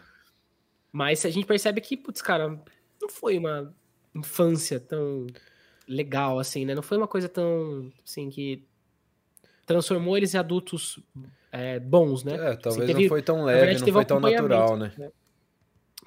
Mas 0.91 1.25
a 1.25 1.29
gente 1.29 1.45
percebe 1.45 1.81
que, 1.81 1.97
putz, 1.97 2.21
cara, 2.21 2.47
não 3.01 3.09
foi 3.09 3.37
uma 3.37 3.75
infância 4.13 4.79
tão 4.79 5.27
legal 5.87 6.39
assim, 6.39 6.65
né? 6.65 6.75
Não 6.75 6.83
foi 6.83 6.97
uma 6.97 7.07
coisa 7.07 7.29
tão 7.29 7.91
assim 8.03 8.29
que 8.29 8.63
transformou 9.65 10.17
eles 10.17 10.33
em 10.33 10.37
adultos 10.37 10.99
é, 11.51 11.79
bons, 11.79 12.23
né? 12.23 12.33
É, 12.33 12.55
talvez 12.55 12.83
assim, 12.83 12.85
teve, 12.87 13.01
não 13.03 13.09
foi 13.09 13.21
tão 13.21 13.43
leve, 13.43 13.59
verdade, 13.59 13.85
não 13.85 13.93
foi 13.93 14.05
tão 14.05 14.19
natural, 14.19 14.77
né? 14.77 14.91
né? 14.97 15.09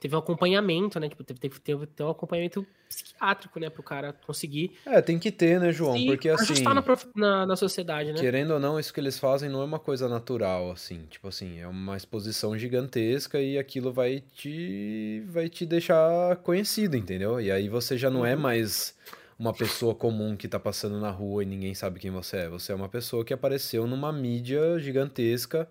Teve 0.00 0.14
um 0.14 0.18
acompanhamento, 0.18 1.00
né? 1.00 1.08
Tipo, 1.08 1.24
teve, 1.24 1.40
teve, 1.40 1.58
teve, 1.58 1.86
teve 1.86 2.06
um 2.06 2.12
acompanhamento 2.12 2.64
psiquiátrico, 2.88 3.58
né? 3.58 3.68
Pro 3.68 3.82
cara 3.82 4.12
conseguir. 4.12 4.72
É, 4.86 5.02
tem 5.02 5.18
que 5.18 5.32
ter, 5.32 5.58
né, 5.58 5.72
João? 5.72 5.96
Porque 6.06 6.28
assim. 6.28 6.62
Na, 6.62 6.84
na, 7.16 7.46
na 7.46 7.56
sociedade, 7.56 8.12
né? 8.12 8.20
Querendo 8.20 8.52
ou 8.52 8.60
não, 8.60 8.78
isso 8.78 8.94
que 8.94 9.00
eles 9.00 9.18
fazem 9.18 9.50
não 9.50 9.60
é 9.60 9.64
uma 9.64 9.80
coisa 9.80 10.08
natural, 10.08 10.70
assim. 10.70 11.04
Tipo 11.10 11.26
assim, 11.26 11.58
é 11.58 11.66
uma 11.66 11.96
exposição 11.96 12.56
gigantesca 12.56 13.40
e 13.40 13.58
aquilo 13.58 13.92
vai 13.92 14.22
te. 14.36 15.24
vai 15.26 15.48
te 15.48 15.66
deixar 15.66 16.36
conhecido, 16.36 16.96
entendeu? 16.96 17.40
E 17.40 17.50
aí 17.50 17.68
você 17.68 17.98
já 17.98 18.08
não 18.08 18.24
é 18.24 18.36
uhum. 18.36 18.42
mais 18.42 18.96
uma 19.38 19.52
pessoa 19.54 19.94
comum 19.94 20.36
que 20.36 20.48
tá 20.48 20.58
passando 20.58 20.98
na 21.00 21.10
rua 21.10 21.42
e 21.42 21.46
ninguém 21.46 21.74
sabe 21.74 22.00
quem 22.00 22.10
você 22.10 22.38
é. 22.38 22.48
Você 22.48 22.72
é 22.72 22.74
uma 22.74 22.88
pessoa 22.88 23.24
que 23.24 23.32
apareceu 23.32 23.86
numa 23.86 24.12
mídia 24.12 24.78
gigantesca 24.78 25.68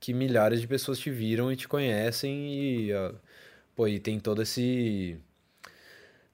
que 0.00 0.12
milhares 0.14 0.60
de 0.60 0.68
pessoas 0.68 0.98
te 0.98 1.10
viram 1.10 1.52
e 1.52 1.56
te 1.56 1.68
conhecem 1.68 2.54
e, 2.54 2.92
uh, 2.94 3.14
pô, 3.76 3.88
e 3.88 4.00
tem 4.00 4.20
todo 4.20 4.42
esse 4.42 5.18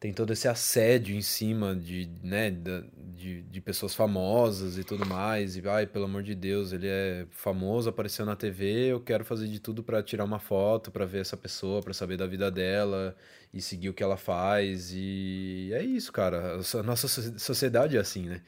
tem 0.02 0.12
todo 0.12 0.32
esse 0.32 0.48
assédio 0.48 1.14
em 1.14 1.22
cima 1.22 1.76
de, 1.76 2.10
né, 2.24 2.50
de, 2.50 3.42
de 3.42 3.60
pessoas 3.60 3.94
famosas 3.94 4.76
e 4.76 4.82
tudo 4.82 5.06
mais. 5.06 5.56
E, 5.56 5.62
ai, 5.68 5.86
pelo 5.86 6.06
amor 6.06 6.24
de 6.24 6.34
Deus, 6.34 6.72
ele 6.72 6.88
é 6.88 7.24
famoso, 7.30 7.88
apareceu 7.88 8.26
na 8.26 8.34
TV, 8.34 8.86
eu 8.86 9.00
quero 9.00 9.24
fazer 9.24 9.46
de 9.46 9.60
tudo 9.60 9.80
para 9.80 10.02
tirar 10.02 10.24
uma 10.24 10.40
foto, 10.40 10.90
para 10.90 11.06
ver 11.06 11.20
essa 11.20 11.36
pessoa, 11.36 11.80
para 11.80 11.94
saber 11.94 12.16
da 12.16 12.26
vida 12.26 12.50
dela 12.50 13.14
e 13.54 13.62
seguir 13.62 13.90
o 13.90 13.94
que 13.94 14.02
ela 14.02 14.16
faz. 14.16 14.90
E 14.92 15.70
é 15.72 15.84
isso, 15.84 16.10
cara. 16.10 16.56
A 16.56 16.82
nossa 16.82 17.06
sociedade 17.38 17.96
é 17.96 18.00
assim, 18.00 18.28
né? 18.28 18.42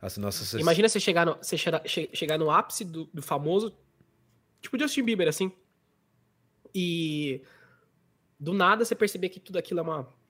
A 0.00 0.08
nossa 0.18 0.58
Imagina 0.58 0.88
você 0.88 0.98
chegar 0.98 1.26
no, 1.26 1.36
você 1.36 1.58
chegar 2.14 2.38
no 2.38 2.50
ápice 2.50 2.82
do, 2.82 3.04
do 3.12 3.20
famoso, 3.20 3.76
tipo 4.62 4.78
Justin 4.78 5.02
Bieber, 5.02 5.28
assim. 5.28 5.52
E 6.74 7.42
do 8.40 8.54
nada 8.54 8.86
você 8.86 8.94
perceber 8.94 9.28
que 9.28 9.38
tudo 9.38 9.58
aquilo 9.58 9.80
é 9.80 9.82
uma 9.82 10.23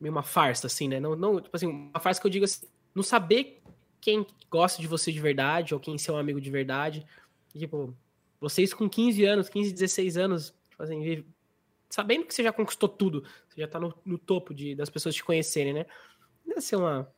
meio 0.00 0.12
uma 0.12 0.22
farsa, 0.22 0.66
assim, 0.66 0.88
né? 0.88 1.00
Não, 1.00 1.16
não, 1.16 1.40
tipo 1.40 1.56
assim, 1.56 1.66
uma 1.66 2.00
farsa 2.00 2.20
que 2.20 2.26
eu 2.26 2.30
digo 2.30 2.44
assim, 2.44 2.66
não 2.94 3.02
saber 3.02 3.62
quem 4.00 4.26
gosta 4.50 4.80
de 4.80 4.88
você 4.88 5.12
de 5.12 5.20
verdade 5.20 5.74
ou 5.74 5.80
quem 5.80 5.94
é 5.94 5.98
seu 5.98 6.16
amigo 6.16 6.40
de 6.40 6.50
verdade. 6.50 7.04
tipo, 7.56 7.96
vocês 8.40 8.72
com 8.72 8.88
15 8.88 9.24
anos, 9.24 9.48
15, 9.48 9.72
16 9.72 10.16
anos, 10.16 10.54
tipo 10.70 10.82
assim, 10.82 11.24
sabendo 11.90 12.24
que 12.24 12.34
você 12.34 12.42
já 12.42 12.52
conquistou 12.52 12.88
tudo, 12.88 13.24
você 13.48 13.60
já 13.60 13.68
tá 13.68 13.80
no, 13.80 13.92
no 14.04 14.18
topo 14.18 14.54
de, 14.54 14.74
das 14.74 14.90
pessoas 14.90 15.14
te 15.14 15.24
conhecerem, 15.24 15.72
né? 15.72 15.86
Deve 16.46 16.60
ser 16.60 16.76
uma, 16.76 17.12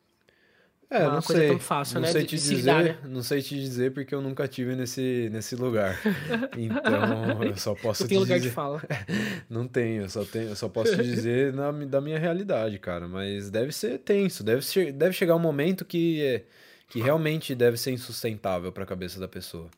é, 0.91 1.05
não 1.05 1.21
sei. 1.21 1.47
tão 1.47 1.57
fácil, 1.57 1.95
não 1.95 2.01
né? 2.01 2.11
Sei 2.11 2.25
te 2.25 2.35
dizer, 2.35 2.83
né? 2.83 2.97
Não 3.05 3.23
sei 3.23 3.41
te 3.41 3.55
dizer 3.55 3.93
porque 3.93 4.13
eu 4.13 4.21
nunca 4.21 4.45
tive 4.45 4.75
nesse, 4.75 5.29
nesse 5.31 5.55
lugar. 5.55 5.97
Então, 6.57 7.43
eu 7.43 7.55
só 7.55 7.73
posso 7.73 8.03
não 8.03 8.09
tem 8.09 8.17
lugar 8.17 8.37
dizer... 8.37 8.49
de 8.49 8.53
fala. 8.53 8.81
não 9.49 9.67
tenho, 9.67 10.03
eu 10.03 10.09
só, 10.09 10.25
tenho, 10.25 10.49
eu 10.49 10.55
só 10.55 10.67
posso 10.67 10.95
te 10.95 11.01
dizer 11.01 11.53
na, 11.53 11.71
da 11.71 12.01
minha 12.01 12.19
realidade, 12.19 12.77
cara. 12.77 13.07
Mas 13.07 13.49
deve 13.49 13.71
ser 13.71 13.99
tenso, 13.99 14.43
deve, 14.43 14.61
ser, 14.63 14.91
deve 14.91 15.13
chegar 15.13 15.35
um 15.35 15.39
momento 15.39 15.85
que, 15.85 16.43
que 16.89 16.99
realmente 17.01 17.55
deve 17.55 17.77
ser 17.77 17.91
insustentável 17.91 18.71
para 18.71 18.83
a 18.83 18.87
cabeça 18.87 19.17
da 19.17 19.29
pessoa. 19.29 19.69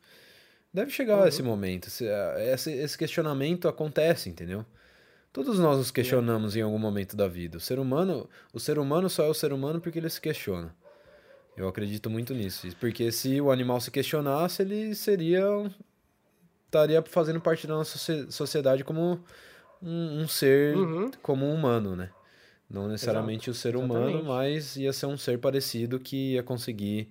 Deve 0.73 0.89
chegar 0.89 1.19
uhum. 1.19 1.27
esse 1.27 1.43
momento. 1.43 1.89
Esse, 2.51 2.71
esse 2.71 2.97
questionamento 2.97 3.67
acontece, 3.67 4.29
entendeu? 4.29 4.65
Todos 5.31 5.59
nós 5.59 5.77
nos 5.77 5.91
questionamos 5.91 6.55
em 6.55 6.61
algum 6.61 6.79
momento 6.79 7.15
da 7.15 7.27
vida. 7.27 7.57
O 7.57 7.61
ser 7.61 7.77
humano, 7.77 8.27
o 8.51 8.59
ser 8.59 8.79
humano 8.79 9.09
só 9.09 9.25
é 9.25 9.29
o 9.29 9.33
ser 9.33 9.53
humano 9.53 9.79
porque 9.79 9.99
ele 9.99 10.09
se 10.09 10.19
questiona. 10.19 10.75
Eu 11.55 11.67
acredito 11.67 12.09
muito 12.09 12.33
nisso. 12.33 12.67
Porque 12.79 13.11
se 13.11 13.39
o 13.39 13.51
animal 13.51 13.79
se 13.79 13.91
questionasse, 13.91 14.61
ele 14.61 14.95
seria. 14.95 15.43
estaria 16.65 17.01
fazendo 17.03 17.39
parte 17.39 17.67
da 17.67 17.75
nossa 17.75 17.97
sociedade 18.31 18.83
como 18.83 19.19
um, 19.81 20.21
um 20.21 20.27
ser 20.27 20.75
uhum. 20.75 21.11
como 21.21 21.45
um 21.45 21.53
humano, 21.53 21.95
né? 21.95 22.09
Não 22.69 22.87
necessariamente 22.87 23.49
Exato. 23.49 23.51
o 23.51 23.61
ser 23.61 23.75
humano, 23.75 24.09
Exatamente. 24.09 24.27
mas 24.27 24.75
ia 24.77 24.91
ser 24.91 25.05
um 25.05 25.17
ser 25.17 25.37
parecido 25.37 25.99
que 25.99 26.33
ia 26.33 26.43
conseguir 26.43 27.09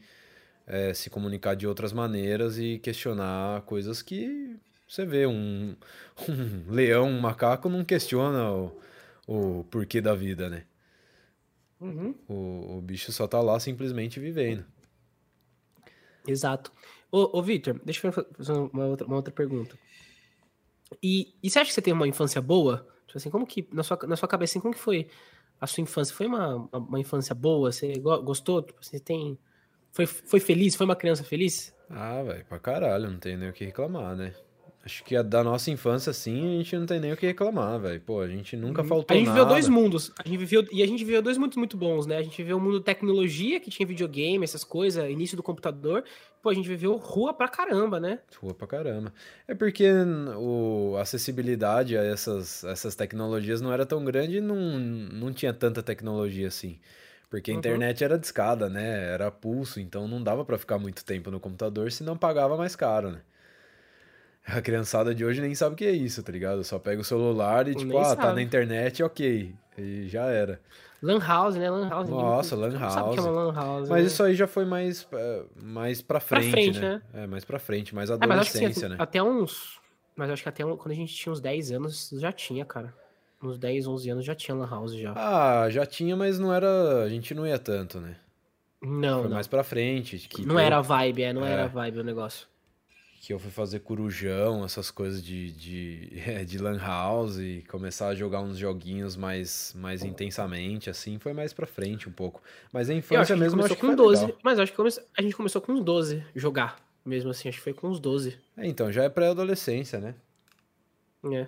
é, 0.66 0.92
se 0.92 1.08
comunicar 1.08 1.54
de 1.54 1.66
outras 1.66 1.92
maneiras 1.92 2.58
e 2.58 2.78
questionar 2.78 3.62
coisas 3.62 4.02
que 4.02 4.56
você 4.88 5.04
vê. 5.04 5.26
Um, 5.26 5.76
um 6.28 6.72
leão, 6.72 7.08
um 7.08 7.20
macaco 7.20 7.68
não 7.68 7.84
questiona 7.84 8.50
o, 8.50 8.80
o 9.26 9.64
porquê 9.70 10.00
da 10.00 10.14
vida, 10.14 10.50
né? 10.50 10.64
Uhum. 11.82 12.14
O, 12.28 12.78
o 12.78 12.80
bicho 12.80 13.10
só 13.10 13.26
tá 13.26 13.40
lá 13.40 13.58
simplesmente 13.58 14.20
vivendo. 14.20 14.64
Exato. 16.26 16.70
Ô, 17.10 17.38
ô 17.38 17.42
Victor, 17.42 17.80
deixa 17.84 18.06
eu 18.06 18.12
fazer 18.12 18.52
uma 18.52 18.86
outra, 18.86 19.06
uma 19.06 19.16
outra 19.16 19.34
pergunta. 19.34 19.76
E, 21.02 21.34
e 21.42 21.50
você 21.50 21.58
acha 21.58 21.68
que 21.68 21.74
você 21.74 21.82
teve 21.82 21.96
uma 21.96 22.06
infância 22.06 22.40
boa? 22.40 22.86
Tipo 23.06 23.18
assim, 23.18 23.30
como 23.30 23.44
que, 23.44 23.68
na 23.72 23.82
sua, 23.82 23.98
na 24.06 24.14
sua 24.14 24.28
cabeça, 24.28 24.52
assim, 24.52 24.60
como 24.60 24.72
que 24.72 24.80
foi 24.80 25.08
a 25.60 25.66
sua 25.66 25.82
infância? 25.82 26.14
Foi 26.14 26.26
uma, 26.26 26.68
uma 26.72 27.00
infância 27.00 27.34
boa? 27.34 27.72
Você 27.72 27.98
gostou? 27.98 28.62
Tipo, 28.62 28.82
você 28.82 29.00
tem... 29.00 29.36
Foi, 29.90 30.06
foi 30.06 30.38
feliz? 30.38 30.76
Foi 30.76 30.86
uma 30.86 30.96
criança 30.96 31.24
feliz? 31.24 31.74
Ah, 31.90 32.22
velho, 32.22 32.44
pra 32.46 32.60
caralho, 32.60 33.10
não 33.10 33.18
tem 33.18 33.36
nem 33.36 33.50
o 33.50 33.52
que 33.52 33.64
reclamar, 33.64 34.16
né? 34.16 34.34
Acho 34.84 35.04
que 35.04 35.14
a 35.14 35.22
da 35.22 35.44
nossa 35.44 35.70
infância, 35.70 36.10
assim, 36.10 36.54
a 36.54 36.58
gente 36.58 36.76
não 36.76 36.86
tem 36.86 36.98
nem 36.98 37.12
o 37.12 37.16
que 37.16 37.24
reclamar, 37.24 37.78
velho. 37.78 38.00
Pô, 38.00 38.20
a 38.20 38.26
gente 38.26 38.56
nunca 38.56 38.82
uhum. 38.82 38.88
faltou 38.88 39.14
nada. 39.14 39.14
A 39.14 39.16
gente 39.16 39.26
nada. 39.28 39.38
viveu 39.38 39.48
dois 39.48 39.68
mundos. 39.68 40.10
A 40.18 40.26
gente 40.26 40.38
viveu, 40.38 40.66
e 40.72 40.82
a 40.82 40.86
gente 40.86 41.04
viveu 41.04 41.22
dois 41.22 41.38
mundos 41.38 41.56
muito 41.56 41.76
bons, 41.76 42.04
né? 42.04 42.16
A 42.16 42.22
gente 42.22 42.36
viveu 42.36 42.56
o 42.56 42.60
mundo 42.60 42.80
tecnologia, 42.80 43.60
que 43.60 43.70
tinha 43.70 43.86
videogame, 43.86 44.42
essas 44.42 44.64
coisas, 44.64 45.08
início 45.08 45.36
do 45.36 45.42
computador. 45.42 46.02
Pô, 46.42 46.50
a 46.50 46.54
gente 46.54 46.68
viveu 46.68 46.96
rua 46.96 47.32
pra 47.32 47.46
caramba, 47.46 48.00
né? 48.00 48.18
Rua 48.40 48.54
pra 48.54 48.66
caramba. 48.66 49.14
É 49.46 49.54
porque 49.54 49.88
o, 50.36 50.96
a 50.98 51.02
acessibilidade 51.02 51.96
a 51.96 52.02
essas, 52.02 52.64
essas 52.64 52.96
tecnologias 52.96 53.60
não 53.60 53.72
era 53.72 53.86
tão 53.86 54.04
grande 54.04 54.38
e 54.38 54.40
não, 54.40 54.56
não 54.80 55.32
tinha 55.32 55.54
tanta 55.54 55.80
tecnologia 55.80 56.48
assim. 56.48 56.80
Porque 57.30 57.52
a 57.52 57.54
uhum. 57.54 57.60
internet 57.60 58.02
era 58.02 58.18
discada, 58.18 58.68
né? 58.68 59.12
Era 59.12 59.30
pulso, 59.30 59.78
então 59.78 60.08
não 60.08 60.20
dava 60.20 60.44
para 60.44 60.58
ficar 60.58 60.76
muito 60.76 61.04
tempo 61.04 61.30
no 61.30 61.38
computador 61.38 61.92
se 61.92 62.02
não 62.02 62.18
pagava 62.18 62.56
mais 62.56 62.74
caro, 62.74 63.12
né? 63.12 63.20
A 64.46 64.60
criançada 64.60 65.14
de 65.14 65.24
hoje 65.24 65.40
nem 65.40 65.54
sabe 65.54 65.74
o 65.74 65.76
que 65.76 65.84
é 65.84 65.92
isso, 65.92 66.22
tá 66.22 66.32
ligado? 66.32 66.64
Só 66.64 66.78
pega 66.78 67.00
o 67.00 67.04
celular 67.04 67.68
e, 67.68 67.74
tipo, 67.74 67.92
nem 67.92 68.00
ah, 68.00 68.04
sabe. 68.04 68.22
tá 68.22 68.32
na 68.34 68.42
internet, 68.42 69.02
ok. 69.02 69.54
E 69.78 70.08
já 70.08 70.24
era. 70.26 70.60
Lan 71.00 71.20
House, 71.20 71.56
né? 71.56 71.70
Lan 71.70 71.88
House. 71.88 72.08
Nossa, 72.08 72.56
Lan 72.56 72.78
House. 72.78 72.94
Sabe 72.94 73.10
que 73.12 73.18
é 73.18 73.22
uma 73.22 73.30
Lan 73.30 73.54
House. 73.54 73.88
Mas 73.88 74.02
né? 74.02 74.06
isso 74.06 74.22
aí 74.22 74.34
já 74.34 74.46
foi 74.46 74.64
mais, 74.64 75.06
é, 75.12 75.42
mais 75.60 76.02
pra 76.02 76.20
frente, 76.20 76.42
pra 76.42 76.52
frente 76.52 76.80
né? 76.80 77.02
né? 77.12 77.24
É, 77.24 77.26
mais 77.26 77.44
pra 77.44 77.58
frente, 77.58 77.94
mais 77.94 78.10
adolescência, 78.10 78.58
é, 78.58 78.68
mas 78.68 78.78
assim, 78.78 78.88
né? 78.88 78.96
Até 78.98 79.22
uns... 79.22 79.80
Mas 80.14 80.30
acho 80.30 80.42
que 80.42 80.48
até 80.48 80.62
quando 80.62 80.90
a 80.90 80.94
gente 80.94 81.14
tinha 81.14 81.32
uns 81.32 81.40
10 81.40 81.72
anos, 81.72 82.10
já 82.12 82.30
tinha, 82.30 82.64
cara. 82.64 82.94
Uns 83.42 83.58
10, 83.58 83.86
11 83.86 84.10
anos 84.10 84.24
já 84.24 84.34
tinha 84.34 84.54
Lan 84.54 84.68
House 84.68 84.94
já. 84.94 85.12
Ah, 85.16 85.70
já 85.70 85.86
tinha, 85.86 86.14
mas 86.14 86.38
não 86.38 86.52
era... 86.52 87.02
A 87.02 87.08
gente 87.08 87.34
não 87.34 87.46
ia 87.46 87.58
tanto, 87.58 87.98
né? 87.98 88.16
Não, 88.82 89.20
Foi 89.20 89.28
não. 89.28 89.34
mais 89.36 89.46
pra 89.46 89.64
frente. 89.64 90.18
Que 90.28 90.44
não 90.44 90.58
era 90.58 90.80
vibe, 90.80 91.22
é. 91.22 91.32
Não 91.32 91.46
é. 91.46 91.52
era 91.52 91.66
vibe 91.68 92.00
o 92.00 92.04
negócio 92.04 92.51
que 93.22 93.32
eu 93.32 93.38
fui 93.38 93.52
fazer 93.52 93.78
corujão, 93.78 94.64
essas 94.64 94.90
coisas 94.90 95.22
de, 95.22 95.52
de, 95.52 96.12
é, 96.26 96.44
de 96.44 96.58
lan 96.58 96.76
house 96.76 97.38
e 97.38 97.64
começar 97.70 98.08
a 98.08 98.14
jogar 98.16 98.40
uns 98.40 98.58
joguinhos 98.58 99.16
mais, 99.16 99.72
mais 99.78 100.02
intensamente, 100.02 100.90
assim, 100.90 101.20
foi 101.20 101.32
mais 101.32 101.52
pra 101.52 101.64
frente 101.64 102.08
um 102.08 102.12
pouco. 102.12 102.42
Mas 102.72 102.90
a 102.90 102.94
infância 102.94 103.36
mesmo 103.36 103.58
começou 103.58 103.76
com 103.76 103.94
12, 103.94 104.22
legal. 104.22 104.38
mas 104.42 104.58
acho 104.58 104.72
que 104.72 104.82
a 105.16 105.22
gente 105.22 105.36
começou 105.36 105.62
com 105.62 105.72
uns 105.72 105.84
12 105.84 106.24
jogar, 106.34 106.80
mesmo 107.04 107.30
assim, 107.30 107.48
acho 107.48 107.58
que 107.58 107.62
foi 107.62 107.72
com 107.72 107.86
uns 107.86 108.00
12. 108.00 108.36
É, 108.56 108.66
então, 108.66 108.90
já 108.90 109.04
é 109.04 109.08
pré-adolescência, 109.08 110.00
né? 110.00 110.16
É. 111.32 111.46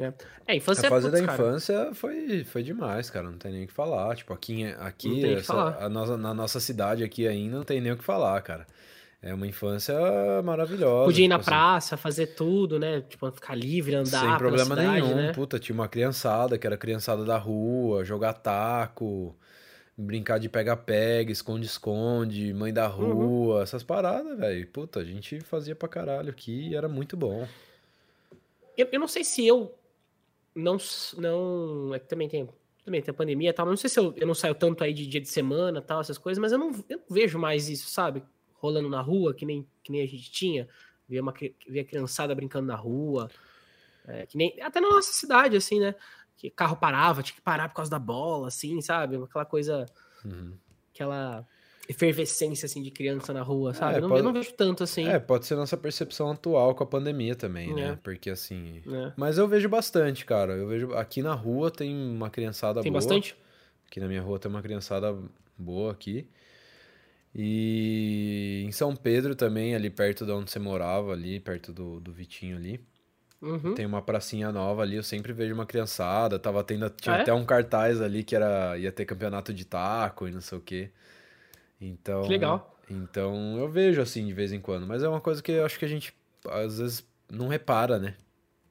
É, 0.00 0.12
é 0.48 0.56
infância 0.56 0.88
A 0.88 0.90
fase 0.90 1.08
putz, 1.08 1.20
da 1.24 1.32
infância 1.32 1.94
foi, 1.94 2.42
foi 2.44 2.62
demais, 2.64 3.10
cara. 3.10 3.30
Não 3.30 3.38
tem 3.38 3.52
nem 3.52 3.64
o 3.64 3.66
que 3.68 3.72
falar. 3.72 4.16
Tipo, 4.16 4.32
aqui, 4.32 4.64
aqui 4.80 5.24
essa, 5.34 5.54
a 5.78 5.88
nossa, 5.88 6.16
na 6.16 6.34
nossa 6.34 6.58
cidade 6.58 7.04
aqui 7.04 7.28
ainda 7.28 7.58
não 7.58 7.64
tem 7.64 7.80
nem 7.80 7.92
o 7.92 7.96
que 7.96 8.02
falar, 8.02 8.40
cara. 8.42 8.66
É 9.26 9.32
uma 9.32 9.46
infância 9.46 9.94
maravilhosa. 10.44 11.06
Podia 11.06 11.24
ir 11.24 11.28
na 11.28 11.38
tipo 11.38 11.48
assim. 11.48 11.58
praça, 11.58 11.96
fazer 11.96 12.26
tudo, 12.34 12.78
né? 12.78 13.00
Tipo, 13.00 13.32
ficar 13.32 13.54
livre, 13.54 13.94
andar. 13.94 14.20
Sem 14.20 14.36
problema 14.36 14.76
cidade, 14.76 15.00
nenhum. 15.00 15.14
Né? 15.14 15.32
Puta, 15.32 15.58
tinha 15.58 15.72
uma 15.72 15.88
criançada 15.88 16.58
que 16.58 16.66
era 16.66 16.76
criançada 16.76 17.24
da 17.24 17.38
rua, 17.38 18.04
jogar 18.04 18.34
taco, 18.34 19.34
brincar 19.96 20.36
de 20.36 20.50
pega-pega, 20.50 21.32
esconde-esconde, 21.32 22.52
mãe 22.52 22.70
da 22.70 22.86
uhum. 22.90 23.14
rua, 23.14 23.54
uhum. 23.56 23.62
essas 23.62 23.82
paradas, 23.82 24.36
velho. 24.36 24.66
Puta, 24.66 25.00
a 25.00 25.04
gente 25.04 25.40
fazia 25.40 25.74
pra 25.74 25.88
caralho 25.88 26.28
aqui 26.28 26.68
e 26.68 26.76
era 26.76 26.86
muito 26.86 27.16
bom. 27.16 27.48
Eu, 28.76 28.86
eu 28.92 29.00
não 29.00 29.08
sei 29.08 29.24
se 29.24 29.46
eu 29.46 29.74
não. 30.54 30.76
não 31.16 31.94
é 31.94 31.98
que 31.98 32.06
também 32.06 32.28
tem 32.28 32.46
também 32.84 33.00
tem 33.00 33.10
a 33.10 33.16
pandemia 33.16 33.48
e 33.48 33.52
tal, 33.54 33.64
mas 33.64 33.72
não 33.72 33.76
sei 33.78 33.88
se 33.88 33.98
eu, 33.98 34.12
eu 34.18 34.26
não 34.26 34.34
saio 34.34 34.54
tanto 34.54 34.84
aí 34.84 34.92
de 34.92 35.06
dia 35.06 35.20
de 35.22 35.28
semana 35.30 35.80
tal, 35.80 36.02
essas 36.02 36.18
coisas, 36.18 36.38
mas 36.38 36.52
eu 36.52 36.58
não, 36.58 36.70
eu 36.90 36.98
não 36.98 37.04
vejo 37.08 37.38
mais 37.38 37.70
isso, 37.70 37.88
sabe? 37.88 38.22
Rolando 38.64 38.88
na 38.88 39.02
rua, 39.02 39.34
que 39.34 39.44
nem, 39.44 39.68
que 39.82 39.92
nem 39.92 40.00
a 40.00 40.06
gente 40.06 40.30
tinha, 40.30 40.66
ver 41.06 41.20
uma 41.20 41.34
ver 41.68 41.80
a 41.80 41.84
criançada 41.84 42.34
brincando 42.34 42.66
na 42.66 42.76
rua, 42.76 43.30
é, 44.06 44.24
que 44.24 44.38
nem 44.38 44.58
até 44.62 44.80
na 44.80 44.88
nossa 44.88 45.12
cidade, 45.12 45.56
assim, 45.56 45.78
né? 45.78 45.94
Que 46.36 46.48
carro 46.48 46.76
parava, 46.76 47.22
tinha 47.22 47.36
que 47.36 47.42
parar 47.42 47.68
por 47.68 47.74
causa 47.74 47.90
da 47.90 47.98
bola, 47.98 48.48
assim, 48.48 48.80
sabe? 48.80 49.16
Aquela 49.16 49.44
coisa, 49.44 49.84
uhum. 50.24 50.54
aquela 50.92 51.46
efervescência, 51.86 52.64
assim, 52.64 52.82
de 52.82 52.90
criança 52.90 53.34
na 53.34 53.42
rua, 53.42 53.74
sabe? 53.74 53.98
É, 53.98 54.00
não, 54.00 54.08
pode... 54.08 54.20
Eu 54.20 54.24
não 54.24 54.32
vejo 54.32 54.52
tanto, 54.54 54.82
assim. 54.82 55.06
É, 55.06 55.18
pode 55.18 55.44
ser 55.44 55.54
nossa 55.54 55.76
percepção 55.76 56.30
atual 56.30 56.74
com 56.74 56.82
a 56.82 56.86
pandemia 56.86 57.34
também, 57.34 57.74
né? 57.74 57.82
é. 57.82 57.88
né? 57.90 57.98
Porque, 58.02 58.30
assim... 58.30 58.82
É. 58.86 59.12
Mas 59.14 59.36
eu 59.36 59.46
vejo 59.46 59.68
bastante, 59.68 60.24
cara. 60.24 60.54
Eu 60.54 60.66
vejo... 60.66 60.94
Aqui 60.94 61.22
na 61.22 61.34
rua 61.34 61.70
tem 61.70 61.94
uma 61.94 62.30
criançada 62.30 62.80
tem 62.80 62.90
boa. 62.90 63.00
Tem 63.00 63.08
bastante? 63.08 63.36
Aqui 63.86 64.00
na 64.00 64.08
minha 64.08 64.22
rua 64.22 64.38
tem 64.38 64.50
uma 64.50 64.62
criançada 64.62 65.14
boa 65.58 65.92
aqui. 65.92 66.26
E 67.34 68.62
em 68.64 68.70
São 68.70 68.94
Pedro 68.94 69.34
também, 69.34 69.74
ali 69.74 69.90
perto 69.90 70.24
de 70.24 70.30
onde 70.32 70.50
você 70.50 70.58
morava, 70.58 71.12
ali 71.12 71.40
perto 71.40 71.72
do, 71.72 71.98
do 71.98 72.12
Vitinho 72.12 72.56
ali. 72.56 72.80
Uhum. 73.42 73.74
Tem 73.74 73.84
uma 73.84 74.00
pracinha 74.00 74.50
nova 74.52 74.82
ali, 74.82 74.96
eu 74.96 75.02
sempre 75.02 75.32
vejo 75.32 75.52
uma 75.52 75.66
criançada. 75.66 76.38
Tava 76.38 76.62
tendo, 76.62 76.88
tinha 76.90 77.16
é? 77.16 77.20
até 77.22 77.32
um 77.32 77.44
cartaz 77.44 78.00
ali 78.00 78.22
que 78.22 78.34
era 78.36 78.78
ia 78.78 78.92
ter 78.92 79.04
campeonato 79.04 79.52
de 79.52 79.64
taco 79.64 80.28
e 80.28 80.32
não 80.32 80.40
sei 80.40 80.58
o 80.58 80.60
quê. 80.60 80.90
Então, 81.80 82.22
que 82.22 82.28
legal. 82.28 82.78
Então 82.88 83.58
eu 83.58 83.68
vejo 83.68 84.00
assim 84.00 84.26
de 84.26 84.32
vez 84.32 84.52
em 84.52 84.60
quando, 84.60 84.86
mas 84.86 85.02
é 85.02 85.08
uma 85.08 85.20
coisa 85.20 85.42
que 85.42 85.52
eu 85.52 85.64
acho 85.64 85.78
que 85.78 85.84
a 85.84 85.88
gente 85.88 86.14
às 86.48 86.78
vezes 86.78 87.06
não 87.30 87.48
repara, 87.48 87.98
né? 87.98 88.14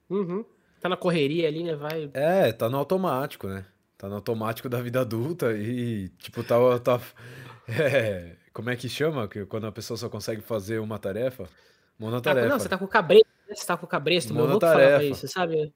Uhum. 0.10 0.46
Tá 0.80 0.90
na 0.90 0.98
correria 0.98 1.48
ali, 1.48 1.64
né? 1.64 1.76
Vai. 1.76 2.10
É, 2.14 2.52
tá 2.52 2.70
no 2.70 2.78
automático, 2.78 3.48
né? 3.48 3.66
Tá 3.98 4.08
no 4.10 4.16
automático 4.16 4.68
da 4.68 4.82
vida 4.82 5.02
adulta 5.02 5.54
e, 5.54 6.10
tipo, 6.18 6.44
tá. 6.44 6.58
tá 6.80 7.00
é, 7.70 8.36
como 8.54 8.70
é 8.70 8.76
que 8.76 8.88
chama? 8.88 9.28
Que 9.28 9.46
quando 9.46 9.66
a 9.66 9.72
pessoa 9.72 9.98
só 9.98 10.08
consegue 10.08 10.42
fazer 10.42 10.80
uma 10.80 11.00
tarefa? 11.00 11.50
Monotarefa. 11.98 12.48
Tá, 12.48 12.54
não, 12.54 12.60
você 12.60 12.70
tá 12.70 12.78
com 12.78 12.86
o 12.86 12.88
cabresto, 12.88 13.28
né? 13.48 13.56
Você 13.56 13.66
tá 13.66 13.78
com 13.78 13.86
o 13.86 13.90
cabresto, 13.90 14.34
meu 14.34 14.46
avô 14.46 14.60
falava 14.60 15.04
isso, 15.04 15.28
sabe? 15.28 15.74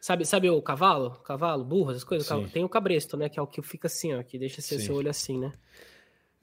Sabe, 0.00 0.24
sabe 0.24 0.50
o 0.50 0.60
cavalo? 0.60 1.12
Cavalo, 1.24 1.64
burro, 1.64 1.90
essas 1.90 2.04
coisas? 2.04 2.26
Sim. 2.26 2.48
Tem 2.48 2.64
o 2.64 2.68
cabresto, 2.68 3.16
né? 3.16 3.28
Que 3.28 3.38
é 3.38 3.42
o 3.42 3.46
que 3.46 3.62
fica 3.62 3.86
assim, 3.86 4.14
ó, 4.14 4.22
que 4.22 4.38
deixa 4.38 4.60
seu, 4.60 4.78
seu 4.78 4.94
olho 4.94 5.10
assim, 5.10 5.38
né? 5.38 5.52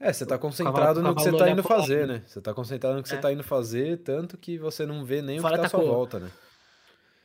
É, 0.00 0.12
você 0.12 0.26
tá 0.26 0.36
concentrado 0.36 1.00
cavalo, 1.00 1.02
no 1.02 1.14
que 1.14 1.22
você 1.22 1.36
tá 1.36 1.50
indo 1.50 1.62
fazer, 1.62 2.06
né? 2.06 2.22
Você 2.26 2.40
tá 2.40 2.52
concentrado 2.52 2.96
no 2.96 3.02
que 3.02 3.08
é. 3.08 3.16
você 3.16 3.20
tá 3.20 3.32
indo 3.32 3.42
fazer, 3.42 3.98
tanto 3.98 4.36
que 4.36 4.58
você 4.58 4.84
não 4.84 5.04
vê 5.04 5.22
nem 5.22 5.40
Fora 5.40 5.54
o 5.54 5.56
que 5.56 5.62
tá, 5.62 5.68
tá 5.70 5.76
à 5.76 5.80
sua 5.80 5.88
com, 5.88 5.94
volta, 5.94 6.18
né? 6.18 6.30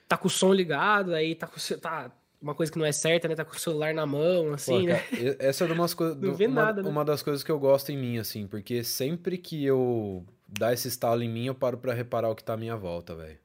Tá 0.07 0.17
com 0.17 0.27
o 0.27 0.29
som 0.31 0.53
ligado, 0.53 1.13
aí 1.13 1.35
tá 1.35 1.47
com 1.47 1.59
tá, 1.77 2.11
uma 2.41 2.55
coisa 2.55 2.71
que 2.71 2.77
não 2.77 2.85
é 2.85 2.91
certa, 2.91 3.27
né? 3.27 3.35
Tá 3.35 3.43
com 3.43 3.55
o 3.55 3.59
celular 3.59 3.93
na 3.93 4.05
mão, 4.05 4.53
assim, 4.53 4.81
Pô, 4.81 4.87
né? 4.87 5.03
essa 5.39 5.65
é 5.65 5.71
umas 5.71 5.95
não 6.19 6.33
vê 6.33 6.47
uma, 6.47 6.63
nada, 6.63 6.81
né? 6.81 6.89
uma 6.89 7.03
das 7.03 7.21
coisas 7.21 7.43
que 7.43 7.51
eu 7.51 7.59
gosto 7.59 7.91
em 7.91 7.97
mim, 7.97 8.17
assim, 8.17 8.47
porque 8.47 8.83
sempre 8.83 9.37
que 9.37 9.63
eu 9.63 10.25
dar 10.47 10.73
esse 10.73 10.87
estalo 10.87 11.21
em 11.21 11.29
mim, 11.29 11.45
eu 11.45 11.55
paro 11.55 11.77
para 11.77 11.93
reparar 11.93 12.29
o 12.29 12.35
que 12.35 12.43
tá 12.43 12.53
à 12.53 12.57
minha 12.57 12.75
volta, 12.75 13.15
velho. 13.15 13.37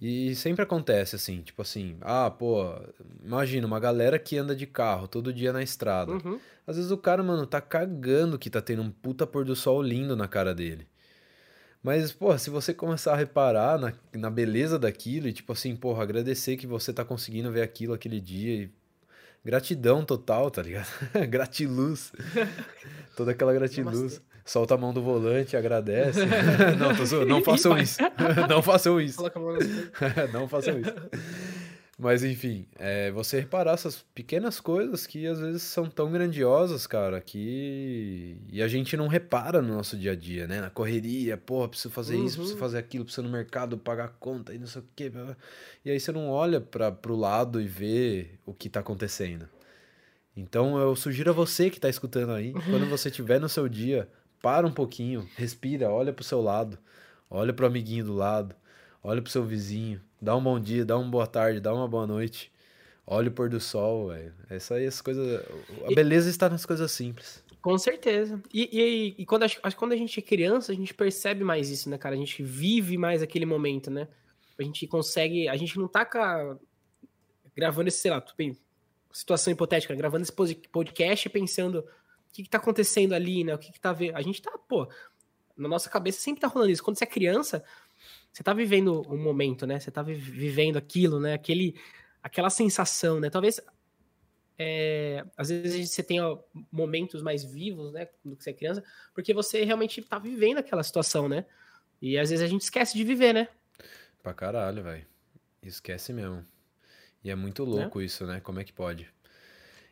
E 0.00 0.34
sempre 0.34 0.62
acontece 0.62 1.16
assim, 1.16 1.40
tipo 1.40 1.62
assim, 1.62 1.96
ah, 2.02 2.30
pô, 2.30 2.66
imagina 3.24 3.66
uma 3.66 3.80
galera 3.80 4.18
que 4.18 4.36
anda 4.36 4.54
de 4.54 4.66
carro 4.66 5.08
todo 5.08 5.32
dia 5.32 5.54
na 5.54 5.62
estrada. 5.62 6.12
Uhum. 6.12 6.38
Às 6.66 6.76
vezes 6.76 6.90
o 6.90 6.98
cara, 6.98 7.22
mano, 7.22 7.46
tá 7.46 7.62
cagando 7.62 8.38
que 8.38 8.50
tá 8.50 8.60
tendo 8.60 8.82
um 8.82 8.90
puta 8.90 9.26
pôr 9.26 9.46
do 9.46 9.56
sol 9.56 9.80
lindo 9.80 10.14
na 10.14 10.28
cara 10.28 10.54
dele. 10.54 10.86
Mas, 11.86 12.10
pô, 12.10 12.36
se 12.36 12.50
você 12.50 12.74
começar 12.74 13.12
a 13.12 13.16
reparar 13.16 13.78
na, 13.78 13.92
na 14.12 14.28
beleza 14.28 14.76
daquilo 14.76 15.28
e, 15.28 15.32
tipo 15.32 15.52
assim, 15.52 15.76
porra, 15.76 16.02
agradecer 16.02 16.56
que 16.56 16.66
você 16.66 16.92
tá 16.92 17.04
conseguindo 17.04 17.48
ver 17.52 17.62
aquilo 17.62 17.94
aquele 17.94 18.20
dia 18.20 18.64
e 18.64 18.70
gratidão 19.44 20.04
total, 20.04 20.50
tá 20.50 20.62
ligado? 20.62 20.88
Gratiluz. 21.30 22.12
Toda 23.16 23.30
aquela 23.30 23.54
gratiluz. 23.54 24.20
Solta 24.44 24.74
a 24.74 24.76
mão 24.76 24.92
do 24.92 25.00
volante, 25.00 25.56
agradece. 25.56 26.18
não, 26.76 26.92
tô, 26.96 27.24
não 27.24 27.40
façam 27.40 27.78
isso. 27.78 27.98
não 28.48 28.60
façam 28.60 29.00
isso. 29.00 29.22
não 30.32 30.48
façam 30.48 30.80
isso. 30.80 30.94
Mas 31.98 32.22
enfim, 32.22 32.66
é, 32.78 33.10
você 33.10 33.40
reparar 33.40 33.72
essas 33.72 34.04
pequenas 34.14 34.60
coisas 34.60 35.06
que 35.06 35.26
às 35.26 35.40
vezes 35.40 35.62
são 35.62 35.88
tão 35.88 36.12
grandiosas, 36.12 36.86
cara, 36.86 37.22
que. 37.22 38.36
E 38.52 38.62
a 38.62 38.68
gente 38.68 38.98
não 38.98 39.08
repara 39.08 39.62
no 39.62 39.74
nosso 39.74 39.96
dia 39.96 40.12
a 40.12 40.14
dia, 40.14 40.46
né? 40.46 40.60
Na 40.60 40.68
correria, 40.68 41.38
porra, 41.38 41.70
preciso 41.70 41.90
fazer 41.90 42.16
uhum. 42.16 42.26
isso, 42.26 42.36
preciso 42.36 42.58
fazer 42.58 42.76
aquilo, 42.76 43.04
preciso 43.04 43.22
no 43.22 43.32
mercado 43.32 43.78
pagar 43.78 44.08
conta 44.20 44.52
e 44.52 44.58
não 44.58 44.66
sei 44.66 44.82
o 44.82 44.84
quê. 44.94 45.10
E 45.86 45.90
aí 45.90 45.98
você 45.98 46.12
não 46.12 46.28
olha 46.28 46.60
para 46.60 46.92
pro 46.92 47.16
lado 47.16 47.62
e 47.62 47.66
vê 47.66 48.28
o 48.44 48.52
que 48.52 48.68
tá 48.68 48.80
acontecendo. 48.80 49.48
Então 50.36 50.78
eu 50.78 50.94
sugiro 50.94 51.30
a 51.30 51.32
você 51.32 51.70
que 51.70 51.80
tá 51.80 51.88
escutando 51.88 52.32
aí, 52.32 52.52
quando 52.68 52.86
você 52.90 53.08
estiver 53.08 53.40
no 53.40 53.48
seu 53.48 53.70
dia, 53.70 54.06
para 54.42 54.66
um 54.66 54.72
pouquinho, 54.72 55.26
respira, 55.34 55.90
olha 55.90 56.12
pro 56.12 56.22
seu 56.22 56.42
lado, 56.42 56.78
olha 57.30 57.54
pro 57.54 57.64
amiguinho 57.64 58.04
do 58.04 58.12
lado, 58.12 58.54
olha 59.02 59.22
pro 59.22 59.32
seu 59.32 59.44
vizinho, 59.44 59.98
Dá 60.20 60.34
um 60.36 60.42
bom 60.42 60.58
dia, 60.58 60.84
dá 60.84 60.98
uma 60.98 61.10
boa 61.10 61.26
tarde, 61.26 61.60
dá 61.60 61.72
uma 61.72 61.86
boa 61.86 62.06
noite. 62.06 62.52
olha 63.06 63.28
o 63.28 63.32
pôr 63.32 63.48
do 63.48 63.60
sol, 63.60 64.08
velho. 64.08 64.34
Essa 64.48 64.74
aí, 64.74 64.86
as 64.86 65.00
coisas. 65.00 65.44
A 65.84 65.94
beleza 65.94 66.28
está 66.28 66.48
nas 66.48 66.64
coisas 66.64 66.90
simples. 66.90 67.44
Com 67.60 67.76
certeza. 67.78 68.40
E, 68.52 68.68
e, 68.72 69.14
e 69.18 69.26
quando, 69.26 69.42
acho, 69.42 69.60
quando 69.76 69.92
a 69.92 69.96
gente 69.96 70.18
é 70.18 70.22
criança, 70.22 70.72
a 70.72 70.74
gente 70.74 70.94
percebe 70.94 71.42
mais 71.44 71.68
isso, 71.68 71.90
né, 71.90 71.98
cara? 71.98 72.14
A 72.14 72.18
gente 72.18 72.42
vive 72.42 72.96
mais 72.96 73.22
aquele 73.22 73.44
momento, 73.44 73.90
né? 73.90 74.08
A 74.58 74.62
gente 74.62 74.86
consegue. 74.86 75.48
A 75.48 75.56
gente 75.56 75.78
não 75.78 75.88
tá 75.88 76.08
gravando 77.54 77.88
esse, 77.88 77.98
sei 77.98 78.10
lá, 78.10 78.24
bem, 78.36 78.56
situação 79.12 79.52
hipotética, 79.52 79.94
gravando 79.94 80.22
esse 80.22 80.32
podcast 80.70 81.28
pensando 81.28 81.78
o 81.80 82.32
que, 82.32 82.42
que 82.42 82.50
tá 82.50 82.58
acontecendo 82.58 83.14
ali, 83.14 83.44
né? 83.44 83.54
O 83.54 83.58
que, 83.58 83.72
que 83.72 83.80
tá 83.80 83.92
vendo. 83.92 84.14
A 84.14 84.22
gente 84.22 84.42
tá, 84.42 84.56
pô, 84.68 84.88
na 85.56 85.68
nossa 85.68 85.88
cabeça 85.88 86.20
sempre 86.20 86.40
tá 86.40 86.48
rolando 86.48 86.70
isso. 86.70 86.82
Quando 86.82 86.98
você 86.98 87.04
é 87.04 87.08
criança, 87.08 87.64
você 88.36 88.42
tá 88.42 88.52
vivendo 88.52 89.00
um 89.10 89.16
momento, 89.16 89.66
né? 89.66 89.80
Você 89.80 89.90
tá 89.90 90.02
vivendo 90.02 90.76
aquilo, 90.76 91.18
né? 91.18 91.32
Aquele, 91.32 91.74
aquela 92.22 92.50
sensação, 92.50 93.18
né? 93.18 93.30
Talvez 93.30 93.62
é, 94.58 95.24
às 95.38 95.48
vezes 95.48 95.90
você 95.90 96.02
tem 96.02 96.18
momentos 96.70 97.22
mais 97.22 97.42
vivos, 97.42 97.94
né, 97.94 98.04
quando 98.22 98.38
você 98.38 98.50
é 98.50 98.52
criança, 98.52 98.84
porque 99.14 99.32
você 99.32 99.64
realmente 99.64 100.02
tá 100.02 100.18
vivendo 100.18 100.58
aquela 100.58 100.82
situação, 100.82 101.30
né? 101.30 101.46
E 102.00 102.18
às 102.18 102.28
vezes 102.28 102.44
a 102.44 102.46
gente 102.46 102.60
esquece 102.60 102.94
de 102.94 103.04
viver, 103.04 103.32
né? 103.32 103.48
Pra 104.22 104.34
caralho, 104.34 104.82
velho. 104.82 105.06
Esquece 105.62 106.12
mesmo. 106.12 106.44
E 107.24 107.30
é 107.30 107.34
muito 107.34 107.64
louco 107.64 108.02
é? 108.02 108.04
isso, 108.04 108.26
né? 108.26 108.38
Como 108.40 108.60
é 108.60 108.64
que 108.64 108.72
pode? 108.72 109.08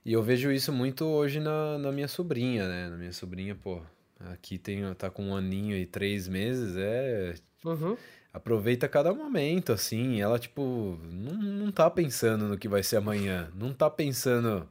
E 0.04 0.12
eu 0.12 0.22
vejo 0.22 0.52
isso 0.52 0.70
muito 0.70 1.06
hoje 1.06 1.40
na, 1.40 1.78
na 1.78 1.90
minha 1.90 2.08
sobrinha, 2.08 2.68
né? 2.68 2.90
Na 2.90 2.98
minha 2.98 3.12
sobrinha, 3.12 3.54
pô, 3.54 3.80
aqui 4.20 4.58
tem, 4.58 4.92
tá 4.92 5.08
com 5.08 5.28
um 5.28 5.34
aninho 5.34 5.74
e 5.74 5.86
três 5.86 6.28
meses, 6.28 6.76
é. 6.76 7.36
Uhum 7.64 7.96
aproveita 8.34 8.88
cada 8.88 9.14
momento, 9.14 9.72
assim. 9.72 10.20
Ela, 10.20 10.38
tipo, 10.38 10.98
não, 11.10 11.34
não 11.34 11.72
tá 11.72 11.88
pensando 11.88 12.46
no 12.48 12.58
que 12.58 12.68
vai 12.68 12.82
ser 12.82 12.96
amanhã. 12.96 13.50
Não 13.54 13.72
tá 13.72 13.88
pensando 13.88 14.68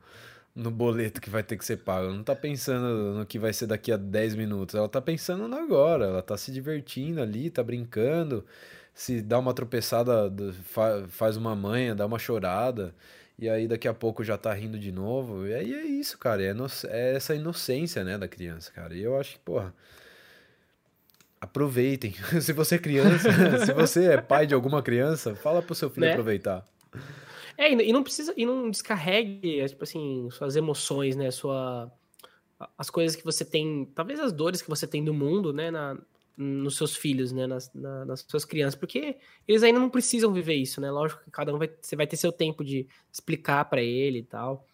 no 0.56 0.70
boleto 0.70 1.22
que 1.22 1.30
vai 1.30 1.42
ter 1.44 1.58
que 1.58 1.66
ser 1.66 1.78
pago. 1.78 2.12
Não 2.12 2.24
tá 2.24 2.36
pensando 2.36 3.18
no 3.18 3.26
que 3.26 3.40
vai 3.40 3.54
ser 3.54 3.68
daqui 3.68 3.92
a 3.92 3.98
10 3.98 4.36
minutos. 4.36 4.76
Ela 4.76 4.90
tá 4.90 5.02
pensando 5.02 5.48
no 5.48 5.56
agora. 5.56 6.06
Ela 6.06 6.22
tá 6.22 6.38
se 6.38 6.52
divertindo 6.52 7.22
ali, 7.22 7.50
tá 7.50 7.64
brincando. 7.64 8.46
Se 8.94 9.22
dá 9.22 9.40
uma 9.40 9.54
tropeçada, 9.54 10.32
faz 11.10 11.38
uma 11.38 11.56
manha, 11.56 11.96
dá 11.96 12.06
uma 12.06 12.20
chorada. 12.20 12.94
E 13.40 13.50
aí 13.50 13.68
daqui 13.68 13.88
a 13.88 13.94
pouco 13.94 14.24
já 14.24 14.38
tá 14.38 14.54
rindo 14.54 14.78
de 14.78 14.92
novo. 14.92 15.48
E 15.48 15.54
aí 15.54 15.74
é 15.74 15.84
isso, 15.84 16.18
cara. 16.18 16.44
É, 16.44 16.54
é 16.90 17.16
essa 17.16 17.34
inocência, 17.36 18.04
né, 18.04 18.18
da 18.18 18.28
criança, 18.28 18.72
cara. 18.72 18.94
E 18.94 19.02
eu 19.02 19.18
acho 19.20 19.34
que, 19.34 19.40
porra 19.40 19.74
aproveitem. 21.44 22.14
se 22.42 22.54
você 22.54 22.76
é 22.76 22.80
criança, 22.80 23.30
se 23.66 23.74
você 23.74 24.06
é 24.14 24.22
pai 24.22 24.48
de 24.48 24.54
alguma 24.54 24.82
criança, 24.82 25.36
fala 25.36 25.62
pro 25.62 25.76
seu 25.76 25.90
filho 25.90 26.06
né? 26.06 26.14
aproveitar. 26.14 26.66
É, 27.58 27.72
e 27.72 27.94
não 27.94 28.02
precisa, 28.02 28.34
e 28.36 28.46
não 28.46 28.72
descarregue, 28.72 29.60
é, 29.60 29.68
tipo 29.68 29.84
assim, 29.84 30.30
suas 30.32 30.56
emoções, 30.56 31.16
né, 31.16 31.30
sua 31.30 31.92
as 32.78 32.90
coisas 32.90 33.16
que 33.16 33.26
você 33.26 33.44
tem, 33.44 33.86
talvez 33.94 34.22
as 34.22 34.32
dores 34.32 34.62
que 34.62 34.70
você 34.70 34.88
tem 34.88 35.04
do 35.04 35.14
mundo, 35.14 35.52
né, 35.52 35.70
na, 35.70 35.98
nos 36.38 36.78
seus 36.78 36.96
filhos, 36.96 37.34
né, 37.34 37.46
nas, 37.46 37.72
na, 37.74 38.06
nas 38.06 38.26
suas 38.26 38.46
crianças, 38.46 38.80
porque 38.80 39.18
eles 39.46 39.64
ainda 39.64 39.80
não 39.80 39.90
precisam 39.90 40.32
viver 40.32 40.56
isso, 40.56 40.80
né? 40.80 40.90
Lógico 40.90 41.22
que 41.26 41.32
cada 41.32 41.54
um 41.54 41.58
vai, 41.58 41.70
você 41.82 41.96
vai 41.96 42.08
ter 42.08 42.16
seu 42.16 42.32
tempo 42.32 42.64
de 42.64 42.88
explicar 43.12 43.66
para 43.66 43.82
ele 43.82 44.20
e 44.20 44.24
tal, 44.24 44.66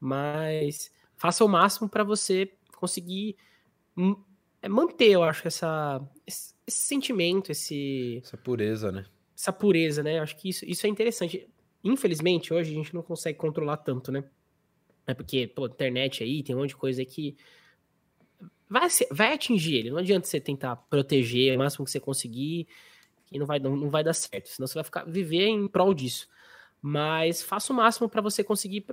mas 0.00 0.90
faça 1.16 1.44
o 1.44 1.48
máximo 1.48 1.86
para 1.86 2.02
você 2.02 2.50
conseguir 2.76 3.36
é 4.64 4.68
manter, 4.68 5.10
eu 5.10 5.22
acho, 5.22 5.46
essa, 5.46 6.00
esse, 6.26 6.54
esse, 6.66 6.86
sentimento, 6.86 7.52
esse... 7.52 8.22
Essa 8.24 8.38
pureza, 8.38 8.90
né? 8.90 9.04
Essa 9.36 9.52
pureza, 9.52 10.02
né? 10.02 10.16
Eu 10.16 10.22
acho 10.22 10.34
que 10.38 10.48
isso, 10.48 10.64
isso 10.64 10.86
é 10.86 10.88
interessante. 10.88 11.46
Infelizmente, 11.84 12.54
hoje 12.54 12.72
a 12.72 12.74
gente 12.74 12.94
não 12.94 13.02
consegue 13.02 13.36
controlar 13.36 13.76
tanto, 13.76 14.10
né? 14.10 14.24
É 15.06 15.12
porque, 15.12 15.46
pô, 15.46 15.66
internet 15.66 16.24
aí, 16.24 16.42
tem 16.42 16.56
um 16.56 16.60
monte 16.60 16.70
de 16.70 16.76
coisa 16.76 17.04
que 17.04 17.36
vai, 18.66 18.88
ser, 18.88 19.06
vai 19.10 19.34
atingir 19.34 19.76
ele. 19.76 19.90
Não 19.90 19.98
adianta 19.98 20.26
você 20.26 20.40
tentar 20.40 20.76
proteger 20.76 21.54
o 21.54 21.58
máximo 21.58 21.84
que 21.84 21.90
você 21.90 22.00
conseguir, 22.00 22.66
que 23.26 23.38
não 23.38 23.44
vai, 23.44 23.58
não, 23.58 23.76
não 23.76 23.90
vai 23.90 24.02
dar 24.02 24.14
certo. 24.14 24.48
Senão 24.48 24.66
você 24.66 24.74
vai 24.76 24.84
ficar 24.84 25.04
viver 25.04 25.46
em 25.46 25.68
prol 25.68 25.92
disso. 25.92 26.26
Mas 26.80 27.42
faça 27.42 27.70
o 27.70 27.76
máximo 27.76 28.08
para 28.08 28.22
você 28.22 28.42
conseguir 28.42 28.86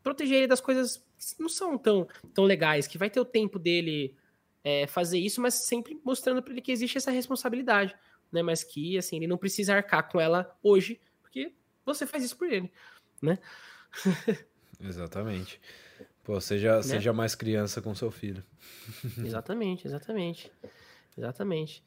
proteger 0.00 0.38
ele 0.38 0.46
das 0.46 0.60
coisas 0.60 0.98
que 1.18 1.42
não 1.42 1.48
são 1.48 1.76
tão, 1.76 2.06
tão 2.32 2.44
legais, 2.44 2.86
que 2.86 2.96
vai 2.96 3.10
ter 3.10 3.18
o 3.18 3.24
tempo 3.24 3.58
dele 3.58 4.16
é, 4.68 4.86
fazer 4.86 5.18
isso, 5.18 5.40
mas 5.40 5.54
sempre 5.54 5.98
mostrando 6.04 6.42
para 6.42 6.52
ele 6.52 6.60
que 6.60 6.70
existe 6.70 6.98
essa 6.98 7.10
responsabilidade, 7.10 7.96
né? 8.30 8.42
Mas 8.42 8.62
que 8.62 8.98
assim 8.98 9.16
ele 9.16 9.26
não 9.26 9.38
precisa 9.38 9.74
arcar 9.74 10.06
com 10.10 10.20
ela 10.20 10.54
hoje, 10.62 11.00
porque 11.22 11.54
você 11.86 12.06
faz 12.06 12.22
isso 12.22 12.36
por 12.36 12.52
ele, 12.52 12.70
né? 13.22 13.38
exatamente. 14.78 15.58
Pô, 16.22 16.38
seja, 16.38 16.76
né? 16.76 16.82
seja 16.82 17.14
mais 17.14 17.34
criança 17.34 17.80
com 17.80 17.94
seu 17.94 18.10
filho. 18.10 18.44
exatamente, 19.24 19.86
exatamente. 19.86 20.52
Exatamente. 21.16 21.82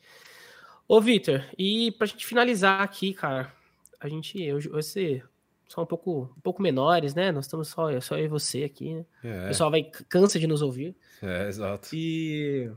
Ô, 0.87 0.99
Vitor, 0.99 1.47
e 1.57 1.91
pra 1.91 2.07
gente 2.07 2.25
finalizar 2.25 2.81
aqui, 2.81 3.13
cara, 3.13 3.53
a 3.99 4.09
gente, 4.09 4.51
hoje, 4.51 4.67
você, 4.67 5.23
só 5.71 5.83
um 5.83 5.85
pouco, 5.85 6.33
um 6.37 6.41
pouco 6.41 6.61
menores, 6.61 7.15
né? 7.15 7.31
Nós 7.31 7.45
estamos 7.45 7.69
só, 7.69 7.97
só 8.01 8.17
eu 8.17 8.25
e 8.25 8.27
você 8.27 8.65
aqui, 8.65 8.93
né? 8.93 9.05
É. 9.23 9.45
O 9.45 9.47
pessoal 9.47 9.71
vai, 9.71 9.83
cansa 9.83 10.37
de 10.37 10.45
nos 10.45 10.61
ouvir. 10.61 10.93
É, 11.21 11.47
exato. 11.47 11.95
E. 11.95 12.69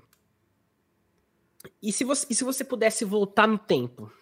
E 1.83 1.93
se 1.93 2.05
você, 2.05 2.25
e 2.31 2.35
se 2.37 2.45
você 2.45 2.63
pudesse 2.63 3.05
voltar 3.05 3.49
no 3.49 3.59
tempo? 3.59 4.13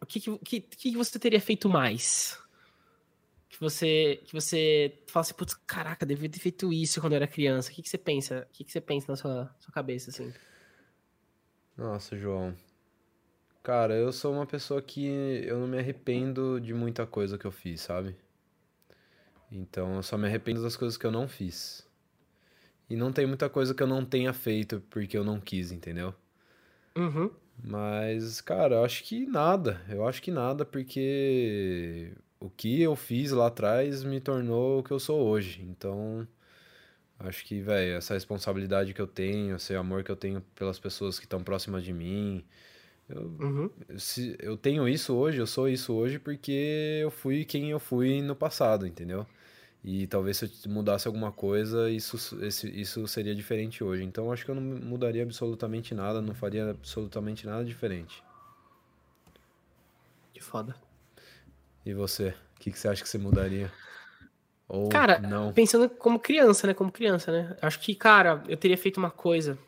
O 0.00 0.06
que, 0.06 0.18
que, 0.18 0.60
que, 0.62 0.96
você 0.96 1.18
teria 1.18 1.40
feito 1.42 1.68
mais? 1.68 2.40
Que 3.50 3.60
você, 3.60 4.22
que 4.24 4.32
você 4.32 4.98
fala 5.08 5.22
assim, 5.22 5.34
putz, 5.34 5.52
caraca, 5.66 6.06
devia 6.06 6.30
ter 6.30 6.38
feito 6.38 6.72
isso 6.72 7.02
quando 7.02 7.12
eu 7.12 7.16
era 7.16 7.26
criança. 7.26 7.70
O 7.70 7.74
que, 7.74 7.82
que 7.82 7.88
você 7.90 7.98
pensa? 7.98 8.46
O 8.48 8.52
que, 8.54 8.64
que 8.64 8.72
você 8.72 8.80
pensa 8.80 9.12
na 9.12 9.16
sua, 9.16 9.54
sua 9.58 9.72
cabeça, 9.74 10.08
assim? 10.08 10.32
Nossa, 11.76 12.16
João. 12.16 12.56
Cara, 13.62 13.94
eu 13.94 14.12
sou 14.12 14.32
uma 14.32 14.46
pessoa 14.46 14.80
que 14.80 15.06
eu 15.06 15.58
não 15.58 15.68
me 15.68 15.78
arrependo 15.78 16.60
de 16.60 16.72
muita 16.74 17.06
coisa 17.06 17.36
que 17.38 17.44
eu 17.46 17.52
fiz, 17.52 17.80
sabe? 17.82 18.16
Então 19.50 19.96
eu 19.96 20.02
só 20.02 20.16
me 20.16 20.26
arrependo 20.26 20.62
das 20.62 20.76
coisas 20.76 20.96
que 20.96 21.06
eu 21.06 21.10
não 21.10 21.28
fiz. 21.28 21.86
E 22.88 22.96
não 22.96 23.12
tem 23.12 23.26
muita 23.26 23.48
coisa 23.50 23.74
que 23.74 23.82
eu 23.82 23.86
não 23.86 24.04
tenha 24.04 24.32
feito 24.32 24.82
porque 24.90 25.16
eu 25.16 25.24
não 25.24 25.40
quis, 25.40 25.72
entendeu? 25.72 26.14
Uhum. 26.96 27.30
Mas, 27.62 28.40
cara, 28.40 28.76
eu 28.76 28.84
acho 28.84 29.04
que 29.04 29.26
nada. 29.26 29.80
Eu 29.88 30.06
acho 30.06 30.22
que 30.22 30.30
nada, 30.30 30.64
porque 30.64 32.12
o 32.40 32.48
que 32.50 32.80
eu 32.82 32.94
fiz 32.96 33.32
lá 33.32 33.48
atrás 33.48 34.04
me 34.04 34.20
tornou 34.20 34.80
o 34.80 34.82
que 34.82 34.92
eu 34.92 35.00
sou 35.00 35.20
hoje. 35.26 35.62
Então, 35.62 36.26
acho 37.18 37.44
que, 37.44 37.60
velho, 37.62 37.96
essa 37.96 38.14
responsabilidade 38.14 38.94
que 38.94 39.00
eu 39.00 39.06
tenho, 39.06 39.56
esse 39.56 39.74
amor 39.74 40.04
que 40.04 40.10
eu 40.10 40.16
tenho 40.16 40.40
pelas 40.54 40.78
pessoas 40.78 41.18
que 41.18 41.26
estão 41.26 41.42
próximas 41.42 41.84
de 41.84 41.92
mim, 41.92 42.44
eu, 43.08 43.22
uhum. 43.22 43.70
se, 43.96 44.36
eu 44.38 44.56
tenho 44.56 44.86
isso 44.86 45.14
hoje, 45.14 45.38
eu 45.38 45.46
sou 45.46 45.68
isso 45.68 45.94
hoje 45.94 46.18
porque 46.18 47.00
eu 47.02 47.10
fui 47.10 47.44
quem 47.44 47.70
eu 47.70 47.80
fui 47.80 48.20
no 48.20 48.36
passado, 48.36 48.86
entendeu? 48.86 49.26
E 49.82 50.06
talvez 50.06 50.36
se 50.36 50.44
eu 50.44 50.70
mudasse 50.70 51.06
alguma 51.08 51.32
coisa, 51.32 51.88
isso, 51.88 52.16
esse, 52.44 52.68
isso 52.68 53.06
seria 53.06 53.34
diferente 53.34 53.82
hoje. 53.82 54.04
Então 54.04 54.30
acho 54.30 54.44
que 54.44 54.50
eu 54.50 54.54
não 54.54 54.62
mudaria 54.62 55.22
absolutamente 55.22 55.94
nada, 55.94 56.20
não 56.20 56.34
faria 56.34 56.70
absolutamente 56.70 57.46
nada 57.46 57.64
diferente. 57.64 58.22
Que 60.34 60.42
foda. 60.42 60.76
E 61.86 61.94
você? 61.94 62.34
O 62.56 62.60
que, 62.60 62.70
que 62.70 62.78
você 62.78 62.88
acha 62.88 63.02
que 63.02 63.08
você 63.08 63.16
mudaria? 63.18 63.72
Ou 64.68 64.90
cara, 64.90 65.18
não? 65.18 65.50
pensando 65.54 65.88
como 65.88 66.18
criança, 66.18 66.66
né? 66.66 66.74
Como 66.74 66.92
criança, 66.92 67.32
né? 67.32 67.56
Acho 67.62 67.80
que, 67.80 67.94
cara, 67.94 68.42
eu 68.46 68.56
teria 68.56 68.76
feito 68.76 68.98
uma 68.98 69.10
coisa 69.10 69.58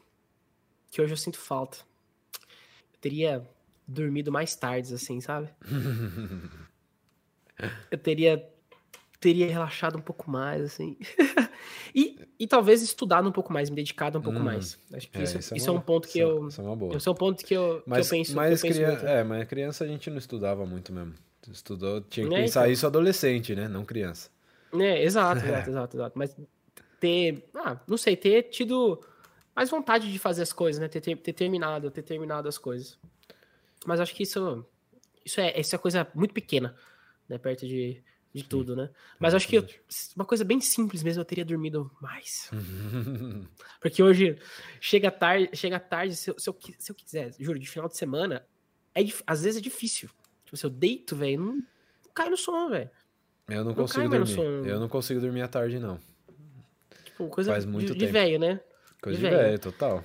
que 0.91 1.01
hoje 1.01 1.14
eu 1.14 1.16
sinto 1.16 1.38
falta 1.38 1.89
teria 3.01 3.42
dormido 3.86 4.30
mais 4.30 4.55
tarde, 4.55 4.94
assim, 4.94 5.20
sabe? 5.20 5.48
eu 7.90 7.98
teria 7.98 8.48
teria 9.20 9.46
relaxado 9.46 9.98
um 9.98 10.01
pouco 10.01 10.30
mais, 10.30 10.62
assim. 10.62 10.96
e, 11.94 12.18
e 12.38 12.46
talvez 12.46 12.80
estudado 12.80 13.28
um 13.28 13.32
pouco 13.32 13.53
mais, 13.53 13.68
me 13.68 13.76
dedicado 13.76 14.18
um 14.18 14.22
pouco 14.22 14.38
hum, 14.38 14.44
mais. 14.44 14.78
Acho 14.92 15.09
que 15.11 15.18
é, 15.18 15.22
isso, 15.22 15.38
isso, 15.38 15.55
é, 15.55 15.57
isso 15.59 15.70
uma, 15.70 15.76
é, 15.76 15.78
um 15.78 15.82
ponto 15.82 16.09
que 16.09 16.18
eu. 16.18 16.48
Isso 16.48 16.61
é 16.61 16.64
uma 16.64 16.76
boa. 16.76 16.96
Isso 16.96 17.09
é 17.09 17.12
um 17.12 17.14
ponto 17.14 17.44
que 17.44 17.55
eu, 17.55 17.82
mas, 17.86 18.09
que 18.09 18.14
eu 18.14 18.18
penso. 18.18 18.34
Mas, 18.34 18.62
que 18.62 18.68
eu 18.68 18.72
criança, 18.72 19.09
é, 19.09 19.22
mas 19.22 19.46
criança 19.46 19.84
a 19.84 19.86
gente 19.86 20.09
não 20.09 20.16
estudava 20.16 20.64
muito 20.64 20.90
mesmo. 20.92 21.14
Estudou, 21.51 22.01
tinha 22.01 22.26
que 22.26 22.34
é, 22.34 22.42
pensar 22.42 22.61
então. 22.62 22.72
isso 22.72 22.86
adolescente, 22.86 23.55
né? 23.55 23.68
Não 23.68 23.84
criança. 23.84 24.30
É, 24.72 25.03
exato, 25.03 25.44
exato, 25.44 25.70
exato, 25.70 25.96
exato. 25.96 26.18
Mas 26.18 26.34
ter. 26.98 27.44
Ah, 27.55 27.78
não 27.86 27.98
sei, 27.98 28.16
ter 28.16 28.44
tido 28.44 29.01
mais 29.61 29.68
vontade 29.68 30.11
de 30.11 30.18
fazer 30.18 30.40
as 30.40 30.54
coisas, 30.54 30.80
né? 30.80 30.88
Ter, 30.88 31.02
ter, 31.02 31.14
ter 31.16 31.34
terminado, 31.34 31.90
ter 31.90 32.00
terminado 32.00 32.48
as 32.48 32.56
coisas. 32.56 32.98
Mas 33.84 34.00
acho 34.00 34.14
que 34.14 34.22
isso, 34.22 34.64
isso 35.22 35.38
é, 35.38 35.61
isso 35.61 35.74
é 35.74 35.78
coisa 35.78 36.08
muito 36.14 36.32
pequena, 36.32 36.74
né? 37.28 37.36
Perto 37.36 37.66
de, 37.66 38.02
de 38.32 38.42
tudo, 38.42 38.74
né? 38.74 38.88
Mas 39.18 39.34
acho 39.34 39.46
que 39.46 39.58
eu, 39.58 39.66
uma 40.16 40.24
coisa 40.24 40.46
bem 40.46 40.62
simples 40.62 41.02
mesmo, 41.02 41.20
eu 41.20 41.26
teria 41.26 41.44
dormido 41.44 41.90
mais. 42.00 42.50
Porque 43.82 44.02
hoje 44.02 44.38
chega 44.80 45.11
tarde, 45.11 45.50
chega 45.54 45.78
tarde, 45.78 46.16
se 46.16 46.30
eu, 46.30 46.38
se 46.38 46.48
eu, 46.48 46.56
se 46.78 46.92
eu 46.92 46.96
quiser, 46.96 47.34
juro, 47.38 47.58
de 47.58 47.68
final 47.68 47.86
de 47.86 47.98
semana, 47.98 48.42
é, 48.94 49.02
às 49.26 49.42
vezes 49.42 49.58
é 49.58 49.62
difícil. 49.62 50.08
Tipo, 50.46 50.56
se 50.56 50.64
eu 50.64 50.70
deito, 50.70 51.14
velho, 51.14 51.38
não, 51.38 51.52
não 51.56 52.14
cai 52.14 52.30
no 52.30 52.36
sono, 52.38 52.70
velho. 52.70 52.90
Eu 53.46 53.62
não, 53.62 53.74
consigo 53.74 54.08
dormir. 54.08 54.66
Eu 54.66 54.80
não 54.80 54.88
consigo 54.88 55.20
dormir 55.20 55.42
à 55.42 55.48
tarde, 55.48 55.78
não. 55.78 56.00
Tipo, 57.04 57.28
coisa 57.28 57.52
Faz 57.52 57.66
muito 57.66 57.92
de, 57.92 57.98
de 57.98 58.06
velho, 58.06 58.38
né? 58.38 58.58
Coisa 59.01 59.18
de 59.18 59.24
velho, 59.24 59.59
total. 59.59 60.05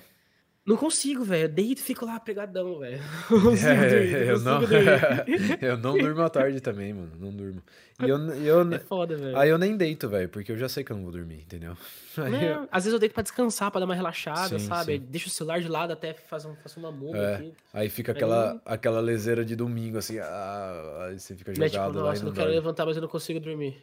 Não 0.66 0.76
consigo, 0.76 1.22
velho. 1.22 1.48
Deito 1.48 1.80
e 1.80 1.84
fico 1.84 2.04
lá 2.04 2.18
pregadão, 2.18 2.80
velho. 2.80 2.98
É, 3.64 4.32
eu, 4.32 4.40
não, 4.40 4.60
eu 5.62 5.76
não 5.78 5.96
durmo 5.96 6.22
à 6.22 6.28
tarde 6.28 6.60
também, 6.60 6.92
mano. 6.92 7.12
Não 7.20 7.30
durmo. 7.30 7.62
E 8.02 8.08
eu, 8.08 8.18
eu, 8.18 8.72
é 8.72 8.78
foda, 8.80 9.16
velho. 9.16 9.38
Aí 9.38 9.48
eu 9.48 9.58
nem 9.58 9.76
deito, 9.76 10.08
velho, 10.08 10.28
porque 10.28 10.50
eu 10.50 10.58
já 10.58 10.68
sei 10.68 10.82
que 10.82 10.90
eu 10.90 10.96
não 10.96 11.04
vou 11.04 11.12
dormir, 11.12 11.42
entendeu? 11.42 11.76
É, 12.18 12.52
eu... 12.52 12.68
Às 12.72 12.82
vezes 12.82 12.92
eu 12.92 12.98
deito 12.98 13.14
pra 13.14 13.22
descansar, 13.22 13.70
pra 13.70 13.78
dar 13.78 13.86
uma 13.86 13.94
relaxada, 13.94 14.58
sim, 14.58 14.66
sabe? 14.66 14.98
Sim. 14.98 15.06
Deixa 15.08 15.28
o 15.28 15.30
celular 15.30 15.60
de 15.60 15.68
lado 15.68 15.92
até 15.92 16.12
fazer, 16.14 16.48
um, 16.48 16.56
fazer 16.56 16.80
uma 16.80 16.90
muda 16.90 17.16
é, 17.16 17.34
aqui. 17.36 17.54
Aí 17.72 17.88
fica 17.88 18.10
aquela, 18.10 18.54
aí... 18.54 18.60
aquela 18.64 18.98
leseira 18.98 19.44
de 19.44 19.54
domingo, 19.54 19.98
assim. 19.98 20.18
Ah, 20.18 21.06
aí 21.06 21.18
você 21.20 21.36
fica 21.36 21.54
jogado 21.54 21.70
tipo, 21.70 21.84
nossa, 21.84 22.00
lá 22.00 22.16
e 22.16 22.20
não 22.20 22.28
eu 22.28 22.34
quero 22.34 22.50
levantar, 22.50 22.84
mas 22.84 22.96
eu 22.96 23.02
não 23.02 23.08
consigo 23.08 23.38
dormir. 23.38 23.80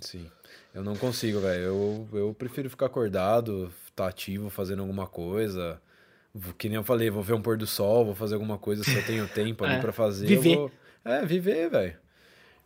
Sim. 0.00 0.28
Eu 0.74 0.84
não 0.84 0.96
consigo, 0.96 1.40
velho. 1.40 1.62
Eu, 1.62 2.08
eu 2.12 2.34
prefiro 2.34 2.68
ficar 2.68 2.86
acordado, 2.86 3.72
estar 4.00 4.04
tá 4.04 4.10
ativo, 4.10 4.50
fazendo 4.50 4.80
alguma 4.80 5.06
coisa 5.06 5.80
que 6.58 6.68
nem 6.68 6.76
eu 6.76 6.84
falei, 6.84 7.10
vou 7.10 7.22
ver 7.22 7.34
um 7.34 7.42
pôr 7.42 7.56
do 7.56 7.66
sol, 7.66 8.04
vou 8.04 8.14
fazer 8.14 8.34
alguma 8.34 8.58
coisa 8.58 8.84
se 8.84 8.94
eu 8.94 9.04
tenho 9.04 9.26
tempo 9.34 9.64
ali 9.64 9.74
é, 9.74 9.80
para 9.80 9.92
fazer. 9.92 10.26
Viver. 10.26 10.56
Vou... 10.56 10.70
É, 11.04 11.24
viver, 11.24 11.70
velho. 11.70 11.96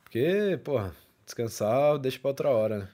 Porque, 0.02 0.60
porra, 0.62 0.94
descansar 1.24 1.98
deixa 1.98 2.18
pra 2.18 2.30
outra 2.30 2.50
hora, 2.50 2.78
né? 2.78 2.88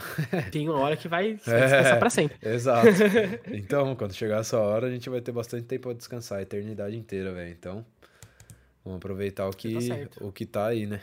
Tem 0.50 0.68
uma 0.68 0.78
hora 0.78 0.96
que 0.96 1.08
vai, 1.08 1.34
vai 1.44 1.60
descansar 1.60 1.98
pra 1.98 2.10
sempre. 2.10 2.36
Exato. 2.42 2.88
Então, 3.52 3.94
quando 3.94 4.14
chegar 4.14 4.40
essa 4.40 4.58
hora, 4.58 4.86
a 4.86 4.90
gente 4.90 5.08
vai 5.10 5.20
ter 5.20 5.32
bastante 5.32 5.64
tempo 5.64 5.88
pra 5.88 5.92
descansar, 5.92 6.38
a 6.38 6.42
eternidade 6.42 6.96
inteira, 6.96 7.32
velho. 7.32 7.50
Então, 7.50 7.84
vamos 8.84 8.98
aproveitar 8.98 9.46
o 9.48 9.50
que, 9.50 9.88
tá 9.88 10.24
o 10.24 10.32
que 10.32 10.46
tá 10.46 10.66
aí, 10.68 10.86
né? 10.86 11.00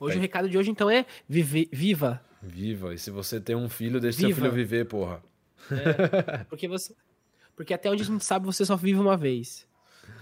Hoje 0.00 0.18
o 0.18 0.20
recado 0.20 0.48
de 0.48 0.58
hoje, 0.58 0.70
então, 0.70 0.90
é 0.90 1.06
vive, 1.28 1.68
viva. 1.72 2.20
Viva. 2.44 2.94
E 2.94 2.98
se 2.98 3.10
você 3.10 3.40
tem 3.40 3.56
um 3.56 3.68
filho, 3.68 4.00
deixa 4.00 4.18
viva. 4.18 4.28
seu 4.28 4.36
filho 4.36 4.52
viver, 4.52 4.84
porra. 4.86 5.22
É, 5.70 6.44
porque 6.44 6.68
você, 6.68 6.94
porque 7.56 7.72
até 7.72 7.90
onde 7.90 8.02
a 8.02 8.06
gente 8.06 8.24
sabe, 8.24 8.46
você 8.46 8.64
só 8.64 8.76
vive 8.76 8.98
uma 8.98 9.16
vez. 9.16 9.66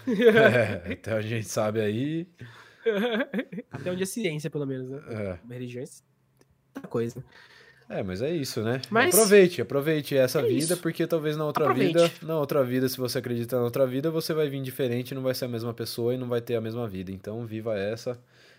É, 0.06 0.92
até 0.92 1.14
onde 1.16 1.26
a 1.26 1.30
gente 1.30 1.48
sabe 1.48 1.80
aí. 1.80 2.26
Até 3.70 3.90
onde 3.90 4.02
é 4.02 4.06
ciência, 4.06 4.50
pelo 4.50 4.66
menos, 4.66 4.88
né? 4.88 5.00
É. 5.08 5.38
Muita 6.74 6.88
coisa. 6.88 7.24
É, 7.88 8.02
mas 8.02 8.22
é 8.22 8.30
isso, 8.30 8.62
né? 8.62 8.80
Mas... 8.90 9.14
Aproveite, 9.14 9.60
aproveite 9.60 10.16
essa 10.16 10.40
é 10.40 10.42
vida, 10.42 10.74
isso. 10.74 10.76
porque 10.78 11.06
talvez 11.06 11.36
na 11.36 11.44
outra 11.44 11.64
aproveite. 11.64 11.92
vida, 11.92 12.12
na 12.22 12.38
outra 12.38 12.64
vida, 12.64 12.88
se 12.88 12.96
você 12.96 13.18
acredita 13.18 13.56
na 13.56 13.64
outra 13.64 13.86
vida, 13.86 14.10
você 14.10 14.32
vai 14.32 14.48
vir 14.48 14.62
diferente, 14.62 15.14
não 15.14 15.22
vai 15.22 15.34
ser 15.34 15.44
a 15.44 15.48
mesma 15.48 15.74
pessoa 15.74 16.14
e 16.14 16.16
não 16.16 16.28
vai 16.28 16.40
ter 16.40 16.54
a 16.54 16.60
mesma 16.60 16.88
vida. 16.88 17.12
Então, 17.12 17.44
viva 17.44 17.78
essa, 17.78 18.18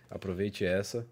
aproveite 0.10 0.64
essa. 0.64 1.06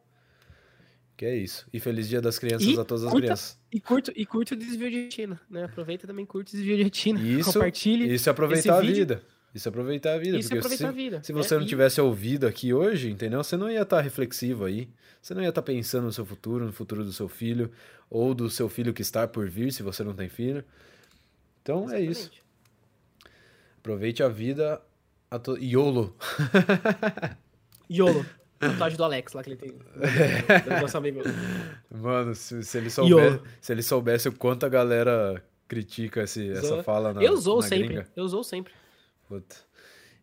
Que 1.21 1.25
é 1.27 1.35
isso. 1.35 1.67
E 1.71 1.79
feliz 1.79 2.09
dia 2.09 2.19
das 2.19 2.39
crianças 2.39 2.67
e 2.67 2.79
a 2.79 2.83
todas 2.83 3.03
curta, 3.03 3.05
as 3.05 3.21
crianças. 3.21 3.59
E 3.71 3.79
curto, 3.79 4.11
e 4.15 4.25
curto 4.25 4.55
o 4.55 4.57
desvio 4.57 4.89
de 4.89 5.03
retina, 5.03 5.39
né? 5.47 5.65
Aproveita 5.65 6.07
também 6.07 6.25
curte 6.25 6.55
o 6.55 6.57
desvio 6.57 6.77
de 6.77 6.81
retina. 6.81 7.21
Isso, 7.21 7.53
Compartilhe. 7.53 8.11
Isso 8.11 8.27
é 8.27 8.31
aproveitar 8.31 8.79
a 8.79 8.81
vida. 8.81 9.21
Isso 9.53 9.67
é 9.67 9.69
aproveitar 9.69 10.13
a 10.15 10.17
vida. 10.17 10.39
Isso 10.39 10.51
é 10.51 10.57
aproveitar 10.57 10.85
se, 10.85 10.89
a 10.89 10.91
vida. 10.91 11.21
Se 11.23 11.31
você 11.31 11.53
é, 11.53 11.59
não 11.59 11.65
tivesse 11.67 11.99
e... 11.99 12.01
ouvido 12.01 12.47
aqui 12.47 12.73
hoje, 12.73 13.11
entendeu? 13.11 13.43
Você 13.43 13.55
não 13.55 13.69
ia 13.69 13.83
estar 13.83 13.97
tá 13.97 14.01
reflexivo 14.01 14.65
aí. 14.65 14.89
Você 15.21 15.35
não 15.35 15.43
ia 15.43 15.49
estar 15.49 15.61
tá 15.61 15.65
pensando 15.67 16.05
no 16.05 16.11
seu 16.11 16.25
futuro, 16.25 16.65
no 16.65 16.73
futuro 16.73 17.03
do 17.03 17.13
seu 17.13 17.29
filho, 17.29 17.69
ou 18.09 18.33
do 18.33 18.49
seu 18.49 18.67
filho 18.67 18.91
que 18.91 19.03
está 19.03 19.27
por 19.27 19.47
vir, 19.47 19.71
se 19.71 19.83
você 19.83 20.03
não 20.03 20.15
tem 20.15 20.27
filho. 20.27 20.65
Então 21.61 21.83
Exatamente. 21.83 22.07
é 22.07 22.11
isso. 22.11 22.31
Aproveite 23.77 24.23
a 24.23 24.27
vida. 24.27 24.81
A 25.29 25.37
to... 25.37 25.55
YOLO. 25.55 26.17
YOLO. 27.87 28.25
Tatuagem 28.61 28.97
do 28.97 29.03
Alex 29.03 29.33
lá 29.33 29.43
que 29.43 29.49
ele 29.49 29.57
tem. 29.57 29.73
Nosso 30.81 30.97
amigo. 30.97 31.21
Mano, 31.89 32.35
se, 32.35 32.63
se, 32.63 32.77
ele 32.77 32.89
soubesse, 32.89 33.39
se 33.59 33.71
ele 33.73 33.83
soubesse 33.83 34.29
o 34.29 34.31
quanto 34.31 34.65
a 34.65 34.69
galera 34.69 35.43
critica 35.67 36.23
esse, 36.23 36.51
essa 36.51 36.83
fala 36.83 37.13
na 37.13 37.23
Eu 37.23 37.33
usou 37.33 37.61
sempre. 37.61 37.87
Gringa. 37.87 38.07
Eu 38.15 38.23
usou 38.23 38.43
sempre. 38.43 38.73
Puta. 39.27 39.55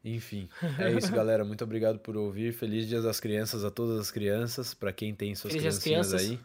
Enfim, 0.04 0.48
é 0.78 0.92
isso, 0.92 1.10
galera. 1.12 1.44
Muito 1.44 1.64
obrigado 1.64 1.98
por 1.98 2.16
ouvir. 2.16 2.52
Feliz 2.52 2.86
Dia 2.86 3.02
das 3.02 3.18
Crianças 3.18 3.64
a 3.64 3.70
todas 3.70 3.98
as 3.98 4.10
crianças, 4.10 4.72
para 4.72 4.92
quem 4.92 5.14
tem 5.14 5.34
suas 5.34 5.52
Feliz 5.52 5.78
criancinhas 5.78 6.14
aí. 6.14 6.38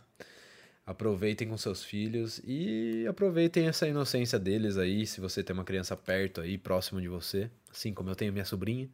Aproveitem 0.85 1.47
com 1.47 1.57
seus 1.57 1.83
filhos 1.83 2.41
e 2.43 3.05
aproveitem 3.07 3.67
essa 3.67 3.87
inocência 3.87 4.37
deles 4.37 4.77
aí, 4.77 5.05
se 5.05 5.21
você 5.21 5.41
tem 5.41 5.53
uma 5.53 5.63
criança 5.63 5.95
perto 5.95 6.41
aí, 6.41 6.57
próximo 6.57 6.99
de 6.99 7.07
você, 7.07 7.49
assim 7.71 7.93
como 7.93 8.09
eu 8.09 8.15
tenho 8.15 8.33
minha 8.33 8.43
sobrinha, 8.43 8.89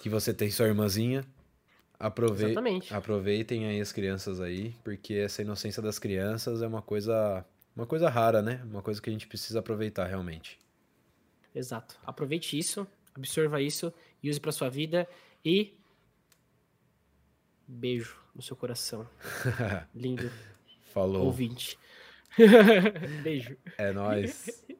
que 0.00 0.08
você 0.08 0.32
tem 0.32 0.48
sua 0.48 0.68
irmãzinha, 0.68 1.24
Exatamente. 2.00 2.94
Aproveitem 2.94 3.66
aí 3.66 3.80
as 3.80 3.92
crianças 3.92 4.40
aí, 4.40 4.74
porque 4.82 5.14
essa 5.14 5.42
inocência 5.42 5.82
das 5.82 5.98
crianças 5.98 6.62
é 6.62 6.66
uma 6.66 6.80
coisa, 6.80 7.44
uma 7.76 7.86
coisa 7.86 8.08
rara, 8.08 8.40
né? 8.40 8.62
Uma 8.64 8.80
coisa 8.80 9.02
que 9.02 9.10
a 9.10 9.12
gente 9.12 9.26
precisa 9.26 9.58
aproveitar 9.60 10.06
realmente. 10.06 10.58
Exato. 11.54 11.98
Aproveite 12.04 12.58
isso, 12.58 12.86
absorva 13.14 13.60
isso 13.60 13.92
e 14.22 14.30
use 14.30 14.40
para 14.40 14.50
sua 14.50 14.70
vida 14.70 15.06
e 15.44 15.74
beijo 17.68 18.16
no 18.34 18.42
seu 18.42 18.56
coração. 18.56 19.06
Lindo. 19.94 20.30
Falou. 20.92 21.26
Ouvinte. 21.26 21.78
beijo. 23.22 23.56
É 23.76 23.92
nóis. 23.92 24.64